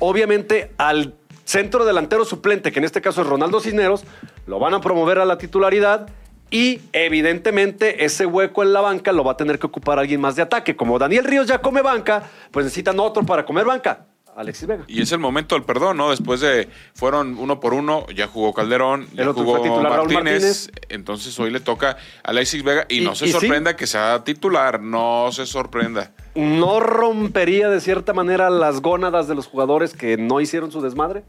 obviamente 0.00 0.72
al 0.76 1.14
centro 1.44 1.84
delantero 1.84 2.24
suplente, 2.24 2.72
que 2.72 2.80
en 2.80 2.84
este 2.84 3.00
caso 3.00 3.22
es 3.22 3.28
Ronaldo 3.28 3.60
Cisneros, 3.60 4.04
lo 4.46 4.58
van 4.58 4.74
a 4.74 4.80
promover 4.80 5.20
a 5.20 5.24
la 5.24 5.38
titularidad 5.38 6.08
y 6.50 6.80
evidentemente 6.92 8.04
ese 8.04 8.26
hueco 8.26 8.62
en 8.62 8.72
la 8.72 8.80
banca 8.80 9.12
lo 9.12 9.24
va 9.24 9.32
a 9.32 9.36
tener 9.36 9.58
que 9.58 9.66
ocupar 9.66 9.98
alguien 9.98 10.20
más 10.20 10.36
de 10.36 10.42
ataque. 10.42 10.76
Como 10.76 10.98
Daniel 10.98 11.24
Ríos 11.24 11.46
ya 11.46 11.58
come 11.58 11.82
banca, 11.82 12.22
pues 12.50 12.64
necesitan 12.64 12.98
otro 13.00 13.24
para 13.24 13.44
comer 13.44 13.64
banca. 13.64 14.06
Alexis 14.36 14.68
Vega. 14.68 14.84
Y 14.86 15.00
es 15.00 15.10
el 15.12 15.18
momento 15.18 15.54
del 15.54 15.64
perdón, 15.64 15.96
¿no? 15.96 16.10
Después 16.10 16.40
de 16.42 16.68
fueron 16.94 17.38
uno 17.38 17.58
por 17.58 17.72
uno, 17.72 18.04
ya 18.14 18.26
jugó 18.26 18.52
Calderón, 18.52 19.06
ya 19.14 19.22
El 19.22 19.28
otro 19.30 19.44
jugó 19.44 19.62
titular 19.62 19.90
Martínez, 19.90 20.22
Martínez. 20.24 20.70
entonces 20.90 21.40
hoy 21.40 21.50
le 21.50 21.60
toca 21.60 21.92
a 22.22 22.28
Alexis 22.30 22.62
Vega 22.62 22.84
y, 22.90 22.98
Y- 22.98 23.04
no 23.04 23.14
se 23.14 23.24
y 23.24 23.28
sí. 23.28 23.32
sorprenda 23.38 23.76
que 23.76 23.86
sea 23.86 24.22
titular, 24.24 24.78
no 24.78 25.30
se 25.32 25.46
sorprenda. 25.46 26.12
¿No 26.34 26.80
rompería 26.80 27.70
de 27.70 27.80
cierta 27.80 28.12
manera 28.12 28.50
las 28.50 28.82
gónadas 28.82 29.26
de 29.26 29.34
los 29.34 29.46
jugadores 29.46 29.94
que 29.94 30.18
no 30.18 30.38
hicieron 30.42 30.70
su 30.70 30.82
desmadre? 30.82 31.22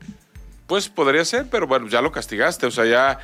Pues 0.68 0.90
podría 0.90 1.24
ser, 1.24 1.46
pero 1.50 1.66
bueno, 1.66 1.88
ya 1.88 2.02
lo 2.02 2.12
castigaste, 2.12 2.66
o 2.66 2.72
sea, 2.72 2.84
ya 2.86 3.20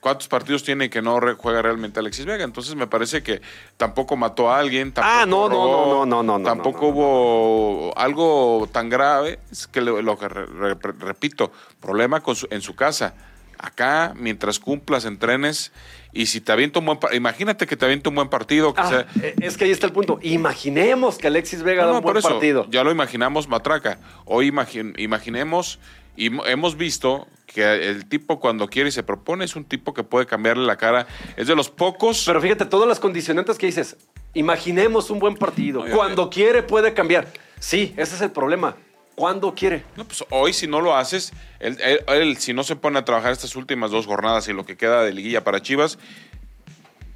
cuántos 0.00 0.28
partidos 0.28 0.62
tiene 0.64 0.88
que 0.90 1.02
no 1.02 1.18
juega 1.38 1.60
realmente 1.62 2.00
Alexis 2.00 2.24
Vega, 2.24 2.44
entonces 2.44 2.74
me 2.76 2.86
parece 2.86 3.22
que 3.22 3.40
tampoco 3.76 4.16
mató 4.16 4.50
a 4.50 4.58
alguien, 4.58 4.92
tampoco 4.92 5.14
Ah, 5.22 5.26
no, 5.26 5.48
no, 5.48 5.54
robó, 5.54 5.86
no, 5.94 6.06
no, 6.06 6.22
no, 6.22 6.38
no, 6.38 6.44
tampoco 6.44 6.82
no, 6.82 6.88
no, 6.88 6.90
no. 6.90 6.98
hubo 6.98 7.98
algo 7.98 8.68
tan 8.72 8.88
grave, 8.88 9.38
es 9.50 9.66
que 9.66 9.80
lo, 9.80 10.18
que 10.18 10.28
re- 10.28 10.46
re- 10.46 10.76
repito, 10.98 11.50
problema 11.80 12.20
con 12.20 12.36
su- 12.36 12.48
en 12.50 12.60
su 12.60 12.74
casa. 12.74 13.14
Acá, 13.60 14.14
mientras 14.16 14.60
cumplas, 14.60 15.04
entrenes, 15.04 15.72
y 16.12 16.26
si 16.26 16.40
te 16.40 16.52
avienta 16.52 16.78
un 16.78 16.86
buen 16.86 16.98
imagínate 17.12 17.66
que 17.66 17.76
te 17.76 17.84
avienta 17.86 18.08
un 18.08 18.14
buen 18.14 18.28
partido, 18.28 18.72
que 18.72 18.80
Ah, 18.80 18.88
sea, 18.88 19.06
eh, 19.20 19.34
es 19.40 19.56
que 19.56 19.64
ahí 19.64 19.72
está 19.72 19.86
el 19.86 19.92
punto. 19.92 20.20
Imaginemos 20.22 21.18
que 21.18 21.26
Alexis 21.26 21.64
Vega 21.64 21.82
no, 21.82 21.88
da 21.90 21.98
un 21.98 22.04
buen 22.04 22.16
eso, 22.16 22.28
partido. 22.28 22.66
Ya 22.70 22.84
lo 22.84 22.92
imaginamos 22.92 23.48
matraca. 23.48 23.98
Hoy 24.26 24.52
imagi- 24.52 24.94
imaginemos 25.00 25.80
y 26.18 26.30
mo- 26.30 26.44
hemos 26.46 26.76
visto 26.76 27.26
que 27.46 27.88
el 27.88 28.06
tipo 28.08 28.40
cuando 28.40 28.68
quiere 28.68 28.90
y 28.90 28.92
se 28.92 29.02
propone 29.02 29.44
es 29.44 29.56
un 29.56 29.64
tipo 29.64 29.94
que 29.94 30.02
puede 30.04 30.26
cambiarle 30.26 30.66
la 30.66 30.76
cara. 30.76 31.06
Es 31.36 31.46
de 31.46 31.54
los 31.56 31.70
pocos. 31.70 32.24
Pero 32.26 32.40
fíjate, 32.42 32.66
todas 32.66 32.86
las 32.88 33.00
condicionantes 33.00 33.56
que 33.56 33.66
dices, 33.66 33.96
imaginemos 34.34 35.10
un 35.10 35.18
buen 35.18 35.36
partido. 35.36 35.84
Cuando 35.94 36.28
quiere 36.28 36.62
puede 36.62 36.92
cambiar. 36.92 37.26
Sí, 37.58 37.94
ese 37.96 38.14
es 38.16 38.20
el 38.20 38.30
problema. 38.30 38.76
Cuando 39.14 39.54
quiere. 39.54 39.82
No, 39.96 40.04
pues 40.04 40.24
hoy 40.30 40.52
si 40.52 40.66
no 40.68 40.80
lo 40.80 40.94
haces, 40.96 41.32
él, 41.58 41.76
él- 41.82 42.04
él, 42.06 42.36
si 42.36 42.52
no 42.52 42.62
se 42.62 42.76
pone 42.76 42.98
a 42.98 43.04
trabajar 43.04 43.32
estas 43.32 43.56
últimas 43.56 43.90
dos 43.90 44.06
jornadas 44.06 44.46
y 44.48 44.52
lo 44.52 44.64
que 44.66 44.76
queda 44.76 45.02
de 45.02 45.12
liguilla 45.12 45.42
para 45.42 45.60
Chivas, 45.60 45.98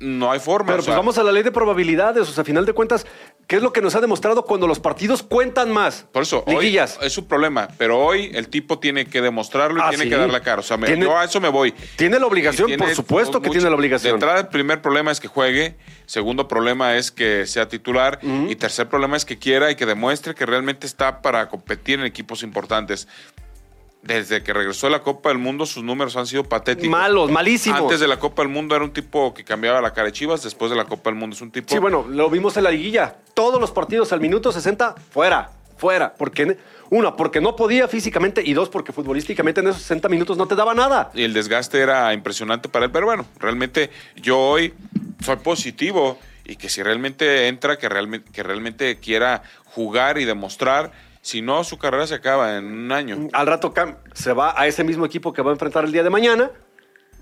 no 0.00 0.32
hay 0.32 0.40
forma. 0.40 0.66
Pero 0.66 0.80
o 0.80 0.82
sea, 0.82 0.94
pues 0.94 0.96
vamos 0.98 1.18
a 1.18 1.22
la 1.22 1.30
ley 1.30 1.44
de 1.44 1.52
probabilidades. 1.52 2.28
O 2.28 2.32
sea, 2.32 2.42
a 2.42 2.44
final 2.44 2.66
de 2.66 2.72
cuentas, 2.72 3.06
¿qué 3.46 3.56
es 3.56 3.62
lo 3.62 3.72
que 3.72 3.80
nos 3.82 3.94
ha 3.94 4.00
demostrado 4.00 4.44
cuando 4.44 4.66
los 4.66 4.80
partidos 4.80 5.22
cuentan 5.22 5.70
más? 5.72 6.06
Por 6.12 6.22
eso, 6.22 6.44
Liguillas. 6.46 6.98
hoy 7.00 7.06
es 7.06 7.18
un 7.18 7.26
problema, 7.26 7.68
pero 7.78 7.98
hoy 7.98 8.30
el 8.34 8.48
tipo 8.48 8.78
tiene 8.78 9.06
que 9.06 9.20
demostrarlo 9.20 9.78
y 9.78 9.82
Ah, 9.82 9.88
tiene 9.90 10.04
sí. 10.04 10.10
que 10.10 10.16
dar 10.16 10.30
la 10.30 10.40
cara. 10.40 10.60
O 10.60 10.62
sea, 10.62 10.76
me- 10.76 10.86
Tiene- 10.86 11.04
yo 11.04 11.16
a 11.18 11.24
eso 11.24 11.40
me 11.40 11.48
voy. 11.48 11.72
Tiene 11.96 12.18
la 12.18 12.26
obligación, 12.26 12.70
por 12.76 12.94
supuesto 12.94 13.40
que 13.42 13.50
tiene 13.50 13.68
la 13.68 13.76
obligación. 13.76 14.12
De 14.12 14.14
entrada, 14.16 14.40
el 14.40 14.48
primer 14.48 14.80
problema 14.82 15.10
es 15.10 15.20
que 15.20 15.28
juegue. 15.28 15.76
Segundo 16.06 16.48
problema 16.48 16.96
es 16.96 17.10
que 17.10 17.46
sea 17.46 17.68
titular. 17.68 18.18
Y 18.22 18.56
tercer 18.56 18.88
problema 18.88 19.16
es 19.16 19.24
que 19.24 19.38
quiera 19.38 19.70
y 19.70 19.76
que 19.76 19.86
demuestre 19.86 20.34
que 20.34 20.46
realmente 20.46 20.86
está 20.86 21.20
para 21.22 21.48
competir 21.48 21.98
en 22.00 22.06
equipos 22.06 22.42
importantes. 22.42 23.08
Desde 24.02 24.42
que 24.42 24.52
regresó 24.52 24.88
de 24.88 24.92
la 24.92 25.02
Copa 25.02 25.28
del 25.28 25.38
Mundo, 25.38 25.64
sus 25.64 25.84
números 25.84 26.16
han 26.16 26.26
sido 26.26 26.42
patéticos. 26.42 26.90
Malos, 26.90 27.30
malísimos. 27.30 27.82
Antes 27.82 28.00
de 28.00 28.08
la 28.08 28.18
Copa 28.18 28.42
del 28.42 28.50
Mundo 28.50 28.74
era 28.74 28.84
un 28.84 28.92
tipo 28.92 29.32
que 29.32 29.44
cambiaba 29.44 29.80
la 29.80 29.92
cara 29.92 30.06
de 30.06 30.12
Chivas. 30.12 30.42
Después 30.42 30.70
de 30.70 30.76
la 30.76 30.86
Copa 30.86 31.10
del 31.10 31.18
Mundo 31.18 31.36
es 31.36 31.42
un 31.42 31.52
tipo. 31.52 31.68
Sí, 31.72 31.78
bueno, 31.78 32.04
lo 32.08 32.28
vimos 32.28 32.56
en 32.56 32.64
la 32.64 32.72
liguilla. 32.72 33.16
Todos 33.34 33.60
los 33.60 33.70
partidos 33.70 34.12
al 34.12 34.20
minuto 34.20 34.50
60, 34.50 34.96
fuera, 35.12 35.50
fuera. 35.76 36.14
Porque, 36.14 36.56
una, 36.90 37.14
porque 37.14 37.40
no 37.40 37.54
podía 37.54 37.86
físicamente 37.86 38.42
y 38.44 38.54
dos, 38.54 38.68
porque 38.70 38.92
futbolísticamente 38.92 39.60
en 39.60 39.68
esos 39.68 39.82
60 39.82 40.08
minutos 40.08 40.36
no 40.36 40.46
te 40.48 40.56
daba 40.56 40.74
nada. 40.74 41.12
y 41.14 41.22
el 41.22 41.32
desgaste 41.32 41.78
era 41.78 42.12
impresionante 42.12 42.68
para 42.68 42.86
él. 42.86 42.90
Pero 42.90 43.06
bueno, 43.06 43.24
realmente 43.38 43.90
yo 44.16 44.36
hoy 44.36 44.74
soy 45.24 45.36
positivo 45.36 46.18
y 46.44 46.56
que 46.56 46.68
si 46.68 46.82
realmente 46.82 47.46
entra, 47.46 47.78
que 47.78 47.88
realmente, 47.88 48.32
que 48.32 48.42
realmente 48.42 48.98
quiera 48.98 49.44
jugar 49.64 50.18
y 50.18 50.24
demostrar. 50.24 50.90
Si 51.22 51.40
no, 51.40 51.62
su 51.64 51.78
carrera 51.78 52.06
se 52.06 52.14
acaba 52.16 52.56
en 52.58 52.66
un 52.66 52.92
año. 52.92 53.28
Al 53.32 53.46
rato 53.46 53.72
se 54.12 54.32
va 54.32 54.60
a 54.60 54.66
ese 54.66 54.82
mismo 54.84 55.06
equipo 55.06 55.32
que 55.32 55.40
va 55.40 55.50
a 55.50 55.54
enfrentar 55.54 55.84
el 55.84 55.92
día 55.92 56.02
de 56.02 56.10
mañana 56.10 56.50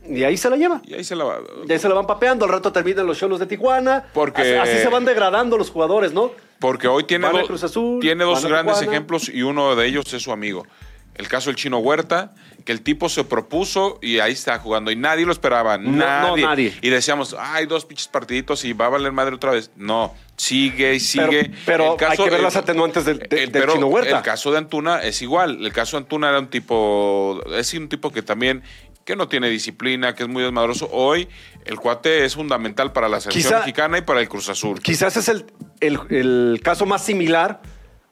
y 0.08 0.24
ahí 0.24 0.36
se 0.38 0.48
la 0.48 0.56
lleva. 0.56 0.80
Y 0.84 0.94
ahí 0.94 1.04
se 1.04 1.14
la 1.14 1.24
va. 1.24 1.38
Y 1.68 1.70
ahí 1.70 1.78
se 1.78 1.86
la 1.88 1.94
van 1.94 2.06
papeando, 2.06 2.46
al 2.46 2.50
rato 2.50 2.72
terminan 2.72 3.06
los 3.06 3.18
cholos 3.18 3.38
de 3.38 3.46
Tijuana. 3.46 4.06
Porque- 4.14 4.58
Así, 4.58 4.78
se 4.78 4.88
van 4.88 5.04
degradando 5.04 5.58
los 5.58 5.70
jugadores, 5.70 6.12
¿no? 6.14 6.32
Porque 6.58 6.88
hoy 6.88 7.04
tiene, 7.04 7.28
do- 7.28 7.54
Azul, 7.54 8.00
tiene 8.00 8.24
dos 8.24 8.42
grandes 8.44 8.74
Tijuana. 8.78 8.90
ejemplos 8.96 9.28
y 9.28 9.42
uno 9.42 9.76
de 9.76 9.86
ellos 9.86 10.12
es 10.14 10.22
su 10.22 10.32
amigo. 10.32 10.66
El 11.14 11.28
caso 11.28 11.50
del 11.50 11.56
Chino 11.56 11.78
Huerta, 11.78 12.32
que 12.70 12.72
el 12.72 12.82
tipo 12.82 13.08
se 13.08 13.24
propuso 13.24 13.98
y 14.00 14.20
ahí 14.20 14.32
está 14.32 14.58
jugando 14.60 14.90
y 14.92 14.96
nadie 14.96 15.26
lo 15.26 15.32
esperaba. 15.32 15.76
no, 15.76 15.90
nadie. 15.90 16.44
nadie. 16.44 16.74
Y 16.82 16.88
decíamos, 16.90 17.34
hay 17.36 17.66
dos 17.66 17.84
pinches 17.84 18.06
partiditos 18.06 18.64
y 18.64 18.72
va 18.72 18.86
a 18.86 18.88
valer 18.90 19.10
madre 19.10 19.34
otra 19.34 19.50
vez. 19.50 19.72
No, 19.74 20.14
sigue 20.36 20.94
y 20.94 21.00
sigue. 21.00 21.50
pero 21.66 21.96
hay 22.08 22.16
que 22.16 22.30
ver 22.30 22.40
las 22.40 22.56
atenuantes 22.56 23.04
del- 23.04 23.18
de- 23.18 23.24
el- 23.44 23.50
del 23.52 23.62
pero 23.62 23.72
Chino 23.74 23.86
Huerta. 23.88 24.18
El 24.18 24.22
caso 24.22 24.52
de 24.52 24.58
Antuna 24.58 25.02
es 25.02 25.20
igual. 25.22 25.64
El 25.64 25.72
caso 25.72 25.96
de 25.96 26.02
Antuna 26.04 26.28
era 26.28 26.38
un 26.38 26.48
tipo, 26.48 27.40
es 27.56 27.74
un 27.74 27.88
tipo 27.88 28.10
que 28.12 28.22
también 28.22 28.62
que 29.04 29.16
no 29.16 29.26
tiene 29.28 29.48
disciplina, 29.48 30.14
que 30.14 30.22
es 30.24 30.28
muy 30.28 30.42
desmadroso. 30.42 30.88
Hoy 30.92 31.28
el 31.64 31.76
cuate 31.80 32.24
es 32.24 32.34
fundamental 32.36 32.92
para 32.92 33.08
la 33.08 33.20
selección 33.20 33.52
Quizá- 33.54 33.58
mexicana 33.60 33.98
y 33.98 34.02
para 34.02 34.20
el 34.20 34.28
Cruz 34.28 34.48
Azul. 34.48 34.80
Quizás 34.80 35.16
es 35.16 35.28
el, 35.28 35.46
el- 35.80 35.98
el 36.10 36.60
caso 36.62 36.86
más 36.86 37.04
similar 37.04 37.60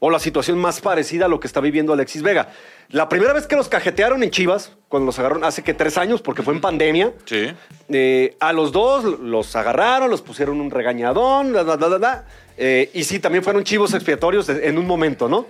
o 0.00 0.10
la 0.10 0.18
situación 0.18 0.58
más 0.58 0.80
parecida 0.80 1.24
a 1.24 1.28
lo 1.28 1.40
que 1.40 1.46
está 1.46 1.60
viviendo 1.60 1.92
Alexis 1.92 2.22
Vega. 2.22 2.48
La 2.90 3.08
primera 3.08 3.32
vez 3.32 3.46
que 3.46 3.56
los 3.56 3.68
cajetearon 3.68 4.22
en 4.22 4.30
Chivas, 4.30 4.72
cuando 4.88 5.06
los 5.06 5.18
agarraron 5.18 5.44
hace 5.44 5.62
que 5.62 5.74
tres 5.74 5.98
años, 5.98 6.22
porque 6.22 6.42
fue 6.42 6.54
en 6.54 6.60
pandemia, 6.60 7.12
Sí. 7.24 7.52
eh, 7.88 8.36
a 8.40 8.52
los 8.52 8.72
dos 8.72 9.04
los 9.20 9.54
agarraron, 9.56 10.08
los 10.10 10.22
pusieron 10.22 10.60
un 10.60 10.70
regañadón, 10.70 11.50
bla, 11.52 11.62
bla, 11.64 11.76
bla. 11.76 12.24
Eh, 12.56 12.90
y 12.94 13.04
sí, 13.04 13.18
también 13.18 13.42
fueron 13.44 13.64
chivos 13.64 13.92
expiatorios 13.94 14.48
en 14.48 14.78
un 14.78 14.86
momento, 14.86 15.28
¿no? 15.28 15.46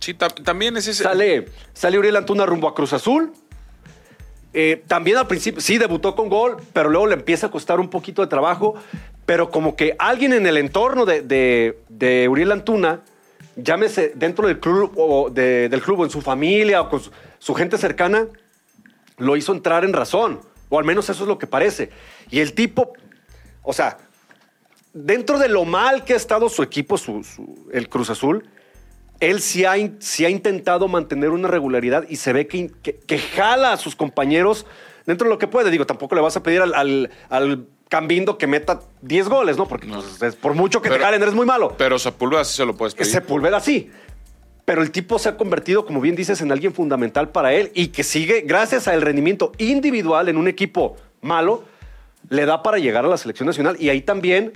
Sí, 0.00 0.14
ta- 0.14 0.28
también 0.28 0.76
es 0.76 0.86
ese. 0.88 1.02
Sale, 1.04 1.46
sale 1.72 1.98
Uriel 1.98 2.16
Antuna 2.16 2.44
rumbo 2.46 2.68
a 2.68 2.74
Cruz 2.74 2.92
Azul. 2.92 3.32
Eh, 4.52 4.82
también 4.86 5.18
al 5.18 5.26
principio, 5.26 5.60
sí, 5.60 5.76
debutó 5.78 6.14
con 6.14 6.28
gol, 6.28 6.56
pero 6.72 6.88
luego 6.88 7.06
le 7.06 7.14
empieza 7.14 7.48
a 7.48 7.50
costar 7.50 7.78
un 7.80 7.88
poquito 7.90 8.22
de 8.22 8.28
trabajo. 8.28 8.74
Pero 9.26 9.50
como 9.50 9.74
que 9.76 9.96
alguien 9.98 10.32
en 10.32 10.46
el 10.46 10.56
entorno 10.56 11.04
de, 11.04 11.20
de- 11.22 11.78
de 11.88 12.28
Uriel 12.28 12.52
Antuna, 12.52 13.00
llámese 13.56 14.12
dentro 14.14 14.46
del 14.46 14.60
club 14.60 14.92
o 14.96 15.30
de- 15.30 15.68
del 15.68 15.80
club 15.82 16.00
o 16.00 16.04
en 16.04 16.10
su 16.10 16.20
familia 16.20 16.80
o 16.82 16.88
con 16.90 17.00
su, 17.38 17.54
gente 17.54 17.78
cercana, 17.78 18.26
lo 19.18 19.36
hizo 19.36 19.52
entrar 19.52 19.84
en 19.84 19.92
razón. 19.92 20.40
O 20.68 20.78
al 20.78 20.84
menos 20.84 21.08
eso 21.08 21.22
es 21.24 21.28
lo 21.28 21.38
que 21.38 21.46
parece. 21.46 21.90
Y 22.30 22.40
el 22.40 22.52
tipo, 22.52 22.92
o 23.62 23.72
sea, 23.72 23.98
dentro 24.92 25.38
de 25.38 25.48
lo 25.48 25.64
mal 25.64 26.04
que 26.04 26.12
ha 26.14 26.16
estado 26.16 26.48
su 26.48 26.62
equipo, 26.62 26.98
su- 26.98 27.24
el 27.72 27.88
Cruz 27.88 28.10
Azul, 28.10 28.48
él 29.20 29.40
sí 29.40 29.64
ha, 29.64 29.74
sí 30.00 30.24
ha 30.24 30.28
intentado 30.30 30.88
mantener 30.88 31.30
una 31.30 31.48
regularidad 31.48 32.04
y 32.08 32.16
se 32.16 32.32
ve 32.32 32.46
que, 32.46 32.70
que- 32.82 33.18
jala 33.18 33.72
a 33.72 33.76
sus 33.78 33.96
compañeros 33.96 34.66
dentro 35.06 35.26
de 35.28 35.34
lo 35.34 35.38
que 35.38 35.46
puede. 35.46 35.70
Digo, 35.70 35.86
tampoco 35.86 36.14
le 36.14 36.20
vas 36.20 36.36
a 36.36 36.42
pedir 36.42 36.60
al 36.60 37.66
Cambindo 37.88 38.36
que 38.36 38.46
meta 38.46 38.80
10 39.02 39.28
goles, 39.28 39.56
¿no? 39.56 39.66
Porque 39.68 39.86
No. 39.86 40.00
pues, 40.02 40.20
es- 40.22 40.36
por 40.36 40.54
mucho 40.54 40.82
que 40.82 40.90
te 40.90 40.98
jalen, 40.98 41.22
eres 41.22 41.34
muy 41.34 41.46
malo. 41.46 41.74
Pero 41.78 41.98
Sepúlveda 41.98 42.44
sí 42.44 42.56
se 42.56 42.64
lo 42.66 42.76
puedes 42.76 42.94
pedir. 42.94 43.12
Sepúlveda 43.12 43.60
sí. 43.60 43.90
Pero 44.64 44.82
el 44.82 44.90
tipo 44.90 45.20
se 45.20 45.28
ha 45.28 45.36
convertido, 45.36 45.86
como 45.86 46.00
bien 46.00 46.16
dices, 46.16 46.40
en 46.40 46.50
alguien 46.50 46.74
fundamental 46.74 47.28
para 47.28 47.52
él 47.54 47.70
y 47.74 47.88
que 47.88 48.02
sigue, 48.02 48.40
gracias 48.40 48.88
al 48.88 49.00
rendimiento 49.02 49.52
individual 49.58 50.28
en 50.28 50.36
un 50.36 50.48
equipo 50.48 50.96
malo, 51.20 51.62
le 52.28 52.44
da 52.46 52.64
para 52.64 52.78
llegar 52.78 53.04
a 53.04 53.08
la 53.08 53.16
selección 53.16 53.46
nacional. 53.46 53.76
Y 53.78 53.88
ahí 53.90 54.00
también 54.00 54.52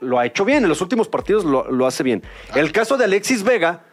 lo 0.00 0.18
ha 0.18 0.26
hecho 0.26 0.44
bien. 0.44 0.64
En 0.64 0.68
los 0.68 0.80
últimos 0.80 1.06
partidos 1.06 1.44
lo, 1.44 1.70
lo 1.70 1.86
hace 1.86 2.02
bien. 2.02 2.24
El 2.56 2.72
caso 2.72 2.96
de 2.96 3.04
Alexis 3.04 3.44
Vega, 3.44 3.84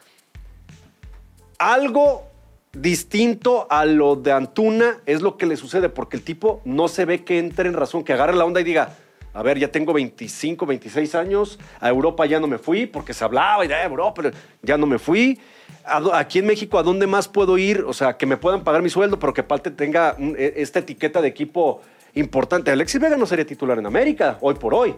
algo 1.60 2.29
distinto 2.74 3.68
a 3.70 3.86
lo 3.86 4.16
de 4.16 4.32
Antuna 4.32 4.98
es 5.06 5.22
lo 5.22 5.38
que 5.38 5.46
le 5.46 5.56
sucede, 5.58 5.90
porque 5.90 6.18
el 6.18 6.24
tipo 6.24 6.62
no 6.66 6.88
se 6.88 7.06
ve 7.06 7.24
que 7.24 7.40
entre 7.40 7.68
en 7.68 7.74
razón, 7.74 8.04
que 8.04 8.14
agarre 8.14 8.36
la 8.36 8.46
onda 8.46 8.62
y 8.62 8.64
diga, 8.64 8.96
a 9.34 9.44
ver, 9.44 9.60
ya 9.60 9.68
tengo 9.70 9.94
25, 9.94 10.66
26 10.66 11.16
años, 11.16 11.60
a 11.80 11.90
Europa 11.90 12.26
ya 12.26 12.40
no 12.40 12.48
me 12.48 12.58
fui, 12.58 12.86
porque 12.88 13.14
se 13.14 13.24
hablaba 13.24 13.64
y 13.64 13.68
de 13.68 13.76
"Ah, 13.76 13.84
Europa, 13.86 14.14
pero 14.22 14.32
ya 14.62 14.78
no 14.78 14.86
me 14.88 14.98
fui. 15.00 15.40
¿A 15.86 16.00
dó- 16.00 16.14
Aquí 16.14 16.40
en 16.40 16.46
México, 16.48 16.78
¿a 16.80 16.84
dónde 16.84 17.08
más 17.08 17.28
puedo 17.28 17.58
ir? 17.58 17.84
O 17.88 17.94
sea, 17.94 18.18
que 18.18 18.26
me 18.26 18.38
puedan 18.38 18.64
pagar 18.64 18.82
mi 18.82 18.90
sueldo, 18.90 19.20
pero 19.20 19.34
que 19.34 19.42
aparte 19.42 19.72
tenga 19.72 20.16
un- 20.18 20.36
e- 20.38 20.54
esta 20.58 20.80
etiqueta 20.80 21.22
de 21.22 21.28
equipo 21.28 21.82
importante. 22.16 22.72
Alexis 22.72 23.00
Vega 23.00 23.18
no 23.18 23.26
sería 23.26 23.46
titular 23.46 23.78
en 23.78 23.86
América, 23.86 24.38
hoy 24.42 24.56
por 24.56 24.74
hoy. 24.74 24.96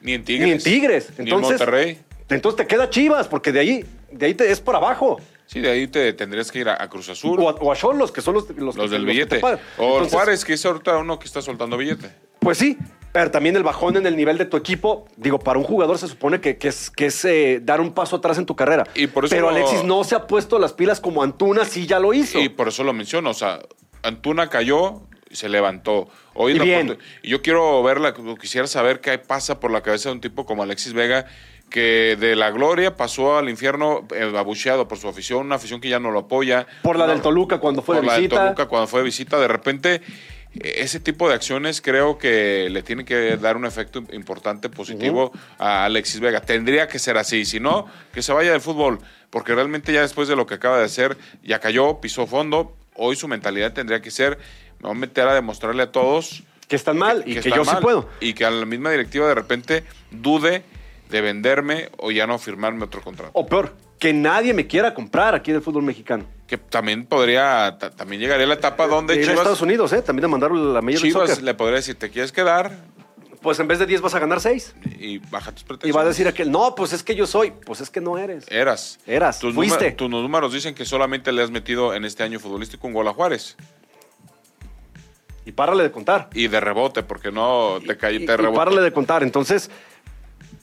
Ni 0.00 0.12
en 0.14 0.24
Tigres. 0.24 0.46
Ni 0.46 0.52
en 0.52 0.58
Tigres. 0.60 1.10
Ni 1.10 1.22
en 1.22 1.34
Entonces, 1.34 1.58
Monterrey. 1.60 1.98
Entonces 2.30 2.56
te 2.56 2.66
queda 2.66 2.90
Chivas, 2.90 3.26
porque 3.28 3.52
de 3.52 3.60
ahí, 3.60 3.84
de 4.12 4.26
ahí 4.26 4.34
te 4.34 4.50
es 4.50 4.60
por 4.60 4.76
abajo. 4.76 5.18
Sí, 5.48 5.60
de 5.60 5.70
ahí 5.70 5.88
te 5.88 6.12
tendrías 6.12 6.52
que 6.52 6.58
ir 6.58 6.68
a, 6.68 6.80
a 6.80 6.88
Cruz 6.90 7.08
Azul. 7.08 7.40
O 7.40 7.48
a, 7.48 7.52
o 7.54 7.72
a 7.72 7.74
que 7.74 7.80
son 7.80 8.34
los, 8.34 8.48
los, 8.50 8.76
los 8.76 8.76
que- 8.76 8.80
del 8.82 8.90
que 8.90 8.96
te 8.98 9.04
billete. 9.12 9.38
pagan. 9.40 9.58
O 9.78 9.84
Entonces, 9.94 10.12
Juárez, 10.12 10.44
que 10.44 10.52
es 10.52 10.66
ahorita 10.66 10.98
uno 10.98 11.18
que 11.18 11.24
está 11.26 11.40
soltando 11.40 11.78
billete. 11.78 12.10
Pues 12.38 12.58
sí, 12.58 12.76
pero 13.12 13.30
también 13.30 13.56
el 13.56 13.62
bajón 13.62 13.96
en 13.96 14.06
el 14.06 14.14
nivel 14.14 14.36
de 14.36 14.44
tu 14.44 14.58
equipo, 14.58 15.06
digo, 15.16 15.38
para 15.38 15.58
un 15.58 15.64
jugador 15.64 15.96
se 15.96 16.06
supone 16.06 16.42
que, 16.42 16.58
que 16.58 16.68
es, 16.68 16.90
que 16.90 17.06
es 17.06 17.24
eh, 17.24 17.60
dar 17.62 17.80
un 17.80 17.94
paso 17.94 18.16
atrás 18.16 18.36
en 18.36 18.44
tu 18.44 18.54
carrera. 18.54 18.84
Y 18.94 19.06
por 19.06 19.24
eso 19.24 19.34
pero 19.34 19.50
lo- 19.50 19.56
Alexis 19.56 19.84
no 19.84 20.04
se 20.04 20.14
ha 20.14 20.26
puesto 20.26 20.58
las 20.58 20.74
pilas 20.74 21.00
como 21.00 21.22
Antuna 21.22 21.64
sí 21.64 21.86
ya 21.86 21.98
lo 21.98 22.12
hizo. 22.12 22.38
Y 22.38 22.50
por 22.50 22.68
eso 22.68 22.84
lo 22.84 22.92
menciono. 22.92 23.30
O 23.30 23.34
sea, 23.34 23.60
Antuna 24.02 24.50
cayó 24.50 25.00
y 25.30 25.36
se 25.36 25.48
levantó. 25.48 26.08
Hoy 26.34 26.58
bien. 26.58 26.98
y 27.22 27.30
yo 27.30 27.40
quiero 27.42 27.82
verla, 27.82 28.14
quisiera 28.38 28.66
saber 28.66 29.00
qué 29.00 29.16
pasa 29.18 29.58
por 29.60 29.70
la 29.70 29.80
cabeza 29.80 30.10
de 30.10 30.14
un 30.16 30.20
tipo 30.20 30.44
como 30.46 30.62
Alexis 30.62 30.92
Vega, 30.92 31.24
que 31.68 32.16
de 32.18 32.34
la 32.36 32.50
gloria 32.50 32.96
pasó 32.96 33.36
al 33.38 33.48
infierno 33.48 34.06
eh, 34.14 34.32
abucheado 34.36 34.88
por 34.88 34.98
su 34.98 35.08
afición, 35.08 35.46
una 35.46 35.56
afición 35.56 35.80
que 35.80 35.88
ya 35.88 36.00
no 36.00 36.10
lo 36.10 36.20
apoya. 36.20 36.66
por 36.82 36.96
la 36.96 37.06
No- 37.06 37.12
del 37.12 37.22
Toluca 37.22 37.58
cuando 37.58 37.82
fue 37.82 37.96
por 37.96 38.02
de 38.04 38.06
la 38.06 38.14
del. 38.14 38.28
Toluca 38.28 38.66
cuando 38.66 38.86
fue 38.86 39.00
de 39.00 39.04
visita. 39.04 39.38
De 39.38 39.48
repente, 39.48 39.94
eh, 40.54 40.74
ese 40.78 41.00
tipo 41.00 41.28
de 41.28 41.34
acciones 41.34 41.80
creo 41.80 42.18
que 42.18 42.68
le 42.70 42.82
tienen 42.82 43.04
que 43.04 43.36
dar 43.36 43.56
un 43.56 43.66
efecto 43.66 44.02
importante, 44.12 44.68
positivo 44.68 45.32
a 45.58 45.84
Alexis 45.84 46.20
Vega. 46.20 46.40
Tendría 46.40 46.88
que 46.88 46.98
ser 46.98 47.18
así. 47.18 47.44
Si 47.44 47.60
no, 47.60 47.86
que 48.12 48.22
se 48.22 48.32
vaya 48.32 48.52
del 48.52 48.60
fútbol. 48.60 48.98
Porque 49.30 49.54
realmente 49.54 49.92
ya 49.92 50.00
después 50.00 50.26
de 50.28 50.36
lo 50.36 50.46
que 50.46 50.54
acaba 50.54 50.78
de 50.78 50.84
hacer, 50.84 51.18
ya 51.42 51.58
cayó, 51.58 52.00
pisó 52.00 52.26
fondo. 52.26 52.74
Hoy 52.94 53.14
su 53.14 53.28
mentalidad 53.28 53.74
tendría 53.74 54.00
que 54.00 54.10
ser, 54.10 54.38
me 54.80 54.88
voy 54.88 54.92
a 54.92 54.94
meter 55.00 55.28
a 55.28 55.34
demostrarle 55.34 55.82
a 55.82 55.92
todos 55.92 56.42
que 56.66 56.76
están 56.76 56.98
mal 56.98 57.22
y 57.26 57.34
que, 57.36 57.50
yo 57.50 57.64
sí 57.64 57.76
puedo. 57.80 58.08
Y 58.20 58.34
que 58.34 58.44
a 58.44 58.50
la 58.50 58.66
misma 58.66 58.90
directiva 58.90 59.26
de 59.28 59.34
repente 59.34 59.84
dude 60.10 60.62
de 61.10 61.20
venderme 61.20 61.88
o 61.98 62.10
ya 62.10 62.26
no 62.26 62.38
firmarme 62.38 62.84
otro 62.84 63.00
contrato. 63.02 63.30
O 63.34 63.46
peor, 63.46 63.74
que 63.98 64.12
nadie 64.12 64.52
me 64.54 64.66
quiera 64.66 64.94
comprar 64.94 65.34
aquí 65.34 65.52
del 65.52 65.62
fútbol 65.62 65.82
mexicano. 65.82 66.24
Que 66.46 66.56
también 66.58 67.06
podría, 67.06 67.76
ta- 67.78 67.90
también 67.90 68.20
llegaría 68.20 68.46
la 68.46 68.54
etapa 68.54 68.86
donde 68.86 69.14
Ir 69.14 69.20
a 69.20 69.22
Chivas, 69.22 69.38
Estados 69.38 69.62
Unidos, 69.62 69.92
¿eh? 69.92 70.02
También 70.02 70.24
a 70.26 70.28
mandaron 70.28 70.72
la 70.74 70.80
League 70.80 70.98
Chivas 70.98 71.28
Soccer. 71.30 71.44
le 71.44 71.54
podría 71.54 71.76
decir, 71.76 71.94
¿te 71.96 72.10
quieres 72.10 72.32
quedar? 72.32 72.72
Pues 73.42 73.60
en 73.60 73.68
vez 73.68 73.78
de 73.78 73.86
10 73.86 74.00
vas 74.00 74.14
a 74.14 74.18
ganar 74.18 74.40
6. 74.40 74.74
Y 74.98 75.18
baja 75.18 75.52
tus 75.52 75.62
Y 75.62 75.64
pretensiones. 75.66 75.96
va 75.96 76.00
a 76.00 76.08
decir 76.08 76.26
aquel, 76.26 76.50
no, 76.50 76.74
pues 76.74 76.92
es 76.92 77.02
que 77.02 77.14
yo 77.14 77.26
soy. 77.26 77.52
Pues 77.52 77.80
es 77.80 77.88
que 77.88 78.00
no 78.00 78.18
eres. 78.18 78.46
Eras. 78.50 78.98
Eras, 79.06 79.38
Tus, 79.38 79.54
fuiste. 79.54 79.92
tus 79.92 80.10
números 80.10 80.52
dicen 80.52 80.74
que 80.74 80.84
solamente 80.84 81.30
le 81.32 81.42
has 81.42 81.50
metido 81.50 81.94
en 81.94 82.04
este 82.04 82.22
año 82.24 82.40
futbolístico 82.40 82.86
un 82.88 82.94
gol 82.94 83.06
a 83.08 83.12
Juárez. 83.14 83.56
Y 85.44 85.52
párale 85.52 85.82
de 85.84 85.90
contar. 85.90 86.28
Y 86.34 86.48
de 86.48 86.60
rebote, 86.60 87.02
porque 87.02 87.32
no 87.32 87.78
te 87.86 87.96
caí, 87.96 88.16
y, 88.16 88.26
te 88.26 88.32
y 88.32 88.36
rebotó. 88.36 88.56
párale 88.58 88.82
de 88.82 88.92
contar. 88.92 89.22
Entonces, 89.22 89.70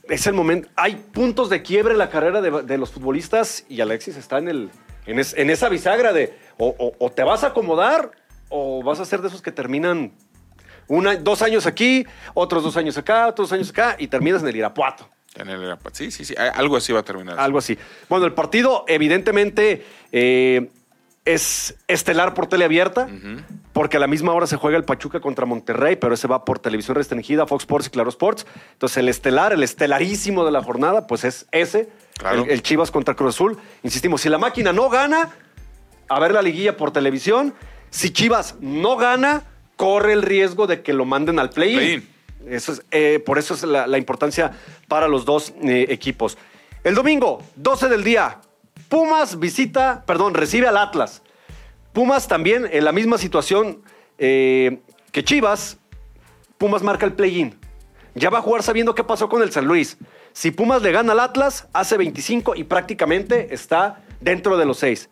es 0.10 0.28
el 0.28 0.34
momento. 0.34 0.70
Hay 0.76 0.96
puntos 0.96 1.50
de 1.50 1.62
quiebre 1.62 1.94
en 1.94 1.98
la 2.00 2.10
carrera 2.10 2.42
de, 2.42 2.64
de 2.64 2.78
los 2.78 2.92
futbolistas 2.92 3.66
y 3.70 3.82
Alexis 3.82 4.18
está 4.18 4.38
en, 4.38 4.48
el, 4.48 4.70
en, 5.06 5.20
es- 5.20 5.34
en 5.38 5.50
esa 5.50 5.70
bisagra 5.70 6.14
de 6.14 6.38
o, 6.58 6.76
o- 6.78 6.96
o 7.06 7.12
te 7.12 7.24
vas 7.24 7.44
a 7.44 7.48
acomodar 7.48 8.12
o 8.50 8.84
vas 8.84 9.00
a 9.00 9.06
ser 9.06 9.22
de 9.22 9.28
esos 9.30 9.42
que 9.42 9.52
terminan 9.52 10.12
una, 10.88 11.16
dos 11.16 11.42
años 11.42 11.66
aquí, 11.66 12.06
otros 12.36 12.64
dos 12.64 12.78
años 12.78 12.98
acá, 12.98 13.28
otros 13.28 13.50
dos 13.50 13.56
años 13.58 13.70
acá 13.72 13.96
y 13.98 14.08
terminas 14.08 14.42
en 14.44 14.50
el 14.50 14.56
Irapuato. 14.58 15.10
En 15.36 15.50
el- 15.50 15.76
sí, 15.92 16.12
sí, 16.12 16.24
sí. 16.24 16.34
Algo 16.38 16.78
así 16.78 16.94
va 16.94 17.00
a 17.00 17.04
terminar. 17.04 17.40
Algo 17.40 17.58
así. 17.58 17.78
Bueno, 18.08 18.26
el 18.26 18.34
partido, 18.34 18.86
evidentemente, 18.88 19.86
eh, 20.12 20.70
es 21.26 21.76
estelar 21.88 22.34
por 22.36 22.48
tele 22.48 22.66
abierta, 22.66 23.08
porque 23.76 23.98
a 23.98 24.00
la 24.00 24.08
misma 24.08 24.32
hora 24.32 24.48
se 24.48 24.56
juega 24.56 24.78
el 24.78 24.86
Pachuca 24.86 25.20
contra 25.20 25.46
Monterrey, 25.46 25.98
pero 25.98 26.14
ese 26.14 26.30
va 26.30 26.46
por 26.46 26.60
televisión 26.60 26.96
restringida, 26.96 27.46
Fox 27.46 27.64
Sports 27.64 27.88
y 27.88 27.90
Claro 27.90 28.08
Sports. 28.08 28.46
Entonces, 28.72 28.96
el 29.00 29.10
estelar, 29.10 29.52
el 29.52 29.64
estelarísimo 29.64 30.46
de 30.46 30.52
la 30.54 30.64
jornada, 30.64 31.08
pues 31.08 31.26
es 31.26 31.46
ese, 31.52 31.90
Claro. 32.18 32.46
el, 32.46 32.52
el 32.52 32.64
Chivas 32.64 32.90
contra 32.90 33.16
Cruz 33.16 33.36
Azul. 33.36 33.58
Insistimos, 33.84 34.22
si 34.22 34.30
la 34.30 34.38
máquina 34.38 34.72
no 34.72 34.88
gana, 34.90 35.36
a 36.08 36.20
ver 36.22 36.32
la 36.32 36.42
liguilla 36.42 36.78
por 36.78 36.92
televisión. 36.92 37.54
Si 37.90 38.12
Chivas 38.12 38.56
no 38.62 38.96
gana, 38.96 39.44
corre 39.76 40.14
el 40.14 40.22
riesgo 40.22 40.68
de 40.68 40.82
que 40.82 40.94
lo 40.94 41.04
manden 41.04 41.38
al 41.38 41.50
play-in. 41.50 41.78
Play-in. 41.78 42.10
Eso 42.48 42.72
es, 42.72 42.82
eh, 42.92 43.22
por 43.26 43.38
eso 43.40 43.56
es 43.56 43.64
la, 43.64 43.88
la 43.88 43.98
importancia 43.98 44.54
para 44.88 45.10
los 45.10 45.26
dos 45.26 45.54
eh, 45.62 45.88
equipos. 45.90 46.38
El 46.86 46.96
domingo, 46.96 47.44
12 47.58 47.90
del 47.90 48.06
día, 48.06 48.40
Pumas 48.88 49.38
visita, 49.38 50.06
perdón, 50.08 50.34
recibe 50.34 50.70
al 50.70 50.78
Atlas. 50.78 51.24
Pumas 51.96 52.28
también 52.28 52.70
en 52.72 52.86
la 52.86 52.92
misma 52.92 53.18
situación 53.18 53.82
eh, 54.20 54.80
que 55.12 55.24
Chivas. 55.24 55.78
Pumas 56.60 56.84
marca 56.84 57.06
el 57.06 57.14
play-in. 57.14 57.58
Ya 58.14 58.30
va 58.30 58.38
a 58.40 58.42
jugar 58.42 58.62
sabiendo 58.64 58.94
qué 58.96 59.04
pasó 59.04 59.28
con 59.30 59.42
el 59.42 59.52
San 59.52 59.66
Luis. 59.66 59.98
Si 60.34 60.52
Pumas 60.52 60.82
le 60.82 60.92
gana 60.92 61.14
al 61.14 61.20
Atlas, 61.22 61.68
hace 61.74 61.98
25 61.98 62.56
y 62.56 62.64
prácticamente 62.66 63.54
está 63.54 64.02
dentro 64.22 64.58
de 64.58 64.66
los 64.66 64.78
6. 64.80 65.10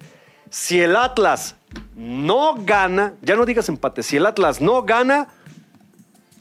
Si 0.50 0.80
el 0.80 0.96
Atlas 0.96 1.56
no 1.96 2.56
gana, 2.60 3.14
ya 3.22 3.36
no 3.36 3.46
digas 3.46 3.68
empate, 3.70 4.04
si 4.04 4.18
el 4.18 4.26
Atlas 4.26 4.62
no 4.62 4.84
gana, 4.84 5.30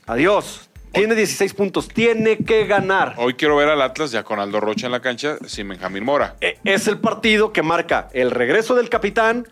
adiós. 0.06 0.68
Tiene 0.92 1.14
16 1.14 1.54
puntos, 1.54 1.88
tiene 1.88 2.36
que 2.38 2.66
ganar. 2.66 3.14
Hoy 3.16 3.32
quiero 3.34 3.56
ver 3.56 3.70
al 3.70 3.80
Atlas 3.80 4.10
ya 4.10 4.24
con 4.24 4.38
Aldo 4.38 4.60
Rocha 4.60 4.86
en 4.86 4.92
la 4.92 5.00
cancha 5.00 5.38
sin 5.46 5.66
Benjamín 5.68 6.04
Mora. 6.04 6.36
E- 6.42 6.58
Es 6.64 6.86
el 6.86 6.98
partido 6.98 7.50
que 7.52 7.62
marca 7.62 8.08
el 8.12 8.30
regreso 8.30 8.74
del 8.74 8.90
capitán, 8.90 9.48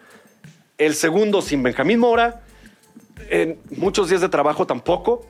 el 0.81 0.95
segundo 0.95 1.43
sin 1.43 1.62
Benjamín 1.62 2.01
Mora, 2.01 2.40
en 3.29 3.59
muchos 3.77 4.09
días 4.09 4.23
de 4.23 4.29
trabajo 4.31 4.66
tampoco. 4.66 5.27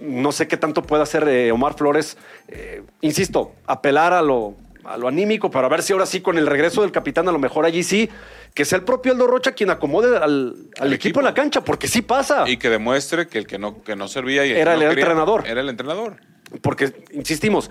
No 0.00 0.32
sé 0.32 0.48
qué 0.48 0.56
tanto 0.56 0.82
puede 0.82 1.02
hacer 1.02 1.28
eh, 1.28 1.52
Omar 1.52 1.74
Flores. 1.74 2.16
eh, 2.48 2.82
insisto, 3.02 3.52
apelar 3.66 4.14
a 4.14 4.22
lo, 4.22 4.56
a 4.84 4.96
lo 4.96 5.08
anímico, 5.08 5.50
para 5.50 5.68
ver 5.68 5.82
si 5.82 5.92
ahora 5.92 6.06
sí 6.06 6.22
con 6.22 6.38
el 6.38 6.46
regreso 6.46 6.80
del 6.80 6.90
capitán, 6.90 7.28
a 7.28 7.32
lo 7.32 7.38
mejor 7.38 7.66
allí 7.66 7.82
sí, 7.82 8.08
que 8.54 8.64
sea 8.64 8.78
el 8.78 8.84
propio 8.84 9.12
Aldo 9.12 9.26
Rocha 9.26 9.52
quien 9.52 9.68
acomode 9.70 10.16
al, 10.16 10.56
al 10.80 10.92
equipo, 10.92 10.94
equipo. 10.94 11.20
en 11.20 11.26
la 11.26 11.34
cancha, 11.34 11.62
porque 11.62 11.86
sí 11.86 12.00
pasa. 12.00 12.48
Y 12.48 12.56
que 12.56 12.70
demuestre 12.70 13.28
que 13.28 13.38
el 13.38 13.46
que 13.46 13.58
no, 13.58 13.82
que 13.82 13.94
no 13.94 14.08
servía 14.08 14.46
y 14.46 14.52
el 14.52 14.56
Era 14.56 14.72
que 14.72 14.78
no 14.78 14.82
el 14.84 14.88
quería 14.88 15.04
entrenador. 15.04 15.46
Era 15.46 15.60
el 15.60 15.68
entrenador. 15.68 16.16
Porque, 16.62 16.92
insistimos, 17.12 17.70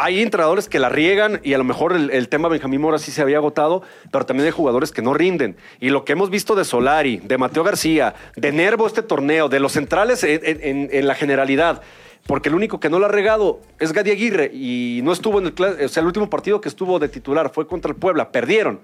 hay 0.00 0.22
entrenadores 0.22 0.68
que 0.68 0.78
la 0.78 0.88
riegan 0.88 1.40
y 1.42 1.54
a 1.54 1.58
lo 1.58 1.64
mejor 1.64 1.92
el, 1.92 2.28
tema 2.28 2.48
Benjamín 2.48 2.80
Mora 2.80 2.98
sí 2.98 3.10
se 3.10 3.20
había 3.20 3.38
agotado, 3.38 3.82
pero 4.12 4.24
también 4.26 4.46
hay 4.46 4.52
jugadores 4.52 4.92
que 4.92 5.02
no 5.02 5.12
rinden. 5.12 5.56
Y 5.80 5.90
lo 5.90 6.04
que 6.04 6.12
hemos 6.12 6.30
visto 6.30 6.54
de 6.54 6.64
Solari, 6.64 7.18
de 7.18 7.36
Mateo 7.36 7.64
García, 7.64 8.14
de 8.36 8.52
Nervo 8.52 8.86
este 8.86 9.02
torneo, 9.02 9.48
de 9.48 9.60
los 9.60 9.72
centrales 9.72 10.22
en, 10.22 10.40
en, 10.44 10.88
en 10.92 11.06
la 11.06 11.14
generalidad, 11.14 11.82
porque 12.26 12.48
el 12.48 12.54
único 12.54 12.78
que 12.78 12.90
no 12.90 12.98
lo 12.98 13.06
ha 13.06 13.08
regado 13.08 13.60
es 13.80 13.92
Gadi 13.92 14.10
Aguirre 14.10 14.50
y 14.52 15.00
no 15.02 15.12
estuvo 15.12 15.40
en 15.40 15.46
el, 15.46 15.84
o 15.84 15.88
sea, 15.88 16.00
el 16.00 16.06
último 16.06 16.30
partido 16.30 16.60
que 16.60 16.68
estuvo 16.68 16.98
de 16.98 17.08
titular 17.08 17.50
fue 17.52 17.66
contra 17.66 17.90
el 17.90 17.96
Puebla, 17.96 18.30
perdieron. 18.30 18.80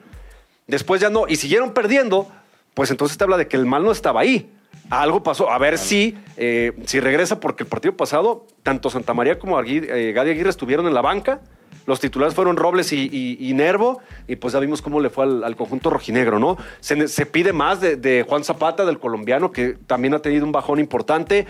Después 0.66 1.00
ya 1.00 1.10
no, 1.10 1.26
y 1.28 1.36
siguieron 1.36 1.74
perdiendo, 1.74 2.28
pues 2.72 2.90
entonces 2.90 3.16
te 3.18 3.24
habla 3.24 3.36
de 3.36 3.46
que 3.46 3.56
el 3.56 3.66
mal 3.66 3.84
no 3.84 3.92
estaba 3.92 4.20
ahí 4.20 4.50
algo 4.90 5.22
pasó. 5.22 5.50
A 5.50 5.58
ver 5.58 5.78
si, 5.78 6.16
eh, 6.36 6.72
si 6.86 7.00
regresa, 7.00 7.40
porque 7.40 7.64
el 7.64 7.68
partido 7.68 7.96
pasado, 7.96 8.46
tanto 8.62 8.90
Santa 8.90 9.14
María 9.14 9.38
como 9.38 9.60
eh, 9.60 10.12
Gadi 10.14 10.30
Aguirre 10.30 10.50
estuvieron 10.50 10.86
en 10.86 10.94
la 10.94 11.02
banca. 11.02 11.40
Los 11.86 12.00
titulares 12.00 12.34
fueron 12.34 12.56
Robles 12.56 12.92
y, 12.92 13.52
Nervo, 13.54 14.00
y 14.26 14.36
pues 14.36 14.54
ya 14.54 14.60
vimos 14.60 14.80
cómo 14.80 15.00
le 15.00 15.10
fue 15.10 15.24
al, 15.24 15.54
conjunto 15.54 15.90
rojinegro, 15.90 16.38
¿no? 16.38 16.56
Se, 16.80 17.26
pide 17.26 17.52
más 17.52 17.80
de, 17.80 18.24
Juan 18.26 18.42
Zapata, 18.42 18.86
del 18.86 18.98
colombiano, 18.98 19.52
que 19.52 19.76
también 19.86 20.14
ha 20.14 20.20
tenido 20.20 20.46
un 20.46 20.52
bajón 20.52 20.80
importante. 20.80 21.46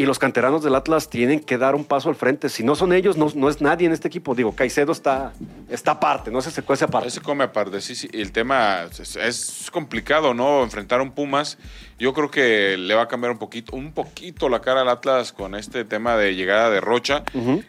Y 0.00 0.06
los 0.06 0.18
canteranos 0.18 0.62
del 0.62 0.74
Atlas 0.76 1.10
tienen 1.10 1.40
que 1.40 1.58
dar 1.58 1.74
un 1.74 1.84
paso 1.84 2.08
al 2.08 2.14
frente. 2.14 2.48
Si 2.48 2.64
no 2.64 2.74
son 2.74 2.94
ellos, 2.94 3.18
no, 3.18 3.30
no 3.34 3.50
es 3.50 3.60
nadie 3.60 3.86
en 3.86 3.92
este 3.92 4.08
equipo. 4.08 4.34
Digo, 4.34 4.56
Caicedo 4.56 4.92
está, 4.92 5.34
está 5.68 5.90
aparte, 5.90 6.30
no 6.30 6.40
se, 6.40 6.50
se 6.50 6.62
cuece 6.62 6.86
aparte. 6.86 7.10
Se 7.10 7.20
come 7.20 7.44
aparte, 7.44 7.82
sí, 7.82 7.94
sí. 7.94 8.08
El 8.10 8.32
tema 8.32 8.86
es, 8.98 9.68
complicado, 9.70 10.32
¿no? 10.32 10.62
Enfrentar 10.62 11.00
a 11.00 11.02
un 11.02 11.10
Pumas. 11.10 11.58
Yo 11.98 12.14
creo 12.14 12.30
que 12.30 12.78
le 12.78 12.94
va 12.94 13.02
a 13.02 13.08
cambiar 13.08 13.32
un 13.32 13.38
poquito, 13.38 13.76
un 13.76 13.92
poquito 13.92 14.48
la 14.48 14.62
cara 14.62 14.80
al 14.80 14.88
Atlas 14.88 15.34
con 15.34 15.54
este 15.54 15.84
tema 15.84 16.16
de 16.16 16.34
llegada 16.34 16.70
de 16.70 16.80
Rocha, 16.80 17.22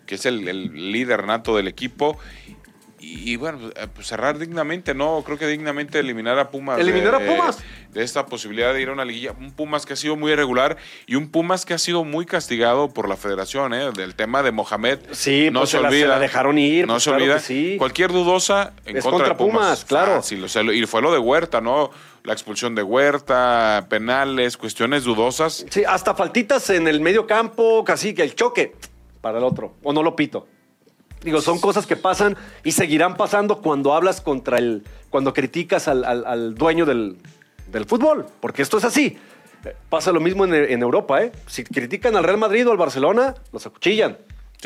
que 0.05 0.15
es 0.15 0.25
el, 0.25 0.47
el 0.47 0.93
líder 0.93 1.25
nato 1.25 1.57
del 1.57 1.67
equipo 1.67 2.17
y, 3.01 3.35
bueno, 3.35 3.57
pues, 3.59 3.73
eh, 3.75 3.87
pues 3.93 4.07
cerrar 4.07 4.37
dignamente, 4.37 4.93
¿no? 4.93 5.23
Creo 5.25 5.37
que 5.37 5.47
dignamente 5.47 5.99
eliminar 5.99 6.37
a 6.37 6.51
Pumas. 6.51 6.79
Eliminar 6.79 7.15
a 7.15 7.19
Pumas. 7.19 7.59
De 7.91 8.03
esta 8.03 8.27
posibilidad 8.27 8.73
de 8.73 8.81
ir 8.81 8.89
a 8.89 8.93
una 8.93 9.03
liguilla. 9.03 9.33
Un 9.37 9.51
Pumas 9.51 9.85
que 9.85 9.93
ha 9.93 9.95
sido 9.95 10.15
muy 10.15 10.31
irregular 10.31 10.77
y 11.07 11.15
un 11.15 11.29
Pumas 11.29 11.65
que 11.65 11.73
ha 11.73 11.77
sido 11.77 12.03
muy 12.03 12.25
castigado 12.25 12.93
por 12.93 13.09
la 13.09 13.17
federación, 13.17 13.73
¿eh? 13.73 13.91
Del 13.91 14.15
tema 14.15 14.43
de 14.43 14.51
Mohamed. 14.51 14.99
Sí, 15.11 15.49
no 15.51 15.61
pues 15.61 15.71
se, 15.71 15.79
olvida. 15.79 16.07
La, 16.07 16.19
dejaron 16.19 16.57
ir. 16.59 16.85
No 16.85 16.93
pues 16.93 17.03
se 17.03 17.09
olvida. 17.09 17.39
Sí. 17.39 17.75
Cualquier 17.77 18.11
dudosa 18.11 18.73
en 18.85 18.97
es 18.97 19.03
contra, 19.03 19.35
Pumas, 19.35 19.83
claro. 19.85 20.21
y 20.73 20.85
fue 20.85 21.01
lo 21.01 21.11
de 21.11 21.17
Huerta, 21.17 21.59
¿no? 21.59 21.89
La 22.23 22.33
expulsión 22.33 22.75
de 22.75 22.83
Huerta, 22.83 23.87
penales, 23.89 24.57
cuestiones 24.57 25.03
dudosas. 25.03 25.65
Sí, 25.69 25.83
hasta 25.87 26.13
faltitas 26.13 26.69
en 26.69 26.87
el 26.87 27.01
medio 27.01 27.25
campo, 27.25 27.83
casi 27.83 28.13
que 28.13 28.21
el 28.21 28.35
choque 28.35 28.75
para 29.21 29.39
el 29.39 29.43
otro. 29.43 29.73
O 29.81 29.91
no 29.91 30.03
lo 30.03 30.15
pito. 30.15 30.47
Digo, 31.23 31.41
son 31.41 31.59
cosas 31.59 31.85
que 31.85 31.95
pasan 31.95 32.35
y 32.63 32.71
seguirán 32.71 33.15
pasando 33.15 33.61
cuando 33.61 33.93
hablas 33.93 34.21
contra 34.21 34.57
el. 34.57 34.83
cuando 35.09 35.33
criticas 35.33 35.87
al, 35.87 36.55
dueño 36.55 36.85
del, 36.85 37.17
fútbol, 37.87 38.25
porque 38.39 38.61
esto 38.61 38.77
es 38.77 38.85
así. 38.85 39.17
Pasa 39.89 40.11
lo 40.11 40.19
mismo 40.19 40.45
en, 40.45 40.81
Europa, 40.81 41.21
¿eh? 41.21 41.31
Si 41.45 41.63
critican 41.63 42.15
al 42.15 42.23
Real 42.23 42.39
Madrid 42.39 42.67
o 42.67 42.71
al 42.71 42.77
Barcelona, 42.77 43.35
los 43.51 43.65
acuchillan. 43.67 44.17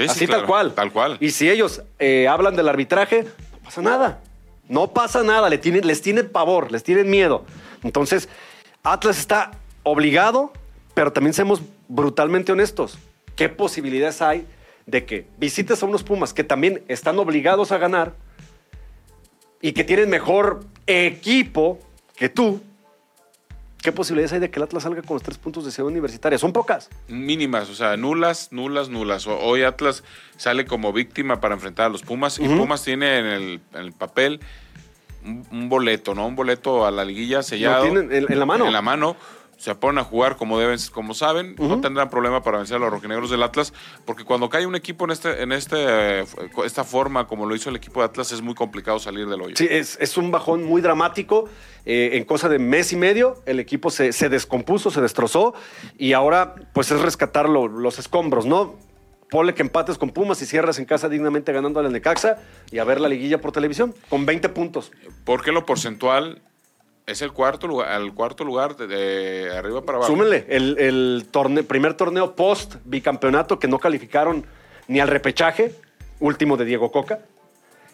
así 0.07 0.25
tal 0.25 0.45
cual. 0.45 0.73
Tal 0.73 0.91
cual. 0.93 1.17
Y 1.19 1.31
si 1.31 1.49
ellos 1.49 1.81
eh, 1.99 2.29
hablan 2.29 2.55
del 2.55 2.69
arbitraje, 2.69 3.23
no 3.23 3.59
pasa 3.63 3.81
nada. 3.81 4.21
No 4.69 4.93
pasa 4.93 5.23
nada, 5.23 5.49
les 5.49 5.59
tienen, 5.59 5.85
les 5.85 6.01
tienen 6.01 6.29
pavor, 6.29 6.71
les 6.71 6.83
tienen 6.83 7.09
miedo. 7.09 7.45
Entonces, 7.83 8.29
Atlas 8.83 9.19
está 9.19 9.51
obligado, 9.83 10.53
pero 10.93 11.11
también 11.11 11.33
seamos 11.33 11.61
brutalmente 11.89 12.53
honestos. 12.53 12.97
¿Qué 13.35 13.49
posibilidades 13.49 14.21
hay 14.21 14.47
de 14.85 15.05
que 15.05 15.27
visites 15.37 15.81
a 15.81 15.85
unos 15.85 16.03
Pumas 16.03 16.33
que 16.33 16.43
también 16.43 16.83
están 16.87 17.17
obligados 17.19 17.71
a 17.71 17.77
ganar 17.77 18.13
y 19.61 19.73
que 19.73 19.83
tienen 19.83 20.09
mejor 20.09 20.63
equipo 20.85 21.79
que 22.15 22.29
tú, 22.29 22.61
¿qué 23.81 23.91
posibilidades 23.91 24.33
hay 24.33 24.39
de 24.39 24.51
que 24.51 24.59
el 24.59 24.63
Atlas 24.63 24.83
salga 24.83 25.01
con 25.01 25.15
los 25.15 25.23
tres 25.23 25.37
puntos 25.37 25.65
de 25.65 25.71
ciudad 25.71 25.89
universitaria? 25.89 26.37
Son 26.37 26.53
pocas. 26.53 26.89
Mínimas, 27.07 27.69
o 27.69 27.75
sea, 27.75 27.97
nulas, 27.97 28.51
nulas, 28.51 28.89
nulas. 28.89 29.25
Hoy 29.27 29.63
Atlas 29.63 30.03
sale 30.37 30.65
como 30.65 30.93
víctima 30.93 31.41
para 31.41 31.55
enfrentar 31.55 31.87
a 31.87 31.89
los 31.89 32.03
Pumas 32.03 32.39
y 32.39 32.47
Pumas 32.47 32.83
tiene 32.83 33.19
en 33.19 33.61
el, 33.73 33.93
papel 33.93 34.39
un, 35.23 35.67
boleto, 35.67 36.13
¿no? 36.13 36.27
Un 36.27 36.35
boleto 36.35 36.85
a 36.85 36.91
la 36.91 37.03
liguilla 37.03 37.41
sellado. 37.41 37.85
Lo 37.85 37.91
tienen 37.91 38.25
en 38.31 38.39
la 38.39 38.45
mano. 38.45 38.67
En 38.67 38.73
la 38.73 38.83
mano 38.83 39.17
se 39.57 39.73
ponen 39.75 39.99
a 39.99 40.03
jugar 40.03 40.35
como 40.35 40.59
deben, 40.59 40.77
como 40.91 41.13
saben, 41.13 41.55
no 41.57 41.81
tendrán 41.81 42.09
problema 42.09 42.43
para 42.43 42.57
vencer 42.57 42.77
a 42.77 42.79
los 42.79 42.89
rojinegros 42.89 43.29
del 43.29 43.43
Atlas, 43.43 43.73
porque 44.05 44.23
cuando 44.23 44.49
cae 44.49 44.65
un 44.65 44.75
equipo 44.75 45.05
en 45.05 45.11
este, 45.11 45.41
en 45.41 45.51
este, 45.51 46.21
esta 46.65 46.83
forma, 46.83 47.27
como 47.27 47.45
lo 47.45 47.55
hizo 47.55 47.69
el 47.69 47.75
equipo 47.75 48.01
de 48.01 48.07
Atlas, 48.07 48.31
es 48.31 48.41
muy 48.41 48.53
complicado 48.53 48.99
salir 48.99 49.27
del 49.27 49.41
hoyo. 49.41 49.55
Sí, 49.55 49.67
es, 49.69 50.17
un 50.17 50.31
bajón 50.31 50.63
muy 50.63 50.81
dramático. 50.81 51.49
Eh, 51.85 52.11
en 52.13 52.23
cosa 52.23 52.49
de 52.49 52.57
mes 52.57 52.93
y 52.93 52.95
medio, 52.95 53.35
el 53.45 53.59
equipo 53.59 53.91
se, 53.91 54.11
descompuso, 54.29 54.89
se 54.91 55.01
destrozó, 55.01 55.53
y 55.97 56.13
ahora, 56.13 56.55
pues 56.73 56.89
es 56.91 57.01
rescatar 57.01 57.47
los 57.49 57.99
escombros, 57.99 58.45
¿no? 58.45 58.75
Ponle 59.29 59.53
que 59.53 59.63
empates 59.63 59.97
con 59.97 60.11
Pumas 60.11 60.41
y 60.41 60.45
cierras 60.45 60.79
en 60.79 60.85
casa 60.85 61.09
dignamente 61.09 61.51
ganando 61.51 61.79
al 61.79 61.91
Necaxa 61.91 62.37
y 62.71 62.77
a 62.77 62.83
ver 62.83 63.01
la 63.01 63.09
liguilla 63.09 63.41
por 63.41 63.51
televisión 63.51 63.93
con 64.09 64.25
20 64.25 64.49
puntos. 64.49 64.91
Porque 65.23 65.51
lo 65.51 65.65
porcentual 65.65 66.41
es 67.05 67.21
el 67.21 67.31
cuarto 67.31 67.67
lugar, 67.67 68.01
el 68.01 68.13
cuarto 68.13 68.43
lugar 68.43 68.75
de, 68.75 69.51
arriba 69.55 69.83
para 69.83 69.97
abajo. 69.99 70.11
Súmenle, 70.11 70.45
el, 70.49 71.27
primer 71.67 71.93
torneo 71.93 72.35
post 72.35 72.75
bicampeonato 72.85 73.59
que 73.59 73.67
no 73.67 73.79
calificaron 73.79 74.45
ni 74.87 74.99
al 74.99 75.07
repechaje, 75.07 75.73
último 76.19 76.57
de 76.57 76.65
Diego 76.65 76.91
Coca. 76.91 77.19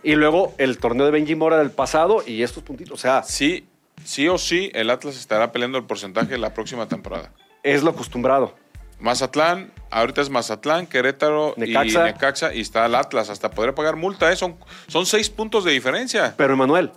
Y 0.04 0.16
luego 0.16 0.56
el 0.58 0.78
torneo 0.80 1.06
de 1.06 1.12
Benji 1.12 1.36
Mora 1.36 1.58
del 1.60 1.72
pasado 1.72 2.24
y 2.26 2.42
estos 2.42 2.64
puntitos. 2.64 2.94
O 2.94 2.98
sea. 2.98 3.22
Sí, 3.24 3.68
sí 4.04 4.28
o 4.28 4.38
sí, 4.38 4.72
el 4.74 4.90
Atlas 4.90 5.16
estará 5.18 5.52
peleando 5.52 5.78
el 5.78 5.84
porcentaje 5.84 6.38
la 6.38 6.54
próxima 6.54 6.88
temporada. 6.88 7.32
Es 7.64 7.84
lo 7.84 7.92
acostumbrado. 7.92 8.56
Mazatlán, 9.00 9.72
ahorita 9.90 10.22
es 10.22 10.30
Mazatlán, 10.30 10.86
Querétaro 10.88 11.56
y 11.58 11.62
Necaxa 11.72 12.54
y 12.54 12.62
está 12.62 12.86
el 12.86 12.96
Atlas. 12.96 13.30
Hasta 13.30 13.52
podré 13.52 13.74
pagar 13.74 13.96
multa, 13.96 14.32
¿eh? 14.32 14.36
son, 14.36 14.58
son 14.88 15.06
seis 15.06 15.30
puntos 15.30 15.64
de 15.64 15.72
diferencia. 15.72 16.36
Pero 16.38 16.54
Emanuel, 16.54 16.92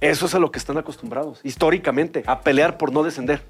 eso 0.00 0.26
es 0.26 0.34
a 0.34 0.38
lo 0.38 0.50
que 0.50 0.58
están 0.58 0.78
acostumbrados, 0.78 1.40
históricamente, 1.42 2.24
a 2.26 2.40
pelear 2.40 2.78
por 2.78 2.92
no 2.92 3.02
descender. 3.02 3.42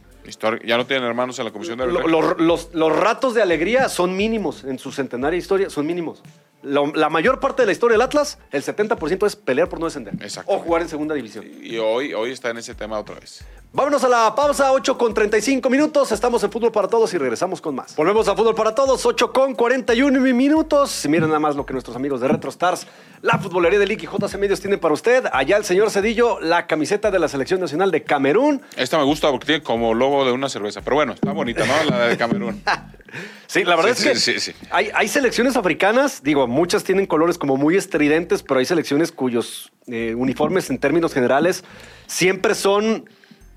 Ya 0.65 0.77
no 0.77 0.87
tienen 0.87 1.07
hermanos 1.07 1.39
en 1.39 1.45
la 1.45 1.51
comisión 1.51 1.79
de 1.79 1.87
los, 1.87 2.73
los, 2.73 2.97
ratos 2.97 3.35
de 3.35 3.43
alegría 3.43 3.89
son 3.89 4.17
mínimos 4.17 4.65
en 4.65 4.79
su 4.79 4.93
centenaria 4.93 5.39
historia, 5.39 5.71
son 5.71 5.87
mínimos. 5.87 6.23
la 6.63 7.09
mayor 7.09 7.41
parte 7.41 7.63
de 7.63 7.67
la 7.67 7.73
historia 7.73 7.95
del 7.95 8.03
Atlas, 8.03 8.39
el 8.53 8.63
70% 8.63 9.27
es 9.27 9.35
pelear 9.35 9.69
por 9.69 9.81
no 9.81 9.87
descender. 9.87 10.15
O 10.47 10.59
jugar 10.59 10.83
en 10.83 10.89
segunda 10.89 11.15
división. 11.15 11.47
Y 11.63 11.79
hoy, 11.79 12.13
hoy 12.13 12.33
está 12.33 12.51
en 12.51 12.59
ese 12.59 12.75
tema 12.75 12.99
otra 12.99 13.19
vez. 13.19 13.45
Vámonos 13.73 14.03
a 14.03 14.09
la 14.09 14.35
pausa, 14.35 14.73
8 14.73 14.99
con 14.99 15.15
35 15.15 15.71
minutos. 15.71 16.11
Estamos 16.11 16.43
en 16.43 16.51
Fútbol 16.51 16.73
para 16.73 16.89
Todos 16.89 17.15
y 17.15 17.19
regresamos 17.19 17.61
con 17.61 17.77
más. 17.77 17.95
Volvemos 17.95 18.27
a 18.27 18.35
Fútbol 18.35 18.57
para 18.57 18.75
Todos, 18.75 19.07
8 19.07 19.33
con 19.33 19.55
41 19.55 20.19
minutos. 20.35 21.07
Miren 21.09 21.29
nada 21.29 21.39
más 21.39 21.55
lo 21.55 21.65
que 21.65 21.73
nuestros 21.73 21.95
amigos 21.95 22.21
de 22.21 22.27
Retro 22.27 22.51
Stars, 22.51 22.89
la 23.23 23.39
futbolería 23.39 23.79
de 23.79 23.87
Lick 23.87 24.03
y 24.03 24.07
JC 24.07 24.39
Medios 24.39 24.61
tienen 24.61 24.81
para 24.81 24.93
usted. 24.93 25.25
Allá 25.33 25.57
el 25.57 25.65
señor 25.65 25.93
Cedillo, 25.93 26.41
la 26.41 26.67
camiseta 26.67 27.13
de 27.13 27.21
la 27.21 27.29
Selección 27.29 27.61
Nacional 27.61 27.93
de 27.93 28.03
Camerún. 28.03 28.61
Esta 28.77 28.99
me 28.99 29.05
gusta 29.05 29.31
porque 29.31 29.47
tiene 29.47 29.63
como 29.63 29.95
logo 29.95 30.25
de 30.25 30.33
una 30.33 30.49
cerveza. 30.49 30.81
Pero 30.81 30.97
bueno, 30.97 31.13
está 31.13 31.31
bonita, 31.31 31.65
¿no? 31.65 31.91
La 31.91 32.09
de 32.09 32.17
Camerún. 32.17 32.61
sí, 33.47 33.63
la 33.63 33.77
verdad 33.77 33.93
es 33.93 34.25
que 34.25 34.55
hay, 34.73 34.91
hay, 34.93 35.07
selecciones 35.07 35.57
africanas, 35.57 36.25
digo, 36.25 36.49
muchas 36.49 36.83
tienen 36.83 37.07
colores 37.07 37.39
como 37.39 37.57
muy 37.57 37.77
estridentes, 37.77 38.43
pero 38.43 38.59
hay 38.59 38.67
selecciones 38.67 39.13
cuyos 39.13 39.71
eh, 39.87 40.17
uniformes 40.17 40.71
en 40.71 40.79
términos 40.79 41.15
generales 41.15 41.63
siempre 42.09 42.57
son 42.57 43.09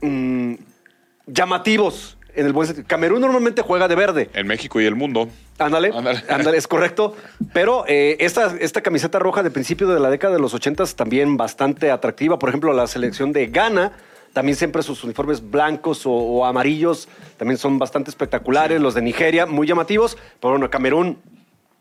Mm, 0.04 0.56
llamativos. 1.28 2.18
En 2.36 2.48
el 2.48 2.54
buen 2.54 2.68
sentido. 2.68 2.88
Camerún 2.88 3.22
normalmente 3.22 3.62
juega 3.62 3.88
de 3.88 3.96
verde. 3.96 4.30
En 4.34 4.48
México 4.48 4.82
y 4.82 4.86
el 4.86 4.96
mundo. 4.96 5.30
Ándale, 5.60 5.92
ándale, 6.30 6.58
es 6.58 6.68
correcto. 6.68 7.16
Pero 7.54 7.86
eh, 7.88 8.18
esta, 8.20 8.56
esta 8.60 8.82
camiseta 8.82 9.20
roja 9.20 9.44
de 9.44 9.52
principio 9.52 9.88
de 9.88 10.00
la 10.00 10.10
década 10.10 10.34
de 10.34 10.42
los 10.42 10.54
ochentas 10.54 10.96
también 10.96 11.38
bastante 11.38 11.92
atractiva. 11.92 12.39
Por 12.39 12.50
ejemplo, 12.50 12.74
la 12.74 12.88
selección 12.88 13.34
de 13.34 13.48
Ghana, 13.48 13.94
también 14.34 14.58
siempre 14.58 14.82
sus 14.82 15.04
uniformes 15.04 15.52
blancos 15.52 16.02
o, 16.06 16.44
amarillos 16.46 17.08
también 17.38 17.58
son 17.58 17.78
bastante 17.78 18.10
espectaculares. 18.10 18.82
Los 18.82 18.96
de 18.96 19.04
Nigeria, 19.04 19.46
muy 19.46 19.68
llamativos. 19.68 20.18
Pero 20.42 20.54
bueno, 20.54 20.70
Camerún 20.72 21.20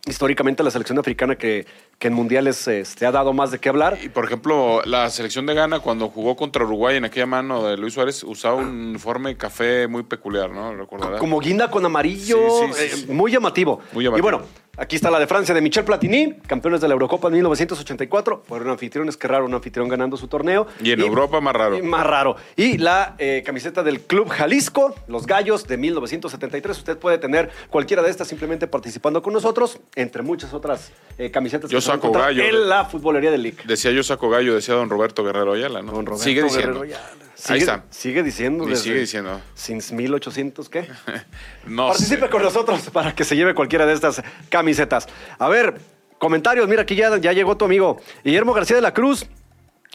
históricamente 0.06 0.62
la 0.62 0.70
selección 0.70 0.98
africana 0.98 1.36
que, 1.36 1.66
que 2.02 2.08
en 2.08 2.14
mundiales 2.14 2.66
este, 2.66 3.06
ha 3.06 3.12
dado 3.12 3.32
más 3.32 3.52
de 3.52 3.60
qué 3.60 3.68
hablar. 3.68 3.96
Y 4.02 4.08
por 4.08 4.24
ejemplo, 4.24 4.82
la 4.84 5.08
selección 5.08 5.46
de 5.46 5.54
Ghana 5.54 5.78
cuando 5.78 6.08
jugó 6.08 6.34
contra 6.34 6.64
Uruguay 6.64 6.96
en 6.96 7.04
aquella 7.04 7.26
mano 7.26 7.62
de 7.62 7.76
Luis 7.76 7.94
Suárez 7.94 8.24
usaba 8.24 8.56
un 8.56 8.88
uniforme 8.88 9.36
café 9.36 9.86
muy 9.86 10.02
peculiar, 10.02 10.50
¿no? 10.50 10.88
Como 11.20 11.38
guinda 11.38 11.70
con 11.70 11.86
amarillo, 11.86 12.66
eh, 12.76 13.06
muy, 13.06 13.30
llamativo. 13.30 13.82
muy, 13.92 14.02
llamativo. 14.02 14.18
Y 14.18 14.20
bueno, 14.20 14.42
Aquí 14.78 14.96
está 14.96 15.10
la 15.10 15.18
de 15.18 15.26
Francia 15.26 15.54
de 15.54 15.60
Michel 15.60 15.84
Platini, 15.84 16.32
campeones 16.46 16.80
de 16.80 16.88
la 16.88 16.94
Eurocopa 16.94 17.28
en 17.28 17.34
1984. 17.34 18.44
Fueron 18.48 18.70
anfitriones, 18.70 19.18
qué 19.18 19.28
raro, 19.28 19.44
un 19.44 19.52
anfitrión 19.52 19.86
ganando 19.86 20.16
su 20.16 20.28
torneo. 20.28 20.66
Y 20.82 20.92
en 20.92 21.00
Europa 21.00 21.42
más 21.42 21.54
raro. 21.54 21.76
y 21.76 21.82
más 21.82 22.06
raro. 22.06 22.36
Y 22.56 22.78
la 22.78 23.14
eh, 23.18 23.42
camiseta 23.44 23.82
del 23.82 24.00
Club 24.00 24.30
Jalisco, 24.30 24.94
los 25.08 25.26
Gallos 25.26 25.66
de 25.66 25.76
1973. 25.76 26.78
Usted 26.78 26.96
puede 26.96 27.18
tener 27.18 27.50
cualquiera 27.68 28.02
de 28.02 28.08
estas 28.08 28.28
simplemente 28.28 28.66
participando 28.66 29.20
con 29.20 29.34
nosotros, 29.34 29.78
entre 29.94 30.22
muchas 30.22 30.54
otras 30.54 30.90
eh, 31.18 31.30
camisetas 31.30 31.70
Yo 31.70 31.76
que 31.76 31.82
saco 31.82 32.10
gallo. 32.10 32.42
en 32.42 32.66
la 32.70 32.86
futbolería 32.86 33.30
del 33.30 33.42
LIC. 33.42 33.64
Decía 33.64 33.90
yo 33.90 34.02
saco 34.02 34.30
gallo, 34.30 34.54
decía 34.54 34.72
don 34.72 34.88
Roberto 34.88 35.22
Guerrero 35.22 35.52
Ayala, 35.52 35.82
¿no? 35.82 35.92
Don 35.92 36.06
Roberto 36.06 36.24
sigue 36.24 36.44
diciendo. 36.44 36.80
Guerrero 36.80 37.21
Ayala. 37.44 37.54
Ahí 37.54 37.60
Sigue- 37.60 37.72
está. 37.72 37.84
Sigue 37.90 38.22
diciendo. 38.22 38.64
Desde- 38.66 38.82
sigue 38.84 38.98
diciendo. 39.00 39.40
Since 39.54 39.94
1800, 39.94 40.68
¿qué? 40.68 40.86
No 41.66 41.88
Participe 41.88 42.22
sé. 42.22 42.28
con 42.30 42.42
nosotros 42.42 42.90
para 42.90 43.14
que 43.14 43.24
se 43.24 43.36
lleve 43.36 43.54
cualquiera 43.54 43.86
de 43.86 43.92
estas 43.94 44.22
camisetas. 44.48 45.06
A 45.38 45.48
ver, 45.48 45.74
comentarios. 46.18 46.68
Mira, 46.68 46.82
aquí 46.82 46.94
ya, 46.94 47.16
ya 47.18 47.32
llegó 47.32 47.56
tu 47.56 47.64
amigo 47.64 47.98
Guillermo 48.24 48.52
García 48.52 48.76
de 48.76 48.82
la 48.82 48.92
Cruz. 48.94 49.26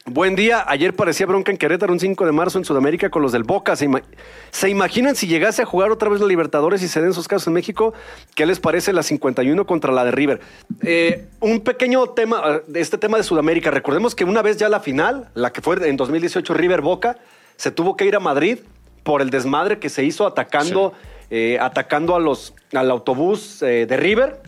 Buen 0.10 0.38
día. 0.38 0.64
Ayer 0.66 0.94
parecía 0.96 1.26
bronca 1.26 1.52
en 1.52 1.58
Querétaro, 1.58 1.92
un 1.92 2.00
5 2.00 2.26
de 2.26 2.32
marzo 2.32 2.58
en 2.58 2.64
Sudamérica 2.64 3.10
con 3.10 3.22
los 3.22 3.34
del 3.34 3.44
Boca. 3.44 3.76
¿Se, 3.76 3.86
ima- 3.90 4.04
¿Se 4.52 4.70
imaginan 4.70 5.18
si 5.18 5.28
llegase 5.28 5.62
a 5.62 5.66
jugar 5.66 5.92
otra 5.92 6.08
vez 6.08 6.22
la 6.22 6.28
Libertadores 6.28 6.82
y 6.82 6.88
se 6.88 7.02
den 7.02 7.14
sus 7.14 7.28
casos 7.28 7.48
en 7.48 7.54
México? 7.54 7.94
¿Qué 8.34 8.46
les 8.46 8.62
parece 8.62 8.94
la 8.94 9.04
51 9.04 9.66
contra 9.66 9.92
la 9.92 10.06
de 10.06 10.12
River? 10.12 10.40
Eh, 10.82 11.26
un 11.42 11.60
pequeño 11.60 12.08
tema, 12.12 12.62
de 12.68 12.80
este 12.80 12.98
tema 12.98 13.18
de 13.18 13.24
Sudamérica. 13.24 13.70
Recordemos 13.70 14.16
que 14.16 14.24
una 14.24 14.42
vez 14.42 14.56
ya 14.56 14.70
la 14.70 14.80
final, 14.80 15.30
la 15.34 15.52
que 15.52 15.60
fue 15.60 15.76
en 15.90 15.98
2018 15.98 16.54
River 16.54 16.80
Boca, 16.80 17.18
se 17.58 17.72
tuvo 17.72 17.98
que 17.98 18.06
ir 18.06 18.16
a 18.16 18.20
Madrid 18.20 18.60
por 19.04 19.22
el 19.22 19.30
desmadre 19.30 19.80
que 19.80 19.90
se 19.90 20.04
hizo 20.04 20.26
atacando, 20.26 20.94
eh, 21.30 21.58
atacando 21.60 22.16
a 22.16 22.20
los, 22.20 22.54
al 22.74 22.90
autobús 22.92 23.62
eh, 23.62 23.86
de 23.88 23.98
River 23.98 24.42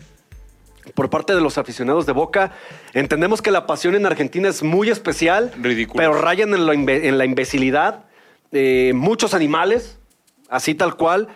por 0.94 1.10
parte 1.10 1.34
de 1.34 1.40
los 1.40 1.58
aficionados 1.58 2.06
de 2.06 2.12
Boca. 2.12 2.52
Entendemos 2.94 3.42
que 3.42 3.50
la 3.50 3.66
pasión 3.66 3.94
en 3.94 4.06
Argentina 4.06 4.48
es 4.48 4.62
muy 4.62 4.90
especial, 4.90 5.52
Ridículo. 5.60 5.98
pero 5.98 6.20
rayan 6.20 6.54
en, 6.54 6.66
lo 6.66 6.72
en 6.72 7.18
la 7.18 7.24
imbecilidad. 7.24 8.04
Eh, 8.52 8.92
muchos 8.94 9.34
animales, 9.34 9.98
así 10.48 10.74
tal 10.74 10.96
cual. 10.96 11.28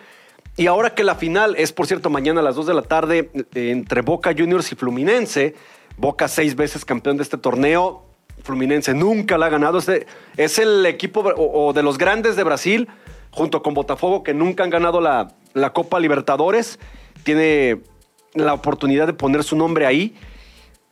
Y 0.57 0.67
ahora 0.67 0.95
que 0.95 1.03
la 1.03 1.15
final 1.15 1.55
es, 1.57 1.73
por 1.73 1.85
cierto, 1.85 2.09
mañana 2.09 2.39
a 2.39 2.43
las 2.43 2.55
2 2.55 2.67
de 2.67 2.73
la 2.73 2.81
tarde 2.81 3.29
entre 3.53 4.01
Boca 4.01 4.33
Juniors 4.37 4.71
y 4.71 4.75
Fluminense. 4.75 5.55
Boca 5.97 6.27
seis 6.27 6.55
veces 6.55 6.85
campeón 6.85 7.17
de 7.17 7.23
este 7.23 7.37
torneo. 7.37 8.04
Fluminense 8.45 8.93
nunca 8.93 9.37
la 9.37 9.47
ha 9.47 9.49
ganado. 9.49 9.79
Es 10.37 10.59
el 10.59 10.85
equipo 10.85 11.21
o, 11.21 11.67
o 11.67 11.73
de 11.73 11.83
los 11.83 11.97
grandes 11.97 12.35
de 12.35 12.43
Brasil, 12.43 12.87
junto 13.31 13.61
con 13.63 13.73
Botafogo, 13.73 14.23
que 14.23 14.33
nunca 14.33 14.63
han 14.63 14.69
ganado 14.69 15.01
la, 15.01 15.33
la 15.53 15.73
Copa 15.73 15.99
Libertadores. 15.99 16.79
Tiene 17.23 17.81
la 18.33 18.53
oportunidad 18.53 19.07
de 19.07 19.13
poner 19.13 19.43
su 19.43 19.55
nombre 19.57 19.85
ahí. 19.87 20.15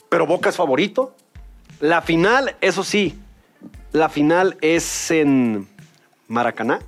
Pero 0.10 0.26
Boca 0.26 0.50
es 0.50 0.56
favorito. 0.58 1.16
La 1.80 2.02
final, 2.02 2.56
eso 2.62 2.84
sí, 2.84 3.18
la 3.92 4.10
final 4.10 4.58
es 4.62 5.12
en 5.12 5.68
Maracaná. 6.28 6.80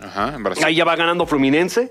Ajá, 0.00 0.34
en 0.34 0.42
Brasil. 0.42 0.64
Ahí 0.64 0.74
ya 0.76 0.84
va 0.84 0.96
ganando 0.96 1.26
Fluminense. 1.26 1.90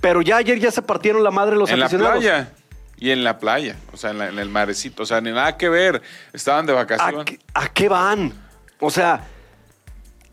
Pero 0.00 0.22
ya 0.22 0.38
ayer 0.38 0.58
ya 0.58 0.70
se 0.70 0.82
partieron 0.82 1.22
la 1.22 1.30
madre 1.30 1.56
los 1.56 1.70
en 1.70 1.78
la 1.78 1.86
aficionados. 1.86 2.18
playa. 2.18 2.52
Y 3.00 3.10
en 3.10 3.24
la 3.24 3.38
playa. 3.38 3.76
O 3.92 3.96
sea, 3.96 4.10
en, 4.10 4.18
la- 4.18 4.28
en 4.28 4.38
el 4.38 4.48
marecito. 4.50 5.02
O 5.02 5.06
sea, 5.06 5.20
ni 5.20 5.32
nada 5.32 5.56
que 5.56 5.68
ver. 5.68 6.02
Estaban 6.32 6.66
de 6.66 6.72
¿A 6.72 6.76
vacaciones. 6.76 7.24
qué, 7.24 7.38
a 7.54 7.66
qué 7.68 7.88
van? 7.88 8.32
O 8.78 8.90
sea, 8.90 9.24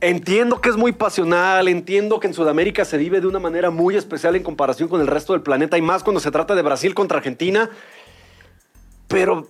entiendo 0.01 0.62
que 0.62 0.69
es 0.69 0.75
muy 0.75 0.91
pasional, 0.91 1.67
entiendo 1.67 2.19
que 2.19 2.27
en 2.27 2.34
Sudamérica 2.34 2.86
se 2.86 2.97
vive 2.97 3.19
de 3.21 3.27
una 3.27 3.39
manera 3.39 3.71
muy 3.71 3.95
especial 3.95 4.36
en 4.36 4.43
comparación 4.43 4.89
con 4.89 5.01
el 5.01 5.08
resto 5.08 5.34
del 5.34 5.41
planeta 5.41 5.77
y 5.77 5.82
más 5.82 6.03
cuando 6.03 6.19
se 6.19 6.30
trata 6.30 6.53
de 6.56 6.62
Brasil 6.62 6.93
contra 6.93 7.17
Argentina. 7.17 7.69
Pero 9.08 9.47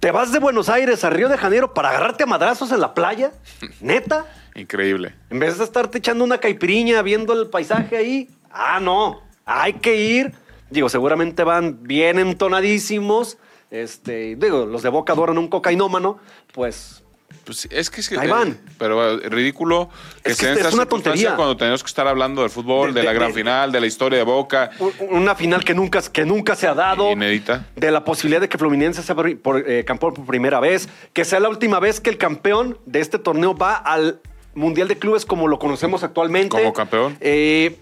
te 0.00 0.10
vas 0.10 0.32
de 0.32 0.38
Buenos 0.38 0.68
Aires 0.68 1.04
a 1.04 1.10
Río 1.10 1.28
de 1.28 1.36
Janeiro 1.38 1.74
para 1.74 1.90
agarrarte 1.90 2.24
a 2.24 2.26
madrazos 2.26 2.72
en 2.72 2.80
la 2.80 2.94
playa, 2.94 3.32
neta. 3.80 4.24
Increíble. 4.54 5.14
En 5.30 5.38
vez 5.38 5.58
de 5.58 5.64
estarte 5.64 5.98
echando 5.98 6.24
una 6.24 6.38
caipiriña 6.38 7.02
viendo 7.02 7.32
el 7.40 7.48
paisaje 7.48 7.96
ahí, 7.96 8.28
ah, 8.50 8.80
no, 8.80 9.22
hay 9.44 9.74
que 9.74 9.94
ir. 9.96 10.32
Digo, 10.70 10.88
seguramente 10.88 11.44
van 11.44 11.82
bien 11.82 12.18
entonadísimos. 12.18 13.38
Este, 13.70 14.36
digo, 14.36 14.66
los 14.66 14.82
de 14.82 14.88
Boca 14.88 15.12
adoran 15.12 15.38
un 15.38 15.48
cocainómano, 15.48 16.18
pues 16.52 17.02
Pues 17.44 17.68
es 17.70 17.90
que 17.90 18.00
es 18.00 18.10
Ahí 18.12 18.28
van. 18.28 18.58
pero 18.78 19.18
eh, 19.20 19.28
ridículo 19.28 19.90
que 20.22 20.32
Es 20.32 20.38
que 20.38 20.48
en 20.50 20.58
es 20.58 20.72
una 20.72 20.86
tontería. 20.86 21.36
cuando 21.36 21.56
tenemos 21.56 21.82
que 21.82 21.88
estar 21.88 22.06
hablando 22.08 22.40
del 22.42 22.50
fútbol, 22.50 22.94
De- 22.94 23.00
de, 23.00 23.06
la 23.06 23.12
gran 23.12 23.28
de- 23.28 23.34
final, 23.34 23.70
de 23.72 23.80
la 23.80 23.86
historia 23.86 24.18
de 24.18 24.24
Boca. 24.24 24.70
una 25.10 25.34
final 25.34 25.64
que 25.64 25.74
nunca, 25.74 26.00
que 26.02 26.24
nunca 26.24 26.56
se 26.56 26.66
ha 26.66 26.74
dado. 26.74 27.12
Inédita. 27.12 27.66
De 27.76 27.90
la 27.90 28.04
posibilidad 28.04 28.40
de 28.40 28.48
que 28.48 28.56
Fluminense 28.58 29.02
sea 29.02 29.14
por, 29.14 29.28
eh, 29.70 29.84
campeón 29.86 30.14
por 30.14 30.24
primera 30.26 30.60
vez. 30.60 30.88
Que 31.12 31.24
sea 31.26 31.40
la 31.40 31.48
última 31.50 31.78
vez 31.80 32.00
que 32.00 32.08
el 32.10 32.16
campeón 32.18 32.78
de 32.86 33.00
este 33.00 33.18
torneo 33.18 33.54
va 33.54 33.74
al 33.74 34.20
Mundial 34.54 34.88
de 34.88 34.98
Clubes 34.98 35.24
como 35.26 35.46
lo 35.48 35.58
conocemos 35.58 36.02
actualmente. 36.02 36.56
Como 36.56 36.72
campeón. 36.72 37.16
Eh, 37.20 37.76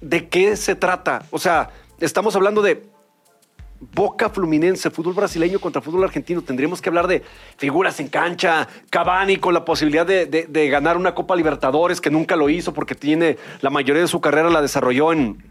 ¿De 0.00 0.28
qué 0.28 0.56
se 0.56 0.74
trata? 0.74 1.24
O 1.30 1.38
sea, 1.38 1.70
estamos 2.00 2.34
hablando 2.36 2.62
de 2.62 2.84
Boca 3.94 4.28
Fluminense, 4.28 4.90
fútbol 4.90 5.14
brasileño 5.14 5.58
contra 5.58 5.80
fútbol 5.80 6.04
argentino. 6.04 6.42
Tendríamos 6.42 6.82
que 6.82 6.88
hablar 6.90 7.06
de 7.06 7.22
figuras 7.56 7.98
en 8.00 8.08
cancha, 8.08 8.68
Cavani 8.90 9.36
con 9.38 9.54
la 9.54 9.64
posibilidad 9.64 10.06
de, 10.06 10.26
de- 10.26 10.46
de 10.46 10.68
ganar 10.68 10.96
una 10.96 11.14
Copa 11.14 11.34
Libertadores, 11.36 12.00
que 12.00 12.10
nunca 12.10 12.36
lo 12.36 12.48
hizo 12.50 12.74
porque 12.74 12.94
tiene 12.94 13.38
la 13.60 13.70
mayoría 13.70 14.02
de 14.02 14.08
su 14.08 14.20
carrera 14.20 14.50
la 14.50 14.60
desarrolló 14.60 15.12
en, 15.12 15.42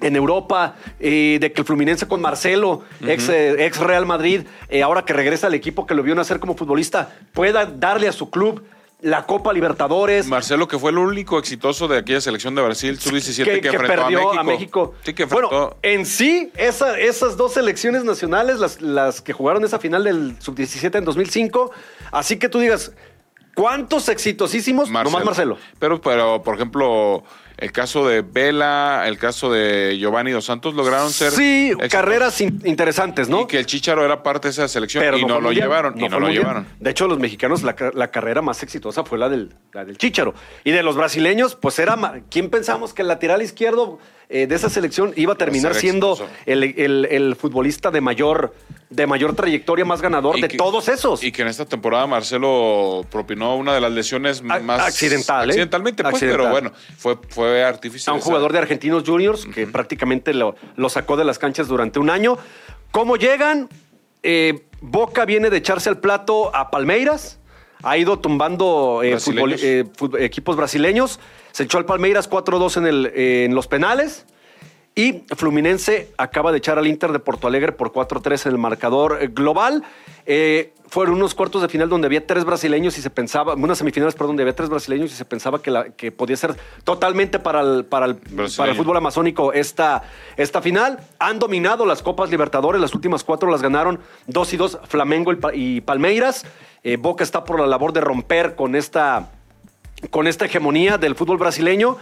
en 0.00 0.16
Europa, 0.16 0.74
eh, 0.98 1.38
de 1.40 1.52
que 1.52 1.60
el 1.60 1.66
Fluminense 1.66 2.06
con 2.08 2.20
Marcelo, 2.20 2.82
ex, 3.06 3.28
eh, 3.28 3.64
ex 3.66 3.78
Real 3.78 4.06
Madrid, 4.06 4.42
eh, 4.68 4.82
ahora 4.82 5.04
que 5.04 5.12
regresa 5.12 5.46
al 5.48 5.54
equipo 5.54 5.86
que 5.86 5.94
lo 5.94 6.02
vio 6.02 6.14
nacer 6.16 6.40
como 6.40 6.56
futbolista, 6.56 7.16
pueda 7.32 7.64
darle 7.66 8.08
a 8.08 8.12
su 8.12 8.28
club 8.30 8.64
la 9.00 9.26
Copa 9.26 9.52
Libertadores. 9.52 10.26
Marcelo, 10.26 10.66
que 10.66 10.78
fue 10.78 10.90
el 10.90 10.98
único 10.98 11.38
exitoso 11.38 11.86
de 11.86 11.98
aquella 11.98 12.20
selección 12.20 12.54
de 12.54 12.62
Brasil, 12.62 12.98
sub-17, 12.98 13.44
que, 13.44 13.50
que, 13.52 13.60
que 13.60 13.68
enfrentó 13.68 14.02
perdió 14.02 14.32
a 14.38 14.42
México. 14.42 14.94
Sí, 15.04 15.14
que 15.14 15.22
enfrentó. 15.24 15.48
bueno, 15.48 15.76
en 15.82 16.04
sí, 16.04 16.50
esa- 16.56 16.98
esas 16.98 17.36
dos 17.36 17.54
selecciones 17.54 18.02
nacionales, 18.04 18.58
las, 18.58 18.80
las 18.80 19.20
que 19.20 19.32
jugaron 19.32 19.64
esa 19.64 19.78
final 19.78 20.04
del 20.04 20.36
Sub-17 20.40 20.96
en 20.98 21.04
2005, 21.04 21.70
así 22.10 22.38
que 22.38 22.48
tú 22.48 22.58
digas, 22.58 22.92
¿cuántos 23.54 24.08
exitosísimos? 24.08 24.90
Nomás 24.90 25.24
Marcelo. 25.24 25.58
Pero, 25.78 26.00
pero, 26.00 26.42
por 26.42 26.56
ejemplo, 26.56 27.22
el 27.58 27.72
caso 27.72 28.06
de 28.08 28.22
Vela, 28.22 29.04
el 29.06 29.18
caso 29.18 29.50
de 29.52 29.96
Giovanni 29.98 30.30
Dos 30.30 30.44
Santos 30.44 30.74
lograron 30.74 31.10
ser. 31.10 31.32
Sí, 31.32 31.66
exitosos. 31.68 31.90
carreras 31.92 32.40
in- 32.40 32.62
interesantes, 32.64 33.28
¿no? 33.28 33.42
Y 33.42 33.46
que 33.48 33.58
el 33.58 33.66
Chicharo 33.66 34.04
era 34.04 34.22
parte 34.22 34.48
de 34.48 34.52
esa 34.52 34.68
selección 34.68 35.04
y 35.04 35.20
fue 35.20 35.28
no, 35.28 35.40
lo 35.40 35.52
llevaron. 35.52 36.00
y 36.00 36.08
no 36.08 36.20
lo 36.20 36.28
llevaron. 36.28 36.66
De 36.78 36.90
hecho, 36.90 37.06
los 37.08 37.18
mexicanos, 37.18 37.62
la, 37.62 37.74
ca- 37.74 37.90
la 37.94 38.10
carrera 38.10 38.42
más 38.42 38.62
exitosa 38.62 39.04
fue 39.04 39.18
la 39.18 39.28
del, 39.28 39.54
la 39.72 39.84
del 39.84 39.98
Chícharo. 39.98 40.34
Y 40.64 40.70
de 40.70 40.82
los 40.82 40.96
brasileños, 40.96 41.54
pues 41.56 41.78
era. 41.78 41.96
¿Quién 42.30 42.48
pensamos 42.48 42.94
que 42.94 43.02
el 43.02 43.08
lateral 43.08 43.42
izquierdo 43.42 43.98
eh, 44.30 44.46
de 44.46 44.54
esa 44.54 44.68
selección 44.68 45.12
iba 45.16 45.32
a 45.32 45.36
terminar 45.36 45.74
siendo 45.74 46.18
el, 46.44 46.62
el- 46.76 47.06
el 47.10 47.34
futbolista 47.36 47.90
de 47.90 48.00
mayor, 48.02 48.54
de 48.90 49.06
mayor 49.06 49.34
trayectoria, 49.34 49.84
más 49.86 50.02
ganador 50.02 50.36
Y 50.38 50.42
de 50.42 50.48
que- 50.48 50.56
todos 50.58 50.88
esos? 50.88 51.22
Y 51.24 51.32
que 51.32 51.42
en 51.42 51.48
esta 51.48 51.64
temporada 51.64 52.06
Marcelo 52.06 53.06
propinó 53.10 53.56
una 53.56 53.72
de 53.74 53.80
las 53.80 53.90
lesiones 53.92 54.42
A- 54.48 54.58
más. 54.60 54.80
accidental, 54.80 55.48
¿eh? 55.48 55.52
Accidentalmente, 55.52 56.02
pues, 56.02 56.14
Accidental. 56.14 56.40
pero 56.40 56.50
bueno, 56.50 56.72
fue, 56.98 57.16
fue 57.30 57.64
artificial. 57.64 58.12
a 58.12 58.16
un 58.16 58.20
jugador 58.20 58.52
de 58.52 58.58
Argentinos 58.58 59.02
Juniors 59.06 59.46
que 59.46 59.66
prácticamente 59.66 60.34
lo, 60.34 60.56
lo 60.76 60.88
sacó 60.90 61.16
de 61.16 61.24
las 61.24 61.38
canchas 61.38 61.66
durante 61.68 61.98
un 61.98 62.10
año. 62.10 62.36
¿Cómo 62.90 63.16
llegan? 63.16 63.68
Eh, 64.22 64.64
Boca 64.80 65.24
viene 65.24 65.48
de 65.50 65.56
echarse 65.56 65.88
al 65.88 65.98
plato 65.98 66.54
a 66.54 66.70
Palmeiras. 66.70 67.37
Ha 67.82 67.96
ido 67.96 68.18
tumbando 68.18 69.00
eh, 69.02 69.10
Brasileños. 69.10 69.60
futbol- 69.60 69.64
eh, 69.64 69.84
fut- 69.96 70.20
equipos 70.20 70.56
brasileños. 70.56 71.20
Se 71.52 71.62
echó 71.64 71.78
al 71.78 71.84
Palmeiras 71.86 72.28
4-2 72.28 72.76
en, 72.76 72.86
el, 72.86 73.06
eh, 73.14 73.44
en 73.44 73.54
los 73.54 73.66
penales. 73.68 74.26
Y 74.98 75.22
Fluminense 75.36 76.12
acaba 76.18 76.50
de 76.50 76.58
echar 76.58 76.76
al 76.76 76.88
Inter 76.88 77.12
de 77.12 77.20
Porto 77.20 77.46
Alegre 77.46 77.70
por 77.70 77.92
4-3 77.92 78.46
en 78.46 78.52
el 78.54 78.58
marcador 78.58 79.28
global. 79.28 79.84
Eh, 80.26 80.74
fueron 80.88 81.14
unos 81.14 81.36
cuartos 81.36 81.62
de 81.62 81.68
final 81.68 81.88
donde 81.88 82.06
había 82.06 82.26
tres 82.26 82.44
brasileños 82.44 82.98
y 82.98 83.02
se 83.02 83.08
pensaba, 83.08 83.54
unas 83.54 83.78
semifinales, 83.78 84.16
perdón, 84.16 84.30
donde 84.30 84.42
había 84.42 84.56
tres 84.56 84.68
brasileños 84.68 85.12
y 85.12 85.14
se 85.14 85.24
pensaba 85.24 85.62
que, 85.62 85.70
la, 85.70 85.90
que 85.90 86.10
podía 86.10 86.36
ser 86.36 86.56
totalmente 86.82 87.38
para 87.38 87.60
el, 87.60 87.84
para 87.84 88.06
el, 88.06 88.16
para 88.16 88.72
el 88.72 88.76
fútbol 88.76 88.96
amazónico 88.96 89.52
esta, 89.52 90.02
esta 90.36 90.60
final. 90.60 90.98
Han 91.20 91.38
dominado 91.38 91.86
las 91.86 92.02
Copas 92.02 92.28
Libertadores, 92.28 92.80
las 92.80 92.92
últimas 92.92 93.22
cuatro 93.22 93.52
las 93.52 93.62
ganaron 93.62 94.00
2 94.26 94.52
y 94.52 94.56
2 94.56 94.78
Flamengo 94.88 95.32
y 95.54 95.80
Palmeiras. 95.80 96.44
Eh, 96.82 96.96
Boca 96.96 97.22
está 97.22 97.44
por 97.44 97.60
la 97.60 97.68
labor 97.68 97.92
de 97.92 98.00
romper 98.00 98.56
con 98.56 98.74
esta, 98.74 99.30
con 100.10 100.26
esta 100.26 100.46
hegemonía 100.46 100.98
del 100.98 101.14
fútbol 101.14 101.38
brasileño. 101.38 101.98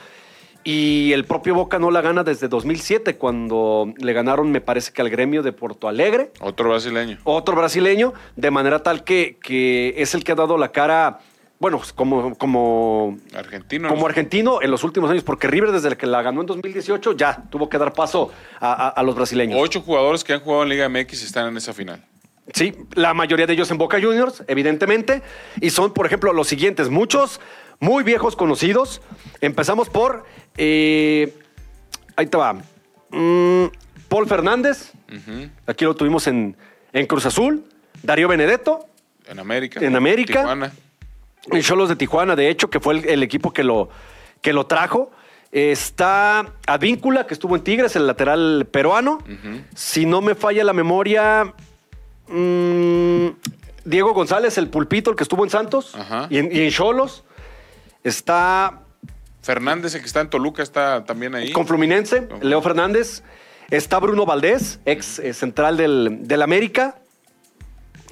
Y 0.68 1.12
el 1.12 1.24
propio 1.26 1.54
Boca 1.54 1.78
no 1.78 1.92
la 1.92 2.00
gana 2.00 2.24
desde 2.24 2.48
2007, 2.48 3.14
cuando 3.18 3.94
le 3.98 4.12
ganaron, 4.12 4.50
me 4.50 4.60
parece 4.60 4.92
que 4.92 5.00
al 5.00 5.08
gremio 5.10 5.44
de 5.44 5.52
Porto 5.52 5.86
Alegre, 5.86 6.32
Otro 6.40 6.68
brasileño. 6.70 7.18
otro 7.22 7.54
brasileño, 7.54 8.12
de 8.34 8.50
manera 8.50 8.82
tal 8.82 9.04
que, 9.04 9.38
que 9.40 9.94
es 9.96 10.14
el 10.16 10.24
que 10.24 10.32
ha 10.32 10.34
dado 10.34 10.58
la 10.58 10.72
cara 10.72 11.20
bueno, 11.60 11.80
como, 11.94 12.34
como, 12.34 13.16
Argentino. 13.32 13.88
como 13.88 14.06
argentino 14.06 14.60
en 14.60 14.72
los 14.72 14.82
últimos 14.82 15.08
años, 15.08 15.22
porque 15.22 15.46
River 15.46 15.70
desde 15.70 15.96
que 15.96 16.06
la 16.06 16.20
ganó 16.20 16.40
en 16.40 16.48
2018 16.48 17.12
ya 17.12 17.44
tuvo 17.48 17.68
que 17.68 17.78
dar 17.78 17.92
paso 17.92 18.32
a, 18.60 18.72
a- 18.72 18.88
a 18.88 19.02
los 19.04 19.14
brasileños. 19.14 19.56
Ocho 19.62 19.80
jugadores 19.82 20.24
que 20.24 20.32
han 20.32 20.40
jugado 20.40 20.64
en 20.64 20.68
Liga 20.70 20.88
MX 20.88 21.22
están 21.22 21.46
en 21.46 21.56
esa 21.56 21.72
final. 21.72 22.04
Sí, 22.52 22.74
la 22.94 23.14
mayoría 23.14 23.46
de 23.46 23.52
ellos 23.54 23.70
en 23.70 23.78
Boca 23.78 23.98
Juniors, 24.02 24.42
evidentemente, 24.48 25.22
y 25.60 25.70
son, 25.70 25.92
por 25.94 26.06
ejemplo, 26.06 26.32
los 26.32 26.46
siguientes, 26.48 26.90
muchos 26.90 27.40
muy 27.80 28.04
viejos 28.04 28.36
conocidos. 28.36 29.00
Empezamos 29.40 29.88
por, 29.90 30.24
eh, 30.56 31.34
ahí 32.16 32.26
te 32.26 32.36
va, 32.36 32.56
Mm, 33.10 33.66
Paul 34.08 34.26
Fernández, 34.26 34.92
aquí 35.66 35.84
lo 35.84 35.94
tuvimos 35.94 36.26
en, 36.26 36.56
en 36.92 37.06
Cruz 37.06 37.24
Azul, 37.24 37.64
Darío 38.02 38.28
Benedetto, 38.28 38.86
En 39.28 39.38
América. 39.38 39.80
En 39.80 39.96
América. 39.96 40.40
Tijuana. 40.40 40.72
en 41.52 41.62
Cholos 41.62 41.88
de 41.88 41.96
Tijuana, 41.96 42.36
de 42.36 42.48
hecho, 42.50 42.68
que 42.68 42.80
fue 42.80 42.94
el, 42.98 43.08
el 43.08 43.22
equipo 43.22 43.52
que 43.52 43.62
lo, 43.64 43.88
que 44.42 44.52
lo 44.52 44.66
trajo. 44.66 45.10
Está 45.52 46.52
Advíncula, 46.66 47.26
que 47.26 47.34
estuvo 47.34 47.56
en 47.56 47.62
Tigres, 47.62 47.96
el 47.96 48.06
lateral 48.06 48.66
peruano. 48.70 49.18
Si 49.74 50.04
no 50.04 50.20
me 50.20 50.34
falla 50.34 50.64
la 50.64 50.72
memoria, 50.72 51.54
mm, 52.28 53.26
Diego 53.84 54.12
González, 54.14 54.58
el 54.58 54.68
pulpito, 54.68 55.10
el 55.10 55.16
que 55.16 55.22
estuvo 55.22 55.44
en 55.44 55.50
Santos 55.50 55.96
y 56.28 56.38
en 56.38 56.70
Cholos. 56.70 57.24
Está 58.04 58.82
Fernández, 59.46 59.94
el 59.94 60.00
que 60.00 60.06
está 60.06 60.20
en 60.20 60.28
Toluca, 60.28 60.62
está 60.62 61.04
también 61.04 61.34
ahí. 61.34 61.52
con 61.52 61.66
Fluminense. 61.66 62.28
Leo 62.42 62.60
Fernández. 62.60 63.22
Está 63.70 63.98
Bruno 63.98 64.26
Valdés, 64.26 64.78
ex 64.84 65.18
eh, 65.18 65.32
central 65.32 65.76
del, 65.76 66.18
del 66.28 66.42
América. 66.42 66.96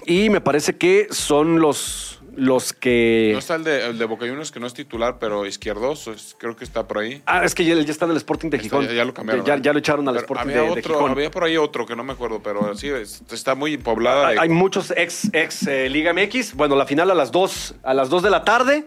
Y 0.06 0.28
me 0.30 0.40
parece 0.40 0.76
que 0.76 1.06
son 1.10 1.60
los, 1.60 2.20
los 2.36 2.72
que... 2.72 3.30
No 3.32 3.38
está 3.38 3.54
el 3.54 3.64
de, 3.64 3.86
el 3.86 3.98
de 3.98 4.04
Boca 4.04 4.26
Juniors, 4.26 4.50
que 4.50 4.60
no 4.60 4.66
es 4.66 4.74
titular, 4.74 5.18
pero 5.18 5.46
izquierdoso, 5.46 6.12
es- 6.12 6.36
creo 6.38 6.56
que 6.56 6.64
está 6.64 6.86
por 6.86 6.98
ahí. 6.98 7.22
Ah, 7.24 7.42
es 7.44 7.54
que 7.54 7.64
ya, 7.64 7.74
ya 7.76 7.90
está 7.92 8.04
en 8.04 8.10
el 8.10 8.16
Sporting 8.18 8.50
de 8.50 8.58
Gijón. 8.58 8.86
ya, 8.86 8.92
ya 8.92 9.04
lo 9.04 9.14
cambiaron. 9.14 9.46
Ya, 9.62 9.72
lo 9.72 9.78
echaron 9.78 10.06
al 10.08 10.14
Pero 10.16 10.26
Sporting 10.26 10.42
había 10.50 10.56
de, 10.62 10.66
de 10.66 10.70
otro, 10.80 10.94
Gijón. 10.94 11.10
Había 11.12 11.30
por 11.30 11.44
ahí 11.44 11.56
otro 11.56 11.86
que 11.86 11.96
no 11.96 12.04
me 12.04 12.12
acuerdo, 12.12 12.42
pero 12.42 12.74
sí, 12.76 12.88
es- 12.88 13.22
está 13.30 13.54
muy 13.54 13.78
poblada. 13.78 14.30
de- 14.30 14.40
Hay 14.40 14.48
muchos 14.50 14.92
ex, 14.96 15.30
ex 15.32 15.66
eh, 15.68 15.88
Liga 15.88 16.12
MX. 16.12 16.54
Bueno, 16.54 16.76
la 16.76 16.84
final 16.84 17.10
a 17.10 17.14
las 17.14 17.32
2 17.32 17.76
a 17.82 17.94
las 17.94 18.10
2 18.10 18.22
de 18.24 18.30
la 18.30 18.44
tarde. 18.44 18.86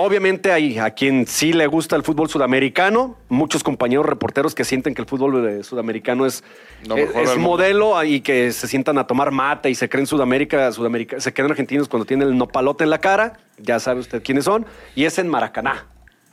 Obviamente 0.00 0.52
hay 0.52 0.78
a 0.78 0.92
quien 0.92 1.26
sí 1.26 1.52
le 1.52 1.66
gusta 1.66 1.96
el 1.96 2.04
fútbol 2.04 2.28
sudamericano, 2.28 3.16
muchos 3.28 3.64
compañeros 3.64 4.06
reporteros 4.06 4.54
que 4.54 4.62
sienten 4.64 4.94
que 4.94 5.02
el 5.02 5.08
fútbol 5.08 5.64
sudamericano 5.64 6.24
es, 6.24 6.44
es- 6.96 7.16
es 7.16 7.36
modelo 7.36 8.00
y 8.04 8.20
que 8.20 8.52
se 8.52 8.68
sientan 8.68 8.96
a 8.98 9.08
tomar 9.08 9.32
mate 9.32 9.70
y 9.70 9.74
se 9.74 9.88
creen 9.88 10.06
Sudamérica, 10.06 10.70
Sudamérica, 10.70 11.20
se 11.20 11.32
creen 11.32 11.50
argentinos 11.50 11.88
cuando 11.88 12.04
tienen 12.06 12.28
el 12.28 12.38
nopalote 12.38 12.84
en 12.84 12.90
la 12.90 12.98
cara, 13.00 13.40
ya 13.58 13.80
sabe 13.80 13.98
usted 13.98 14.22
quiénes 14.22 14.44
son, 14.44 14.66
y 14.94 15.04
es 15.04 15.18
en 15.18 15.26
Maracaná. 15.26 15.86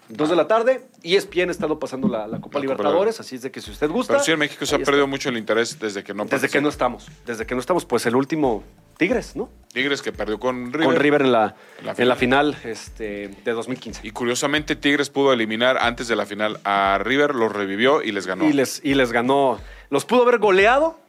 Dos 0.10 0.30
de 0.30 0.36
la 0.36 0.46
tarde, 0.48 0.86
y 1.02 1.16
ESPN 1.16 1.50
ha 1.50 1.52
estado 1.52 1.80
pasando 1.80 2.08
la, 2.08 2.28
la 2.28 2.40
Copa 2.40 2.60
Libertadores, 2.60 3.20
así 3.20 3.38
es 3.38 3.42
de 3.42 3.50
que 3.50 3.60
si 3.62 3.72
usted 3.72 3.90
gusta. 3.90 4.14
Pero 4.14 4.24
sí, 4.24 4.32
en 4.32 4.38
México 4.38 4.64
se 4.68 4.76
ha 4.76 4.78
está. 4.78 4.86
perdido 4.86 5.08
mucho 5.08 5.30
el 5.30 5.38
interés 5.38 5.80
desde 5.80 6.04
que 6.04 6.14
no 6.14 6.26
Desde 6.26 6.48
que 6.50 6.62
no 6.62 6.70
estamos, 6.70 7.08
desde 7.26 7.48
que 7.48 7.56
no 7.56 7.62
estamos, 7.62 7.84
pues 7.86 8.06
el 8.06 8.16
último 8.16 8.62
Tigres, 8.98 9.36
¿no? 9.36 9.50
Tigres 9.74 10.02
que 10.02 10.14
perdió 10.14 10.40
con 10.40 10.72
River. 10.72 10.88
Con 10.88 10.96
River 10.96 11.22
en 11.24 11.32
la, 11.34 11.56
En 11.80 11.86
la 11.86 11.96
en 11.98 12.08
la 12.08 12.16
final 12.16 12.58
este, 12.64 13.28
de 13.44 13.52
2015. 13.52 14.08
Y 14.08 14.12
curiosamente 14.12 14.76
Tigres 14.78 15.10
pudo 15.10 15.34
eliminar 15.34 15.78
antes 15.80 16.08
de 16.08 16.16
la 16.16 16.26
final 16.26 16.60
a 16.64 16.98
River, 17.02 17.36
los 17.36 17.52
revivió 17.52 18.02
y 18.02 18.12
les 18.14 18.26
ganó. 18.26 18.46
Y, 18.46 18.54
les, 18.54 18.80
y 18.84 18.94
les 18.94 19.12
ganó. 19.12 19.60
Los 19.90 20.06
pudo 20.06 20.24
haber 20.24 20.40
goleado 20.40 21.00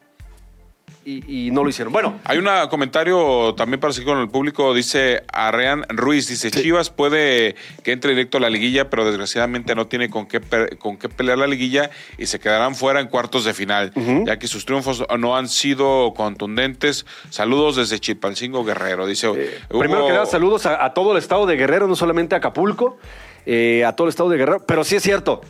y, 1.07 1.46
y 1.46 1.50
no 1.52 1.62
lo 1.62 1.70
hicieron. 1.70 1.92
Bueno, 1.92 2.18
Hay 2.24 2.36
un 2.38 2.48
comentario 2.68 3.54
también 3.57 3.78
para 3.78 3.92
seguir 3.92 4.09
con 4.09 4.18
el 4.18 4.28
público, 4.28 4.74
dice 4.74 5.22
Arrean 5.32 5.84
Ruiz, 5.88 6.26
dice 6.28 6.50
Chivas 6.50 6.90
puede 6.90 7.54
que 7.84 7.92
entre 7.92 8.11
directo 8.11 8.38
a 8.38 8.40
la 8.40 8.50
liguilla, 8.50 8.90
pero 8.90 9.04
desgraciadamente 9.07 9.76
no 9.76 9.86
tiene 9.86 10.11
con 10.11 10.26
qué, 10.26 10.40
con 10.80 10.96
qué 10.96 11.09
pelear 11.09 11.38
la 11.38 11.46
liguilla 11.46 11.90
y 12.18 12.26
se 12.26 12.40
quedarán 12.40 12.74
fuera 12.74 12.98
en 13.00 13.07
cuartos 13.07 13.44
de 13.44 13.54
final, 13.54 13.92
ya 14.26 14.38
que 14.38 14.48
sus 14.48 14.64
triunfos 14.66 15.04
no 15.18 15.36
han 15.36 15.48
sido 15.48 16.12
contundentes. 16.14 17.07
Saludos 17.30 17.76
desde 17.76 18.00
Chilpancingo 18.00 18.64
Guerrero, 18.64 19.07
dice. 19.07 19.28
Hugo- 19.28 19.36
Eh, 19.38 19.59
primero 19.78 20.07
que 20.09 20.12
nada, 20.12 20.26
saludos 20.26 20.66
a, 20.66 20.84
a 20.84 20.92
todo 20.92 21.12
el 21.12 21.18
estado 21.18 21.46
de 21.46 21.57
Guerrero, 21.57 21.86
no 21.86 21.94
solamente 21.94 22.34
a 22.34 22.38
Acapulco, 22.38 22.98
eh, 23.46 23.84
a 23.84 23.92
todo 23.94 24.07
el 24.07 24.11
estado 24.11 24.28
de 24.28 24.38
Guerrero. 24.38 24.64
Pero 24.66 24.82
sí 24.82 24.96
es 24.96 25.02
cierto, 25.04 25.40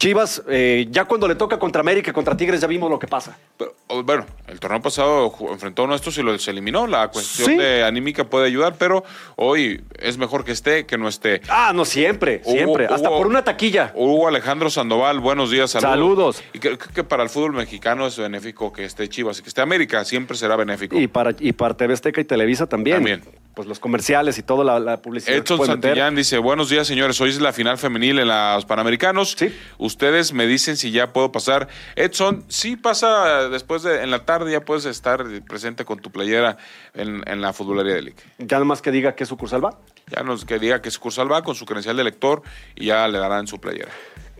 Chivas, 0.00 0.42
eh, 0.48 0.86
ya 0.90 1.04
cuando 1.04 1.28
le 1.28 1.34
toca 1.34 1.58
contra 1.58 1.80
América, 1.82 2.10
contra 2.10 2.34
Tigres, 2.34 2.62
ya 2.62 2.66
vimos 2.66 2.90
lo 2.90 2.98
que 2.98 3.06
pasa. 3.06 3.36
Pero, 3.58 3.74
bueno, 4.02 4.24
el 4.46 4.58
torneo 4.58 4.80
pasado 4.80 5.30
enfrentó 5.52 5.82
a 5.82 5.84
uno 5.84 5.92
de 5.92 5.98
estos 5.98 6.16
y 6.16 6.22
lo 6.22 6.38
se 6.38 6.50
eliminó. 6.52 6.86
La 6.86 7.08
cuestión 7.08 7.50
Sí. 7.50 7.56
de 7.58 7.84
anímica 7.84 8.24
puede 8.24 8.46
ayudar, 8.46 8.76
pero 8.78 9.04
hoy 9.36 9.82
es 9.98 10.16
mejor 10.16 10.42
que 10.42 10.52
esté 10.52 10.86
que 10.86 10.96
no 10.96 11.06
esté. 11.06 11.42
Ah, 11.50 11.72
no, 11.74 11.84
siempre, 11.84 12.42
siempre. 12.44 12.86
Hasta 12.86 13.10
por 13.10 13.26
una 13.26 13.44
taquilla. 13.44 13.92
Hugo 13.94 14.26
Alejandro 14.26 14.70
Sandoval, 14.70 15.20
buenos 15.20 15.50
días, 15.50 15.72
saludos. 15.72 15.90
Saludos. 15.92 16.42
Y 16.54 16.60
creo 16.60 16.78
que 16.78 17.04
para 17.04 17.22
el 17.22 17.28
fútbol 17.28 17.52
mexicano 17.52 18.06
es 18.06 18.16
benéfico 18.16 18.72
que 18.72 18.86
esté 18.86 19.06
Chivas 19.10 19.38
y 19.40 19.42
que 19.42 19.50
esté 19.50 19.60
América, 19.60 20.02
siempre 20.06 20.34
será 20.38 20.56
benéfico. 20.56 20.98
Y 20.98 21.08
para, 21.08 21.36
y 21.38 21.52
para 21.52 21.76
TV 21.76 21.92
Azteca 21.92 22.22
y 22.22 22.24
Televisa 22.24 22.66
también. 22.66 22.96
También. 22.96 23.22
Pues 23.54 23.66
los 23.66 23.80
comerciales 23.80 24.38
y 24.38 24.42
toda 24.42 24.64
la, 24.64 24.78
la 24.78 25.02
publicidad. 25.02 25.36
Edson 25.36 25.58
meter. 25.58 25.72
Santillán 25.72 26.14
dice, 26.14 26.38
buenos 26.38 26.68
días 26.68 26.86
señores, 26.86 27.20
hoy 27.20 27.30
es 27.30 27.40
la 27.40 27.52
final 27.52 27.78
femenil 27.78 28.20
en 28.20 28.28
los 28.28 28.64
Panamericanos. 28.64 29.34
Sí. 29.36 29.52
Ustedes 29.78 30.32
me 30.32 30.46
dicen 30.46 30.76
si 30.76 30.92
ya 30.92 31.12
puedo 31.12 31.32
pasar. 31.32 31.68
Edson, 31.96 32.44
sí 32.48 32.76
pasa 32.76 33.48
después 33.48 33.82
de, 33.82 34.02
en 34.02 34.10
la 34.10 34.24
tarde, 34.24 34.52
ya 34.52 34.60
puedes 34.60 34.84
estar 34.84 35.24
presente 35.48 35.84
con 35.84 35.98
tu 35.98 36.10
playera 36.10 36.58
en, 36.94 37.22
en 37.26 37.40
la 37.40 37.52
futbolería 37.52 37.94
de 37.94 38.02
Liga. 38.02 38.22
Ya 38.38 38.56
nada 38.56 38.64
más 38.64 38.82
que 38.82 38.92
diga 38.92 39.14
qué 39.14 39.26
sucursal 39.26 39.64
va. 39.64 39.78
Ya 40.06 40.22
nos 40.22 40.44
que 40.44 40.58
diga 40.58 40.80
que 40.80 40.90
sucursal 40.90 41.30
va 41.30 41.42
con 41.42 41.54
su 41.54 41.66
credencial 41.66 41.96
de 41.96 42.04
lector 42.04 42.42
y 42.74 42.86
ya 42.86 43.06
le 43.08 43.18
darán 43.18 43.46
su 43.46 43.60
playera. 43.60 43.90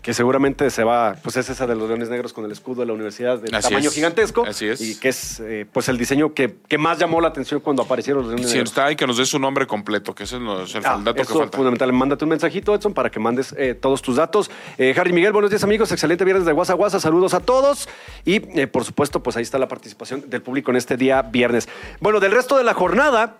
Que 0.01 0.15
seguramente 0.15 0.69
se 0.71 0.83
va, 0.83 1.15
pues 1.21 1.37
es 1.37 1.47
esa 1.49 1.67
de 1.67 1.75
los 1.75 1.87
Leones 1.87 2.09
Negros 2.09 2.33
con 2.33 2.43
el 2.43 2.51
escudo 2.51 2.81
de 2.81 2.87
la 2.87 2.93
universidad 2.93 3.37
de 3.37 3.55
Así 3.55 3.69
tamaño 3.69 3.89
es, 3.89 3.93
gigantesco. 3.95 4.43
así 4.47 4.67
es. 4.67 4.81
Y 4.81 4.99
que 4.99 5.09
es 5.09 5.39
eh, 5.41 5.67
pues 5.71 5.89
el 5.89 5.97
diseño 5.99 6.33
que, 6.33 6.55
que 6.67 6.79
más 6.79 6.97
llamó 6.97 7.21
la 7.21 7.27
atención 7.27 7.59
cuando 7.59 7.83
aparecieron 7.83 8.23
los 8.23 8.31
Leones 8.31 8.47
Si 8.49 8.53
Negros. 8.57 8.71
está 8.71 8.85
ahí, 8.85 8.95
que 8.95 9.05
nos 9.05 9.17
dé 9.17 9.25
su 9.27 9.37
nombre 9.37 9.67
completo, 9.67 10.15
que 10.15 10.23
ese 10.23 10.37
es 10.37 10.41
el 10.75 10.83
Ah, 10.85 10.97
dato 11.03 11.13
que 11.13 11.21
eso 11.21 11.37
falta. 11.37 11.55
fundamental. 11.55 11.93
Mándate 11.93 12.25
un 12.25 12.29
mensajito, 12.29 12.73
Edson, 12.73 12.95
para 12.95 13.11
que 13.11 13.19
mandes 13.19 13.53
eh, 13.57 13.75
todos 13.75 14.01
tus 14.01 14.15
datos. 14.15 14.49
Eh, 14.79 14.95
Harry 14.97 15.13
Miguel, 15.13 15.33
buenos 15.33 15.51
días, 15.51 15.63
amigos. 15.63 15.91
Excelente 15.91 16.25
viernes 16.25 16.45
de 16.47 16.51
Guasa 16.51 16.73
Guasa. 16.73 16.99
Saludos 16.99 17.35
a 17.35 17.39
todos. 17.41 17.87
Y, 18.25 18.37
eh, 18.59 18.65
por 18.65 18.83
supuesto, 18.85 19.21
pues 19.21 19.37
ahí 19.37 19.43
está 19.43 19.59
la 19.59 19.67
participación 19.67 20.27
del 20.31 20.41
público 20.41 20.71
en 20.71 20.77
este 20.77 20.97
día 20.97 21.21
viernes. 21.21 21.69
Bueno, 21.99 22.19
del 22.19 22.31
resto 22.31 22.57
de 22.57 22.63
la 22.63 22.73
jornada, 22.73 23.37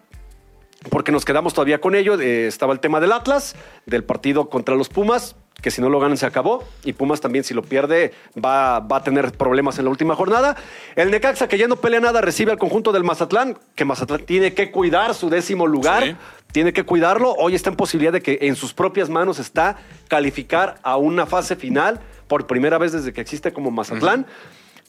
porque 0.92 1.12
nos 1.12 1.26
quedamos 1.26 1.54
todavía 1.56 1.82
con 1.82 1.96
ello, 1.96 2.20
eh, 2.20 2.46
estaba 2.48 2.74
el 2.74 2.80
tema 2.80 3.00
del 3.00 3.12
Atlas, 3.14 3.56
del 3.88 4.04
partido 4.04 4.50
contra 4.50 4.76
los 4.76 4.90
Pumas, 4.90 5.36
que 5.62 5.72
si 5.72 5.82
no 5.82 5.90
lo 5.90 6.00
ganan 6.00 6.18
se 6.18 6.26
acabó. 6.26 6.64
Y 6.84 6.94
Pumas 6.94 7.22
también, 7.22 7.44
si 7.44 7.54
lo 7.54 7.62
pierde, 7.62 8.14
va, 8.44 8.80
va 8.80 8.98
a 8.98 9.04
tener 9.04 9.32
problemas 9.34 9.78
en 9.80 9.86
la 9.86 9.92
última 9.92 10.16
jornada. 10.16 10.56
El 10.96 11.12
Necaxa, 11.12 11.48
que 11.48 11.58
ya 11.58 11.68
no 11.68 11.78
pelea 11.78 12.00
nada, 12.00 12.22
recibe 12.22 12.52
al 12.52 12.58
conjunto 12.58 12.92
del 12.92 13.04
Mazatlán, 13.04 13.58
que 13.76 13.86
Mazatlán 13.86 14.26
tiene 14.26 14.54
que 14.54 14.72
cuidar 14.72 15.14
su 15.14 15.30
décimo 15.30 15.68
lugar. 15.68 16.04
Sí. 16.04 16.16
Tiene 16.52 16.74
que 16.74 16.84
cuidarlo. 16.84 17.34
Hoy 17.34 17.56
está 17.56 17.70
en 17.70 17.78
posibilidad 17.78 18.12
de 18.12 18.22
que 18.22 18.40
en 18.42 18.56
sus 18.56 18.74
propias 18.74 19.10
manos 19.10 19.40
está 19.40 19.78
calificar 20.10 20.80
a 20.84 20.98
una 20.98 21.26
fase 21.26 21.56
final 21.56 22.02
por 22.28 22.46
primera 22.46 22.78
vez 22.78 22.92
desde 22.92 23.14
que 23.14 23.22
existe 23.22 23.54
como 23.54 23.72
Mazatlán. 23.72 24.26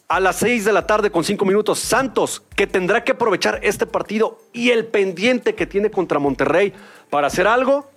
A 0.08 0.20
las 0.20 0.36
6 0.36 0.64
de 0.64 0.72
la 0.72 0.86
tarde 0.86 1.10
con 1.10 1.24
5 1.24 1.44
minutos, 1.44 1.78
Santos, 1.78 2.42
que 2.54 2.66
tendrá 2.66 3.02
que 3.04 3.12
aprovechar 3.12 3.60
este 3.62 3.86
partido 3.86 4.38
y 4.52 4.70
el 4.70 4.86
pendiente 4.86 5.54
que 5.54 5.66
tiene 5.66 5.90
contra 5.90 6.18
Monterrey 6.18 6.74
para 7.08 7.28
hacer 7.28 7.46
algo. 7.46 7.91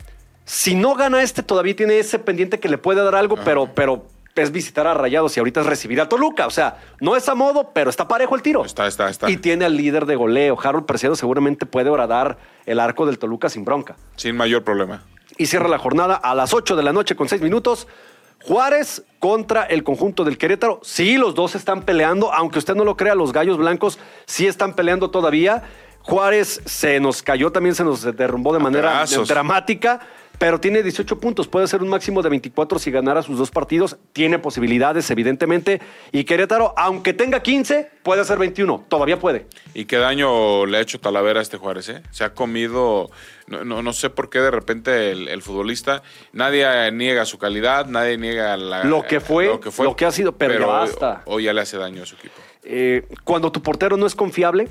Si 0.46 0.76
no 0.76 0.96
gana 0.96 1.24
este, 1.24 1.44
todavía 1.44 1.76
tiene 1.76 2.00
ese 2.00 2.20
pendiente 2.20 2.60
que 2.60 2.70
le 2.70 2.78
puede 2.78 3.04
dar 3.04 3.16
algo, 3.16 3.36
pero, 3.44 3.74
pero 3.74 4.06
es 4.36 4.52
visitar 4.52 4.86
a 4.86 4.94
Rayados 4.94 5.36
y 5.36 5.40
ahorita 5.40 5.62
es 5.62 5.66
recibir 5.66 6.00
a 6.02 6.10
Toluca. 6.10 6.46
O 6.46 6.52
sea, 6.52 6.78
no 7.00 7.16
es 7.16 7.28
a 7.30 7.36
modo, 7.36 7.72
pero 7.74 7.90
está 7.90 8.08
parejo 8.08 8.36
el 8.36 8.42
tiro. 8.42 8.64
Está, 8.64 8.86
está, 8.88 9.10
está. 9.10 9.30
Y 9.30 9.38
tiene 9.38 9.66
al 9.66 9.76
líder 9.76 10.06
de 10.06 10.16
goleo. 10.16 10.58
Harold 10.62 10.86
Preciado 10.86 11.16
seguramente 11.16 11.66
puede 11.66 11.90
horadar 11.90 12.38
el 12.66 12.80
arco 12.80 13.06
del 13.06 13.18
Toluca 13.18 13.50
sin 13.50 13.66
bronca. 13.66 13.96
Sin 14.18 14.36
mayor 14.36 14.64
problema. 14.64 15.04
Y 15.38 15.48
cierra 15.48 15.68
la 15.68 15.80
jornada 15.80 16.16
a 16.16 16.36
las 16.36 16.54
8 16.54 16.76
de 16.76 16.84
la 16.84 16.94
noche 16.94 17.16
con 17.16 17.28
6 17.28 17.42
minutos. 17.42 17.88
Juárez 18.44 19.04
contra 19.20 19.64
el 19.64 19.84
conjunto 19.84 20.24
del 20.24 20.38
Querétaro. 20.38 20.80
Sí, 20.84 21.18
los 21.18 21.34
dos 21.34 21.56
están 21.56 21.82
peleando, 21.82 22.32
aunque 22.32 22.60
usted 22.60 22.76
no 22.76 22.84
lo 22.84 22.96
crea, 22.96 23.16
los 23.16 23.32
gallos 23.32 23.58
blancos 23.58 23.98
sí 24.26 24.46
están 24.46 24.76
peleando 24.76 25.10
todavía. 25.10 25.64
Juárez 26.02 26.62
se 26.66 27.00
nos 27.00 27.24
cayó, 27.24 27.52
también 27.52 27.74
se 27.74 27.84
nos 27.84 28.04
derrumbó 28.04 28.54
de 28.54 28.60
manera 28.60 29.06
dramática, 29.28 30.02
pero 30.38 30.60
tiene 30.60 30.84
18 30.84 31.20
puntos, 31.20 31.48
puede 31.48 31.68
ser 31.68 31.82
un 31.82 31.90
máximo 31.90 32.22
de 32.22 32.30
24 32.30 32.78
si 32.80 32.92
ganara 32.92 33.22
sus 33.24 33.38
dos 33.38 33.52
partidos. 33.52 33.98
Tiene 34.14 34.38
posibilidades, 34.40 35.10
evidentemente. 35.12 35.82
Y 36.12 36.24
Querétaro, 36.26 36.74
aunque 36.78 37.14
tenga 37.14 37.42
15, 37.42 37.90
puede 38.04 38.22
hacer 38.22 38.38
21, 38.38 38.86
todavía 38.90 39.20
puede. 39.20 39.48
¿Y 39.74 39.86
qué 39.86 39.98
daño 39.98 40.66
le 40.66 40.78
ha 40.78 40.82
hecho 40.82 41.00
Talavera 41.00 41.40
a 41.40 41.44
este 41.44 41.58
Juárez? 41.58 41.90
eh? 41.90 42.04
Se 42.12 42.24
ha 42.24 42.34
comido, 42.34 43.10
no, 43.48 43.64
no, 43.64 43.82
no 43.82 43.94
sé 43.94 44.10
por 44.10 44.30
qué 44.30 44.40
de 44.40 44.52
repente 44.52 45.12
el, 45.12 45.28
el 45.28 45.42
futbolista, 45.42 46.04
nadie 46.34 46.92
niega 46.92 47.26
su 47.26 47.38
calidad, 47.38 47.86
nadie 47.88 48.18
niega 48.18 48.58
la- 48.58 48.84
Lo 48.84 49.04
que 49.04 49.20
fue, 49.20 49.46
lo 49.80 49.96
que 49.96 50.06
ha 50.06 50.12
sido, 50.12 50.34
pero 50.38 50.54
ya 50.60 50.60
hoy- 50.60 50.72
basta. 50.90 51.22
Hoy, 51.26 51.44
ya 51.44 51.54
le 51.54 51.62
hace 51.62 51.78
daño 51.78 52.04
a 52.04 52.06
su 52.06 52.16
equipo. 52.16 52.36
Eh, 52.64 53.08
cuando 53.24 53.52
tu 53.52 53.62
portero 53.62 53.96
no 53.96 54.06
es 54.08 54.16
confiable, 54.16 54.68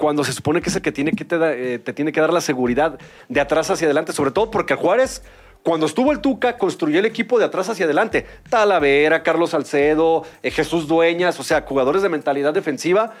cuando 0.00 0.24
se 0.24 0.32
supone 0.32 0.60
que 0.62 0.70
es 0.70 0.76
el 0.76 0.82
que 0.82 0.90
tiene 0.90 1.12
que 1.12 1.24
te, 1.24 1.38
da- 1.38 1.52
eh, 1.52 1.78
te 1.78 1.92
tiene 1.92 2.10
que 2.10 2.20
dar 2.20 2.32
la 2.32 2.40
seguridad 2.40 2.98
de 3.28 3.40
atrás 3.40 3.70
hacia 3.70 3.86
adelante, 3.86 4.12
sobre 4.12 4.30
todo 4.32 4.50
porque 4.50 4.74
Juárez, 4.74 5.22
cuando 5.62 5.84
estuvo 5.86 6.10
el 6.10 6.20
Tuca, 6.20 6.56
construyó 6.56 6.98
el 6.98 7.04
equipo 7.06 7.38
de 7.38 7.44
atrás 7.44 7.68
hacia 7.68 7.84
adelante. 7.84 8.26
Talavera, 8.48 9.22
Carlos 9.22 9.50
Salcedo, 9.50 10.24
eh, 10.42 10.50
Jesús 10.50 10.88
Dueñas, 10.88 11.38
o 11.38 11.42
sea, 11.42 11.62
jugadores 11.62 12.00
de 12.02 12.08
mentalidad 12.08 12.54
defensiva. 12.54 13.12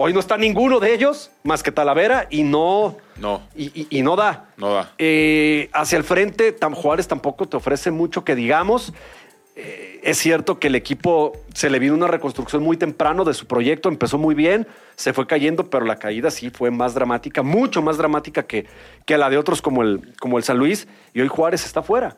Hoy 0.00 0.12
no 0.12 0.20
está 0.20 0.36
ninguno 0.36 0.78
de 0.80 0.92
ellos 0.94 1.30
más 1.44 1.62
que 1.62 1.72
Talavera 1.72 2.26
y 2.30 2.42
no, 2.42 2.96
No. 3.16 3.42
y, 3.56 3.66
y- 3.82 3.86
y 3.98 4.02
no 4.02 4.14
da. 4.16 4.46
No 4.56 4.72
da. 4.74 4.92
Eh, 4.98 5.70
hacia 5.72 5.98
el 5.98 6.04
frente, 6.04 6.52
Tam 6.52 6.74
Juárez 6.74 7.08
tampoco 7.08 7.46
te 7.48 7.56
ofrece 7.56 7.90
mucho 7.90 8.24
que 8.24 8.34
digamos. 8.34 8.92
Eh, 9.60 9.98
es 10.04 10.18
cierto 10.18 10.60
que 10.60 10.68
el 10.68 10.76
equipo 10.76 11.32
se 11.52 11.68
le 11.68 11.80
vino 11.80 11.92
una 11.92 12.06
reconstrucción 12.06 12.62
muy 12.62 12.76
temprano 12.76 13.24
de 13.24 13.34
su 13.34 13.46
proyecto, 13.48 13.88
empezó 13.88 14.16
muy 14.16 14.36
bien, 14.36 14.68
se 14.94 15.12
fue 15.12 15.26
cayendo, 15.26 15.68
pero 15.68 15.84
la 15.84 15.96
caída 15.96 16.30
sí 16.30 16.50
fue 16.50 16.70
más 16.70 16.94
dramática, 16.94 17.42
mucho 17.42 17.82
más 17.82 17.96
dramática 17.98 18.44
que, 18.44 18.66
que 19.04 19.18
la 19.18 19.28
de 19.28 19.36
otros 19.36 19.60
como 19.60 19.82
el, 19.82 20.14
como 20.20 20.38
el 20.38 20.44
San 20.44 20.58
Luis. 20.58 20.86
Y 21.12 21.22
hoy 21.22 21.28
Juárez 21.28 21.66
está 21.66 21.82
fuera. 21.82 22.16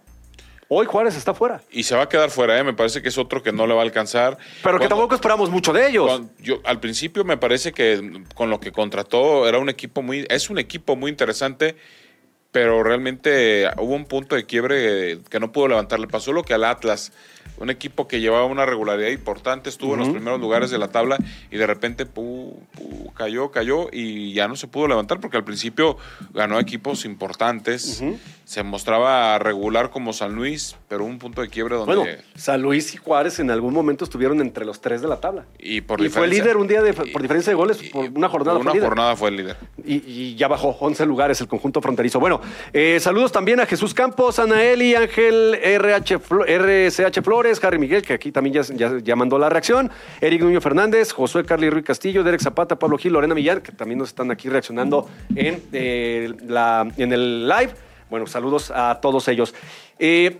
Hoy 0.68 0.84
Juárez 0.84 1.16
está 1.16 1.32
fuera. 1.32 1.62
Y 1.70 1.82
se 1.84 1.97
va 1.97 2.03
a 2.03 2.09
quedar 2.11 2.28
fuera, 2.30 2.59
¿eh? 2.59 2.62
me 2.62 2.74
parece 2.74 3.01
que 3.01 3.09
es 3.09 3.16
otro 3.16 3.43
que 3.43 3.53
no 3.53 3.66
le 3.66 3.72
va 3.72 3.80
a 3.80 3.84
alcanzar. 3.84 4.36
Pero 4.62 4.78
que 4.78 4.86
tampoco 4.86 5.14
esperamos 5.14 5.49
mucho 5.49 5.72
de 5.72 5.88
ellos. 5.88 6.07
Cuando- 6.07 6.30
yo, 6.41 6.61
al 6.64 6.78
principio 6.78 7.24
me 7.24 7.38
parece 7.38 7.72
que 7.72 8.22
con 8.34 8.51
lo 8.51 8.61
que 8.61 8.70
contrató 8.70 9.49
era 9.49 9.59
un 9.59 9.70
equipo 9.70 10.03
muy, 10.03 10.26
es 10.28 10.51
un 10.51 10.59
equipo 10.59 10.95
muy 10.95 11.11
interesante, 11.11 11.74
pero 12.53 12.82
realmente 12.82 13.70
hubo 13.78 13.94
un 13.94 14.07
punto 14.07 14.34
de 14.34 14.44
quiebre 14.44 15.18
que 15.28 15.40
no 15.40 15.53
pudo 15.53 15.68
levantarle. 15.68 16.09
Pasó 16.09 16.32
lo 16.32 16.42
que 16.42 16.55
al 16.55 16.64
Atlas, 16.64 17.12
un 17.59 17.70
equipo 17.70 18.09
que 18.09 18.20
llevaba 18.20 18.44
una 18.46 18.64
regularidad 18.66 19.11
importante, 19.11 19.68
estuvo 19.68 19.94
en 19.94 20.01
los 20.01 20.09
primeros 20.09 20.40
lugares 20.40 20.70
de 20.70 20.78
la 20.78 20.88
tabla 20.88 21.18
y 21.51 21.57
de 21.57 21.66
repente 21.66 22.07
pu, 22.07 22.62
pu, 22.74 23.12
cayó, 23.14 23.51
cayó 23.51 23.88
y 23.92 24.32
ya 24.32 24.48
no 24.48 24.57
se 24.57 24.66
pudo 24.66 24.88
levantar 24.88 25.20
porque 25.20 25.36
al 25.36 25.44
principio 25.44 25.96
ganó 26.32 26.59
equipos 26.59 27.05
importantes, 27.05 28.03
se 28.44 28.62
mostraba 28.62 29.38
regular 29.38 29.90
como 29.90 30.12
San 30.12 30.34
Luis, 30.34 30.76
pero 30.88 31.05
un 31.05 31.18
punto 31.18 31.40
de 31.42 31.48
quiebre 31.48 31.76
donde... 31.76 31.94
Bueno, 31.94 32.11
San 32.34 32.61
Luis 32.62 32.94
y 32.94 32.96
Juárez 32.96 33.38
en 33.38 33.51
algún 33.51 33.72
momento 33.74 34.05
estuvieron 34.05 34.40
entre 34.40 34.64
los 34.64 34.80
tres 34.80 35.01
de 35.03 35.09
la 35.09 35.20
tabla. 35.20 35.44
y 35.59 35.80
por 35.82 36.01
y 36.01 36.09
fue 36.09 36.26
líder 36.26 36.57
un 36.57 36.66
día 36.66 36.82
de- 36.82 36.92
por 36.92 37.22
diferencia 37.22 37.51
de 37.51 37.55
goles, 37.57 37.82
y- 37.82 37.88
por 37.90 38.07
una 38.11 38.28
jornada 38.28 38.57
fue 38.59 38.62
una 38.62 38.72
líder. 38.74 38.88
jornada 38.88 39.16
fue 39.16 39.28
el 39.28 39.36
líder. 39.36 39.57
y, 39.84 39.94
y 40.11 40.34
ya 40.36 40.48
bajó 40.48 40.76
11 40.80 41.07
lugares 41.07 41.40
el 41.40 41.46
conjunto 41.48 41.80
fronterizo. 41.80 42.18
Bueno, 42.18 42.40
eh, 42.72 42.98
saludos 43.01 43.30
también 43.32 43.61
a 43.61 43.66
Jesús 43.66 43.94
Campos, 43.94 44.38
Anaeli, 44.38 44.94
Ángel 44.94 45.55
RH 45.62 46.18
Flo- 46.18 46.44
RCH 46.46 47.22
Flores, 47.41 47.64
Harry 47.64 47.78
Miguel, 47.78 48.03
que 48.03 48.12
aquí 48.12 48.32
también 48.32 48.53
ya, 48.53 48.74
ya, 48.74 48.99
ya 49.03 49.16
mandó 49.16 49.38
la 49.38 49.49
reacción, 49.49 49.91
Eric 50.20 50.43
Nuño 50.43 50.61
Fernández, 50.61 51.12
Josué 51.12 51.43
Carly 51.45 51.70
Ruiz 51.70 51.86
Castillo, 51.86 52.22
Derek 52.22 52.43
Zapata, 52.43 52.78
Pablo 52.78 52.99
Gil, 52.99 53.14
Lorena 53.14 53.34
Millán, 53.34 53.62
que 53.62 53.72
también 53.72 53.99
nos 53.99 54.09
están 54.09 54.30
aquí 54.30 54.51
reaccionando 54.51 55.09
en, 55.34 55.62
eh, 55.72 56.34
la, 56.47 56.86
en 56.99 57.12
el 57.14 57.49
live. 57.49 57.72
Bueno, 58.11 58.26
saludos 58.26 58.70
a 58.70 59.01
todos 59.01 59.26
ellos. 59.28 59.55
Eh, 59.99 60.38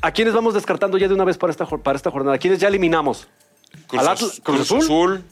¿A 0.00 0.12
quiénes 0.12 0.32
vamos 0.32 0.54
descartando 0.54 0.96
ya 0.96 1.08
de 1.08 1.14
una 1.14 1.24
vez 1.24 1.38
para 1.38 1.50
esta, 1.50 1.66
para 1.66 1.96
esta 1.96 2.12
jornada? 2.12 2.36
¿A 2.36 2.38
quiénes 2.38 2.60
ya 2.60 2.68
eliminamos? 2.68 3.26
Cruz, 3.88 4.06
¿Al 4.06 4.16
Cruz 4.44 4.70
Azul? 4.72 5.24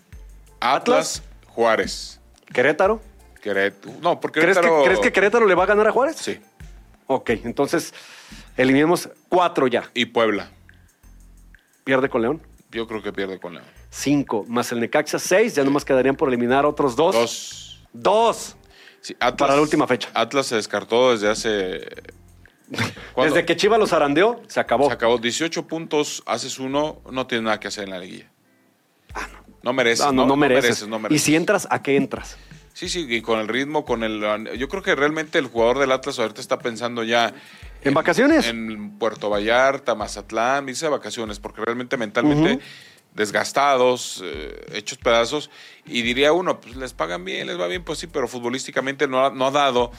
Atlas, 0.58 1.22
Juárez. 1.46 2.20
¿Querétaro? 2.52 3.00
Querétaro. 3.40 3.94
No, 4.02 4.18
porque 4.18 4.40
¿Crees 4.40 4.56
que, 4.56 4.62
Querétaro. 4.62 4.84
¿Crees 4.84 5.00
que 5.00 5.12
Querétaro 5.12 5.46
le 5.46 5.54
va 5.54 5.62
a 5.62 5.66
ganar 5.66 5.86
a 5.86 5.92
Juárez? 5.92 6.16
Sí. 6.16 6.40
Ok, 7.06 7.30
entonces 7.44 7.94
eliminemos 8.56 9.08
cuatro 9.28 9.66
ya. 9.66 9.90
Y 9.94 10.06
Puebla. 10.06 10.50
Pierde 11.84 12.08
con 12.08 12.22
León. 12.22 12.42
Yo 12.70 12.86
creo 12.88 13.02
que 13.02 13.12
pierde 13.12 13.38
con 13.38 13.54
León. 13.54 13.66
Cinco. 13.90 14.44
Más 14.48 14.72
el 14.72 14.80
Necaxa, 14.80 15.18
seis. 15.18 15.54
Ya 15.54 15.62
nomás 15.64 15.84
quedarían 15.84 16.16
por 16.16 16.28
eliminar 16.28 16.66
otros 16.66 16.96
dos. 16.96 17.14
Dos. 17.14 17.84
Dos. 17.92 18.56
Sí, 19.00 19.14
Atlas- 19.20 19.36
Para 19.36 19.54
la 19.56 19.60
última 19.62 19.86
fecha. 19.86 20.08
Atlas 20.14 20.46
se 20.46 20.56
descartó 20.56 21.12
desde 21.12 21.28
hace. 21.30 21.86
¿Cuándo? 23.14 23.34
Desde 23.34 23.46
que 23.46 23.54
Chivas 23.56 23.78
los 23.78 23.92
arandeó, 23.92 24.40
se 24.48 24.58
acabó. 24.58 24.86
Se 24.88 24.94
acabó 24.94 25.18
18 25.18 25.66
puntos, 25.66 26.22
haces 26.26 26.58
uno, 26.58 27.02
no 27.12 27.26
tienes 27.26 27.44
nada 27.44 27.60
que 27.60 27.68
hacer 27.68 27.84
en 27.84 27.90
la 27.90 27.98
liguilla. 27.98 28.30
no. 29.62 29.72
mereces. 29.74 30.04
Ah, 30.06 30.12
no, 30.12 30.26
no 30.26 30.34
mereces. 30.36 30.88
no 30.88 30.96
Y 30.96 31.00
mereces. 31.00 31.22
si 31.22 31.36
entras, 31.36 31.68
¿a 31.70 31.82
qué 31.82 31.96
entras? 31.96 32.38
Sí, 32.74 32.88
sí, 32.88 33.06
y 33.08 33.22
con 33.22 33.38
el 33.38 33.46
ritmo, 33.46 33.84
con 33.84 34.02
el. 34.02 34.20
Yo 34.58 34.68
creo 34.68 34.82
que 34.82 34.96
realmente 34.96 35.38
el 35.38 35.46
jugador 35.46 35.78
del 35.78 35.92
Atlas 35.92 36.18
ahorita 36.18 36.40
está 36.40 36.58
pensando 36.58 37.04
ya. 37.04 37.32
¿En 37.82 37.94
vacaciones? 37.94 38.48
En 38.48 38.98
Puerto 38.98 39.30
Vallarta, 39.30 39.94
Mazatlán, 39.94 40.68
irse 40.68 40.86
de 40.86 40.90
vacaciones, 40.90 41.38
porque 41.38 41.62
realmente 41.64 41.96
mentalmente 41.96 42.58
desgastados, 43.14 44.20
eh, 44.24 44.66
hechos 44.72 44.98
pedazos. 44.98 45.50
Y 45.86 46.02
diría 46.02 46.32
uno, 46.32 46.60
pues 46.60 46.74
les 46.74 46.94
pagan 46.94 47.24
bien, 47.24 47.46
les 47.46 47.60
va 47.60 47.68
bien, 47.68 47.84
pues 47.84 48.00
sí, 48.00 48.08
pero 48.08 48.26
futbolísticamente 48.26 49.06
no 49.06 49.24
ha, 49.24 49.30
no 49.30 49.46
ha 49.46 49.50
dado. 49.52 49.92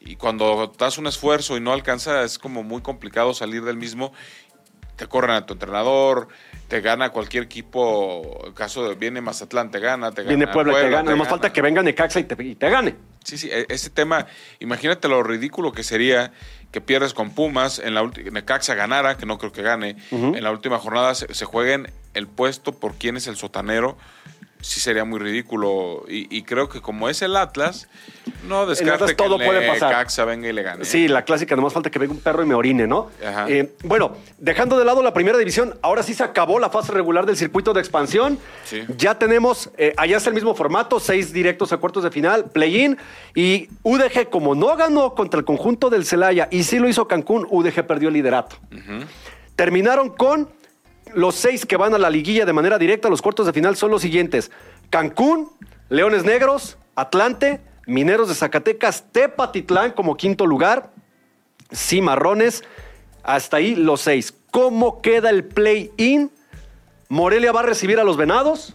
Y 0.00 0.16
cuando 0.16 0.72
das 0.78 0.96
un 0.96 1.06
esfuerzo 1.06 1.58
y 1.58 1.60
no 1.60 1.72
alcanza, 1.74 2.24
es 2.24 2.38
como 2.38 2.62
muy 2.62 2.80
complicado 2.80 3.34
salir 3.34 3.62
del 3.62 3.76
mismo. 3.76 4.14
Te 5.02 5.08
corren 5.08 5.32
a 5.32 5.44
tu 5.44 5.54
entrenador, 5.54 6.28
te 6.68 6.80
gana 6.80 7.08
cualquier 7.10 7.42
equipo. 7.42 8.44
En 8.46 8.52
caso 8.52 8.88
de 8.88 8.94
viene 8.94 9.20
Mazatlán, 9.20 9.68
te 9.72 9.80
gana, 9.80 10.12
te 10.12 10.22
gana. 10.22 10.28
Viene 10.28 10.46
Puebla, 10.46 10.74
y 10.74 10.76
te 10.76 10.90
gana. 10.90 11.10
Nomás 11.10 11.26
gana. 11.26 11.30
falta 11.30 11.52
que 11.52 11.60
venga 11.60 11.82
Necaxa 11.82 12.20
y 12.20 12.22
te, 12.22 12.40
y 12.40 12.54
te 12.54 12.70
gane. 12.70 12.94
Sí, 13.24 13.36
sí, 13.36 13.48
e- 13.50 13.66
ese 13.68 13.90
tema, 13.90 14.28
imagínate 14.60 15.08
lo 15.08 15.24
ridículo 15.24 15.72
que 15.72 15.82
sería 15.82 16.30
que 16.70 16.80
pierdes 16.80 17.14
con 17.14 17.30
Pumas, 17.30 17.80
en 17.80 17.94
la 17.94 18.02
última, 18.02 18.30
Necaxa 18.30 18.76
ganara, 18.76 19.16
que 19.16 19.26
no 19.26 19.38
creo 19.38 19.50
que 19.50 19.62
gane, 19.62 19.96
en 20.12 20.40
la 20.40 20.52
última 20.52 20.78
jornada 20.78 21.16
se, 21.16 21.34
se 21.34 21.46
jueguen 21.46 21.90
el 22.14 22.28
puesto 22.28 22.70
por 22.70 22.94
quién 22.94 23.16
es 23.16 23.26
el 23.26 23.34
sotanero, 23.34 23.98
sí 24.62 24.80
sería 24.80 25.04
muy 25.04 25.18
ridículo. 25.18 26.04
Y, 26.08 26.34
y 26.34 26.42
creo 26.42 26.68
que 26.68 26.80
como 26.80 27.08
es 27.10 27.20
el 27.20 27.36
Atlas, 27.36 27.88
no 28.48 28.64
descarte 28.64 28.94
Atlas 28.94 29.10
que 29.10 29.16
todo 29.16 29.36
el 29.38 29.44
puede 29.46 29.68
pasar. 29.68 30.26
Venga 30.26 30.48
y 30.48 30.52
le 30.52 30.62
gane. 30.62 30.84
Sí, 30.84 31.08
la 31.08 31.24
clásica, 31.24 31.54
nomás 31.56 31.72
falta 31.72 31.90
que 31.90 31.98
venga 31.98 32.14
un 32.14 32.20
perro 32.20 32.42
y 32.42 32.46
me 32.46 32.54
orine, 32.54 32.86
¿no? 32.86 33.10
Ajá. 33.26 33.46
Eh, 33.48 33.74
bueno, 33.84 34.16
dejando 34.38 34.78
de 34.78 34.84
lado 34.84 35.02
la 35.02 35.12
primera 35.12 35.36
división, 35.36 35.78
ahora 35.82 36.02
sí 36.02 36.14
se 36.14 36.22
acabó 36.22 36.58
la 36.58 36.70
fase 36.70 36.92
regular 36.92 37.26
del 37.26 37.36
circuito 37.36 37.74
de 37.74 37.80
expansión. 37.80 38.38
Sí. 38.64 38.84
Ya 38.96 39.18
tenemos, 39.18 39.70
eh, 39.76 39.92
allá 39.96 40.16
está 40.16 40.30
el 40.30 40.34
mismo 40.34 40.54
formato, 40.54 41.00
seis 41.00 41.32
directos 41.32 41.72
a 41.72 41.76
cuartos 41.76 42.04
de 42.04 42.10
final, 42.10 42.46
play-in. 42.50 42.96
Y 43.34 43.68
UDG, 43.82 44.30
como 44.30 44.54
no 44.54 44.74
ganó 44.76 45.14
contra 45.14 45.38
el 45.38 45.44
conjunto 45.44 45.90
del 45.90 46.06
Celaya 46.06 46.48
y 46.50 46.62
sí 46.62 46.78
lo 46.78 46.88
hizo 46.88 47.08
Cancún, 47.08 47.46
UDG 47.50 47.86
perdió 47.86 48.08
el 48.08 48.14
liderato. 48.14 48.56
Terminaron 49.56 50.10
con 50.10 50.48
los 51.14 51.34
seis 51.34 51.66
que 51.66 51.76
van 51.76 51.94
a 51.94 51.98
la 51.98 52.10
liguilla 52.10 52.44
de 52.44 52.52
manera 52.52 52.78
directa. 52.78 53.08
Los 53.08 53.22
cuartos 53.22 53.46
de 53.46 53.52
final 53.52 53.76
son 53.76 53.90
los 53.90 54.02
siguientes: 54.02 54.50
Cancún, 54.90 55.50
Leones 55.88 56.24
Negros, 56.24 56.78
Atlante, 56.94 57.60
Mineros 57.86 58.28
de 58.28 58.34
Zacatecas, 58.34 59.04
Tepatitlán 59.12 59.92
como 59.92 60.16
quinto 60.16 60.46
lugar, 60.46 60.90
Cimarrones. 61.74 62.64
Hasta 63.22 63.58
ahí 63.58 63.74
los 63.76 64.00
seis. 64.00 64.34
¿Cómo 64.50 65.00
queda 65.00 65.30
el 65.30 65.44
play-in? 65.44 66.30
Morelia 67.08 67.52
va 67.52 67.60
a 67.60 67.64
recibir 67.64 68.00
a 68.00 68.04
los 68.04 68.16
Venados. 68.16 68.74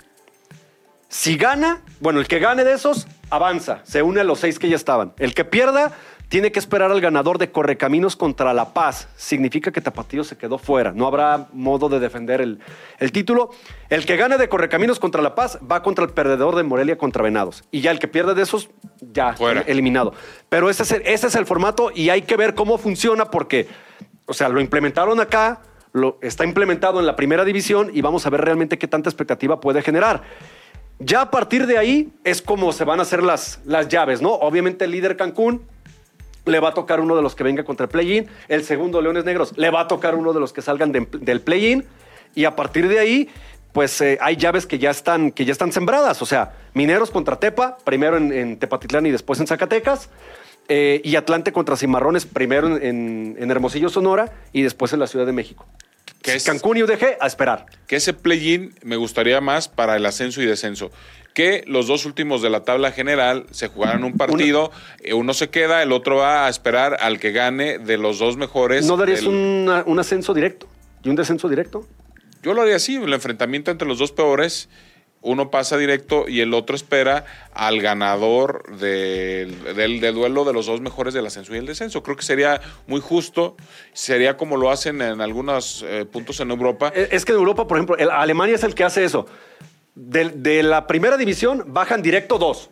Si 1.09 1.37
gana, 1.37 1.81
bueno, 1.99 2.19
el 2.19 2.27
que 2.27 2.39
gane 2.39 2.63
de 2.63 2.73
esos, 2.73 3.07
avanza, 3.29 3.81
se 3.83 4.01
une 4.01 4.21
a 4.21 4.23
los 4.23 4.39
seis 4.39 4.59
que 4.59 4.69
ya 4.69 4.75
estaban. 4.75 5.13
El 5.17 5.33
que 5.33 5.45
pierda, 5.45 5.93
tiene 6.29 6.51
que 6.51 6.59
esperar 6.59 6.91
al 6.91 6.99
ganador 6.99 7.37
de 7.37 7.51
Correcaminos 7.51 8.15
contra 8.17 8.53
La 8.53 8.73
Paz. 8.73 9.07
Significa 9.15 9.71
que 9.71 9.79
Tapatío 9.79 10.23
se 10.25 10.37
quedó 10.37 10.57
fuera. 10.57 10.91
No 10.91 11.07
habrá 11.07 11.47
modo 11.53 11.87
de 11.87 11.99
defender 11.99 12.41
el, 12.41 12.59
el 12.99 13.11
título. 13.13 13.49
El 13.89 14.05
que 14.05 14.17
gane 14.17 14.37
de 14.37 14.49
Correcaminos 14.49 14.99
contra 14.99 15.21
La 15.21 15.35
Paz 15.35 15.57
va 15.69 15.81
contra 15.83 16.03
el 16.03 16.11
perdedor 16.11 16.55
de 16.57 16.63
Morelia 16.63 16.97
contra 16.97 17.23
Venados. 17.23 17.63
Y 17.71 17.79
ya 17.79 17.91
el 17.91 17.99
que 17.99 18.09
pierde 18.09 18.33
de 18.33 18.41
esos, 18.41 18.69
ya 19.13 19.33
Fuera. 19.33 19.61
el- 19.61 19.69
eliminado. 19.69 20.13
Pero 20.49 20.69
ese 20.69 20.83
es, 20.83 20.91
el, 20.91 21.01
ese 21.05 21.27
es 21.27 21.35
el 21.35 21.45
formato 21.45 21.91
y 21.95 22.09
hay 22.09 22.23
que 22.23 22.35
ver 22.35 22.55
cómo 22.55 22.77
funciona 22.77 23.31
porque, 23.31 23.67
o 24.25 24.33
sea, 24.33 24.49
lo 24.49 24.59
implementaron 24.59 25.21
acá, 25.21 25.61
lo, 25.93 26.17
está 26.21 26.43
implementado 26.43 26.99
en 26.99 27.05
la 27.05 27.15
primera 27.15 27.45
división 27.45 27.89
y 27.93 28.01
vamos 28.01 28.25
a 28.25 28.29
ver 28.29 28.41
realmente 28.41 28.77
qué 28.77 28.87
tanta 28.89 29.09
expectativa 29.09 29.61
puede 29.61 29.81
generar. 29.81 30.23
Ya 30.99 31.21
a 31.21 31.31
partir 31.31 31.67
de 31.67 31.77
ahí 31.77 32.11
es 32.25 32.41
como 32.41 32.73
se 32.73 32.83
van 32.83 32.99
a 32.99 33.03
hacer 33.03 33.23
las, 33.23 33.61
las 33.65 33.87
llaves, 33.87 34.21
¿no? 34.21 34.33
Obviamente 34.33 34.83
el 34.85 34.91
líder 34.91 35.15
Cancún 35.15 35.61
le 36.47 36.59
va 36.59 36.69
a 36.69 36.73
tocar 36.73 36.99
uno 36.99 37.15
de 37.15 37.21
los 37.21 37.35
que 37.35 37.43
venga 37.43 37.63
contra 37.63 37.85
el 37.85 37.89
play-in, 37.89 38.27
el 38.47 38.63
segundo 38.63 39.01
Leones 39.01 39.25
Negros 39.25 39.53
le 39.57 39.69
va 39.69 39.81
a 39.81 39.87
tocar 39.87 40.15
uno 40.15 40.33
de 40.33 40.39
los 40.39 40.53
que 40.53 40.61
salgan 40.61 40.91
de- 40.91 41.07
del 41.19 41.41
play-in 41.41 41.85
y 42.35 42.45
a 42.45 42.55
partir 42.55 42.87
de 42.87 42.99
ahí 42.99 43.29
pues 43.73 43.99
eh, 44.01 44.17
hay 44.21 44.37
llaves 44.37 44.65
que 44.65 44.79
ya 44.79 44.89
están 44.89 45.31
que 45.31 45.45
ya 45.45 45.51
están 45.51 45.71
sembradas, 45.71 46.21
o 46.21 46.25
sea, 46.25 46.53
Mineros 46.73 47.11
contra 47.11 47.39
Tepa, 47.39 47.77
primero 47.83 48.17
en, 48.17 48.31
en 48.33 48.57
Tepatitlán 48.57 49.05
y 49.05 49.11
después 49.11 49.39
en 49.39 49.47
Zacatecas. 49.47 50.09
eh, 50.69 50.99
y 51.03 51.15
Atlante 51.15 51.51
contra 51.53 51.77
Cimarrones, 51.77 52.25
primero 52.25 52.75
en, 52.77 53.37
Hermosillo, 53.51 53.87
Sonora, 53.89 54.33
y 54.51 54.63
después 54.63 54.91
en 54.93 54.99
la 54.99 55.07
Ciudad 55.07 55.25
de 55.25 55.31
México. 55.31 55.65
Que 56.21 56.35
es- 56.35 56.43
Cancún 56.43 56.75
y 56.77 56.83
UDG 56.83 57.17
a 57.21 57.27
esperar. 57.27 57.67
Que 57.87 57.95
ese 57.97 58.13
play-in 58.13 58.73
me 58.83 58.95
gustaría 58.97 59.39
más 59.41 59.67
para 59.69 59.95
el 59.95 60.05
ascenso 60.05 60.41
y 60.41 60.45
descenso. 60.45 60.91
Que 61.37 61.63
los 61.67 61.85
dos 61.85 62.07
últimos 62.07 62.41
de 62.41 62.49
la 62.49 62.63
tabla 62.63 62.91
general 62.91 63.45
se 63.51 63.67
jugaran 63.67 64.03
un 64.03 64.13
partido, 64.17 64.71
eh, 65.03 65.13
uno 65.13 65.35
se 65.35 65.51
queda, 65.51 65.83
el 65.83 65.91
otro 65.91 66.15
va 66.15 66.47
a 66.47 66.49
esperar 66.49 66.97
al 66.99 67.19
que 67.19 67.31
gane 67.31 67.77
de 67.77 67.97
los 67.99 68.17
dos 68.17 68.37
mejores. 68.37 68.87
¿No 68.87 68.97
darías 68.97 69.19
del- 69.19 69.27
una- 69.29 69.83
un 69.85 69.99
ascenso 69.99 70.33
directo 70.33 70.65
y 71.03 71.09
un 71.09 71.15
descenso 71.15 71.47
directo? 71.47 71.85
Yo 72.41 72.55
lo 72.55 72.63
haría 72.63 72.77
así, 72.77 72.95
el 72.95 73.13
enfrentamiento 73.13 73.69
entre 73.69 73.87
los 73.87 73.99
dos 73.99 74.11
peores 74.11 74.67
uno 75.21 75.51
pasa 75.51 75.77
directo 75.77 76.25
y 76.27 76.41
el 76.41 76.55
otro 76.55 76.75
espera 76.75 77.25
al 77.53 77.81
ganador 77.83 78.75
del, 78.79 79.75
del, 79.75 79.99
del 79.99 80.15
duelo 80.15 80.43
de 80.43 80.53
los 80.53 80.65
dos 80.65 80.81
mejores 80.81 81.13
del 81.13 81.27
ascenso 81.27 81.53
y 81.53 81.59
el 81.59 81.67
descenso. 81.67 82.01
Creo 82.01 82.15
que 82.15 82.23
sería 82.23 82.61
muy 82.87 82.99
justo, 82.99 83.57
sería 83.93 84.37
como 84.37 84.57
lo 84.57 84.71
hacen 84.71 85.03
en 85.03 85.21
algunos 85.21 85.85
eh, 85.87 86.03
puntos 86.11 86.39
en 86.39 86.49
Europa. 86.49 86.91
Eh, 86.95 87.09
Es 87.11 87.25
que 87.25 87.33
en 87.33 87.37
Europa, 87.37 87.67
por 87.67 87.77
ejemplo, 87.77 87.95
el- 87.95 88.09
Alemania 88.09 88.55
es 88.55 88.63
el 88.63 88.73
que 88.73 88.83
hace 88.83 89.03
eso. 89.03 89.27
De, 89.99 90.29
de 90.29 90.61
la 90.61 90.85
primera 90.85 91.17
división 91.17 91.63
bajan 91.67 92.03
directo 92.03 92.37
dos. 92.37 92.69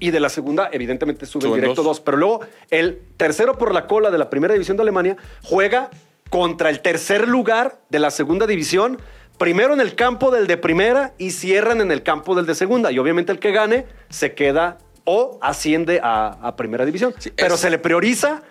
Y 0.00 0.10
de 0.10 0.18
la 0.20 0.28
segunda, 0.28 0.68
evidentemente, 0.72 1.24
suben 1.24 1.48
Suben 1.48 1.60
directo 1.60 1.82
dos. 1.84 1.98
dos. 1.98 2.00
Pero 2.00 2.16
luego, 2.16 2.40
el 2.70 3.00
tercero 3.16 3.56
por 3.56 3.72
la 3.72 3.86
cola 3.86 4.10
de 4.10 4.18
la 4.18 4.28
primera 4.28 4.54
división 4.54 4.76
de 4.76 4.82
Alemania 4.82 5.16
juega 5.44 5.90
contra 6.30 6.70
el 6.70 6.80
tercer 6.80 7.28
lugar 7.28 7.78
de 7.90 8.00
la 8.00 8.10
segunda 8.10 8.46
división. 8.48 8.98
Primero 9.38 9.72
en 9.72 9.80
el 9.80 9.94
campo 9.94 10.30
del 10.32 10.46
de 10.48 10.56
primera 10.56 11.12
y 11.16 11.30
cierran 11.30 11.80
en 11.80 11.92
el 11.92 12.02
campo 12.02 12.34
del 12.34 12.44
de 12.46 12.54
segunda. 12.56 12.90
Y 12.90 12.98
obviamente 12.98 13.30
el 13.30 13.38
que 13.38 13.52
gane 13.52 13.86
se 14.08 14.34
queda 14.34 14.78
o 15.04 15.38
asciende 15.42 16.00
a, 16.02 16.38
a 16.42 16.56
primera 16.56 16.84
división. 16.84 17.14
Sí, 17.18 17.30
Pero 17.36 17.54
es- 17.54 17.60
se 17.60 17.70
le 17.70 17.78
prioriza 17.78 18.42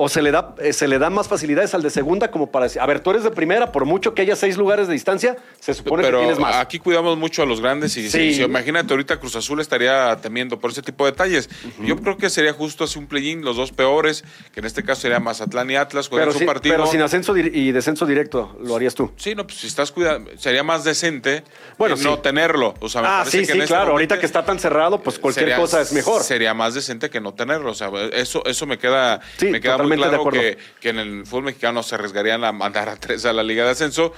o 0.00 0.08
se 0.08 0.22
le, 0.22 0.30
da, 0.30 0.54
eh, 0.60 0.72
se 0.72 0.86
le 0.86 1.00
dan 1.00 1.12
más 1.12 1.26
facilidades 1.26 1.74
al 1.74 1.82
de 1.82 1.90
segunda 1.90 2.30
como 2.30 2.52
para 2.52 2.66
decir, 2.66 2.80
a 2.80 2.86
ver, 2.86 3.00
tú 3.00 3.10
eres 3.10 3.24
de 3.24 3.32
primera, 3.32 3.72
por 3.72 3.84
mucho 3.84 4.14
que 4.14 4.22
haya 4.22 4.36
seis 4.36 4.56
lugares 4.56 4.86
de 4.86 4.92
distancia, 4.92 5.36
se 5.58 5.74
supone 5.74 6.04
Pero 6.04 6.18
que 6.18 6.26
tienes 6.26 6.38
más. 6.38 6.54
aquí 6.54 6.78
cuidamos 6.78 7.18
mucho 7.18 7.42
a 7.42 7.46
los 7.46 7.60
grandes 7.60 7.96
y 7.96 8.08
Sí. 8.08 8.10
si, 8.30 8.34
si- 8.34 8.42
imagínate 8.44 8.92
ahorita 8.94 9.18
Cruz 9.18 9.34
Azul 9.34 9.60
estaría 9.60 10.16
temiendo 10.22 10.60
por 10.60 10.70
ese 10.70 10.82
tipo 10.82 11.04
de 11.04 11.10
detalles. 11.10 11.50
Yo 11.80 11.96
creo 11.96 12.16
que 12.16 12.30
sería 12.30 12.52
justo 12.52 12.84
hacer 12.84 12.98
un 12.98 13.08
play-in, 13.08 13.44
los 13.44 13.56
dos 13.56 13.72
peores, 13.72 14.22
que 14.54 14.60
en 14.60 14.66
este 14.66 14.84
caso 14.84 15.00
sería 15.02 15.18
Mazatlán 15.18 15.68
y 15.68 15.74
Atlas, 15.74 16.08
pero, 16.08 16.30
su 16.32 16.46
partido. 16.46 16.76
pero 16.76 16.86
sin 16.86 17.02
ascenso 17.02 17.36
y 17.36 17.72
descenso 17.72 18.06
directo, 18.06 18.56
lo 18.62 18.76
harías 18.76 18.94
tú. 18.94 19.10
Sí, 19.16 19.34
no, 19.34 19.48
pues 19.48 19.58
si 19.58 19.66
estás 19.66 19.90
cuidando, 19.90 20.30
sería 20.38 20.62
más 20.62 20.84
decente 20.84 21.42
Bueno, 21.76 21.96
sí. 21.96 22.04
no 22.04 22.20
tenerlo. 22.20 22.74
O 22.78 22.88
sea, 22.88 23.02
me 23.02 23.08
Ah, 23.08 23.18
parece 23.24 23.30
sí, 23.32 23.38
que 23.40 23.46
sí, 23.46 23.52
en 23.52 23.62
este 23.62 23.68
claro. 23.74 23.86
momento 23.90 23.98
Ahorita 23.98 24.20
que 24.20 24.26
está 24.26 24.44
tan 24.44 24.60
cerrado, 24.60 25.02
pues 25.02 25.18
cualquier 25.18 25.46
sería- 25.46 25.56
cosa 25.56 25.80
es 25.80 25.92
mejor. 25.92 26.22
Sería 26.22 26.54
más 26.54 26.74
decente 26.74 27.10
que 27.10 27.20
no 27.20 27.34
tenerlo. 27.34 27.72
O 27.72 27.74
sea, 27.74 27.90
eso, 28.12 28.44
eso 28.46 28.64
me 28.64 28.78
queda, 28.78 29.20
Sí, 29.38 29.46
me 29.46 29.60
queda 29.60 29.76
de 29.96 29.96
claro 29.96 30.16
acuerdo. 30.20 30.40
que, 30.40 30.58
que 30.80 30.88
en 30.90 30.98
el 30.98 31.26
fútbol 31.26 31.44
mexicano 31.44 31.82
se 31.82 31.94
arriesgarían 31.94 32.44
a 32.44 32.52
mandar 32.52 32.88
a 32.88 32.96
tres 32.96 33.24
a 33.24 33.32
la 33.32 33.42
Liga 33.42 33.64
de 33.64 33.70
Ascenso 33.70 34.12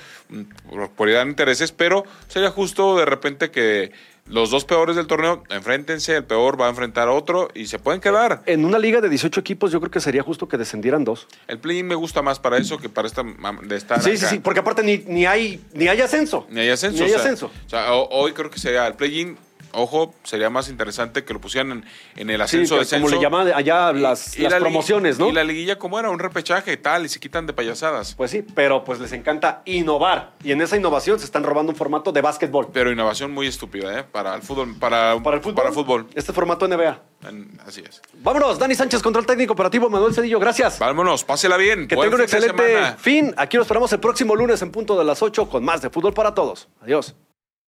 por, 0.68 0.90
por 0.90 1.08
ir 1.08 1.16
a 1.16 1.22
intereses, 1.22 1.72
pero 1.72 2.04
sería 2.28 2.50
justo 2.50 2.96
de 2.98 3.04
repente 3.04 3.50
que 3.50 3.92
los 4.26 4.50
dos 4.50 4.64
peores 4.64 4.94
del 4.94 5.08
torneo 5.08 5.42
enfréntense, 5.48 6.14
el 6.14 6.22
peor 6.24 6.60
va 6.60 6.66
a 6.66 6.70
enfrentar 6.70 7.08
a 7.08 7.12
otro 7.12 7.48
y 7.52 7.66
se 7.66 7.80
pueden 7.80 8.00
quedar. 8.00 8.42
En 8.46 8.64
una 8.64 8.78
liga 8.78 9.00
de 9.00 9.08
18 9.08 9.40
equipos, 9.40 9.72
yo 9.72 9.80
creo 9.80 9.90
que 9.90 9.98
sería 10.00 10.22
justo 10.22 10.46
que 10.46 10.56
descendieran 10.56 11.02
dos. 11.02 11.26
El 11.48 11.58
play-in 11.58 11.88
me 11.88 11.96
gusta 11.96 12.22
más 12.22 12.38
para 12.38 12.56
eso 12.56 12.78
que 12.78 12.88
para 12.88 13.08
esta 13.08 13.24
de 13.24 13.76
estar 13.76 14.00
Sí, 14.00 14.16
sí, 14.16 14.24
acá. 14.24 14.28
sí, 14.34 14.38
porque 14.38 14.60
aparte 14.60 14.84
ni, 14.84 14.98
ni, 14.98 15.26
hay, 15.26 15.60
ni 15.72 15.88
hay 15.88 16.00
ascenso. 16.00 16.46
Ni 16.48 16.60
hay 16.60 16.68
ascenso. 16.70 16.98
Ni 16.98 17.04
hay 17.04 17.10
o 17.10 17.14
sea, 17.14 17.22
ascenso. 17.24 17.46
o 17.66 17.68
sea, 17.68 17.92
ho- 17.92 18.08
hoy 18.10 18.32
creo 18.32 18.50
que 18.50 18.60
sería 18.60 18.86
el 18.86 18.94
play-in. 18.94 19.36
Ojo, 19.72 20.14
sería 20.24 20.50
más 20.50 20.68
interesante 20.68 21.24
que 21.24 21.32
lo 21.32 21.40
pusieran 21.40 21.70
en, 21.72 21.84
en 22.16 22.30
el 22.30 22.36
Sí, 22.38 22.42
ascenso 22.42 22.74
que- 22.74 22.80
descenso. 22.80 23.06
como 23.06 23.16
le 23.16 23.22
llaman 23.22 23.52
allá 23.54 23.92
las, 23.92 24.36
Y 24.38 24.42
las 24.42 24.52
la 24.52 24.58
li- 24.58 24.64
promociones, 24.64 25.18
¿no? 25.18 25.28
Y 25.28 25.32
la 25.32 25.44
liguilla 25.44 25.78
como 25.78 25.98
era, 25.98 26.10
un 26.10 26.18
repechaje 26.18 26.72
y 26.72 26.76
tal, 26.76 27.04
y 27.04 27.08
se 27.08 27.20
quitan 27.20 27.46
de 27.46 27.52
payasadas. 27.52 28.14
Pues 28.14 28.30
sí, 28.30 28.44
pero 28.54 28.84
pues 28.84 28.98
les 29.00 29.12
encanta 29.12 29.62
innovar. 29.64 30.32
Y 30.42 30.52
en 30.52 30.60
esa 30.60 30.76
innovación 30.76 31.18
se 31.18 31.24
están 31.24 31.44
robando 31.44 31.70
un 31.72 31.76
formato 31.76 32.12
de 32.12 32.20
básquetbol. 32.20 32.68
Pero 32.72 32.90
innovación 32.90 33.30
muy 33.32 33.46
estúpida, 33.46 34.00
¿eh? 34.00 34.04
Para 34.04 34.34
el 34.34 34.42
fútbol. 34.42 34.74
Para, 34.78 35.20
Para 35.22 35.36
el 35.36 35.42
fútbol. 35.42 35.54
Para 35.54 35.72
fútbol. 35.72 36.06
Este 36.14 36.32
formato 36.32 36.66
NBA. 36.66 37.00
Así 37.66 37.82
es. 37.86 38.00
Vámonos, 38.14 38.58
Dani 38.58 38.74
Sánchez, 38.74 39.02
control 39.02 39.26
técnico 39.26 39.52
operativo, 39.52 39.88
Manuel 39.90 40.14
Cedillo, 40.14 40.40
gracias. 40.40 40.78
Vámonos, 40.78 41.22
pásela 41.24 41.56
bien. 41.56 41.86
Que 41.86 41.96
tenga 41.96 42.14
un 42.16 42.22
excelente 42.22 42.94
fin. 42.98 43.34
Aquí 43.36 43.56
nos 43.56 43.66
esperamos 43.66 43.92
el 43.92 44.00
próximo 44.00 44.34
lunes 44.34 44.62
en 44.62 44.70
punto 44.70 44.98
de 44.98 45.04
las 45.04 45.22
8 45.22 45.48
con 45.48 45.62
más 45.64 45.82
de 45.82 45.90
fútbol 45.90 46.14
para 46.14 46.34
todos. 46.34 46.68
Adiós. 46.80 47.14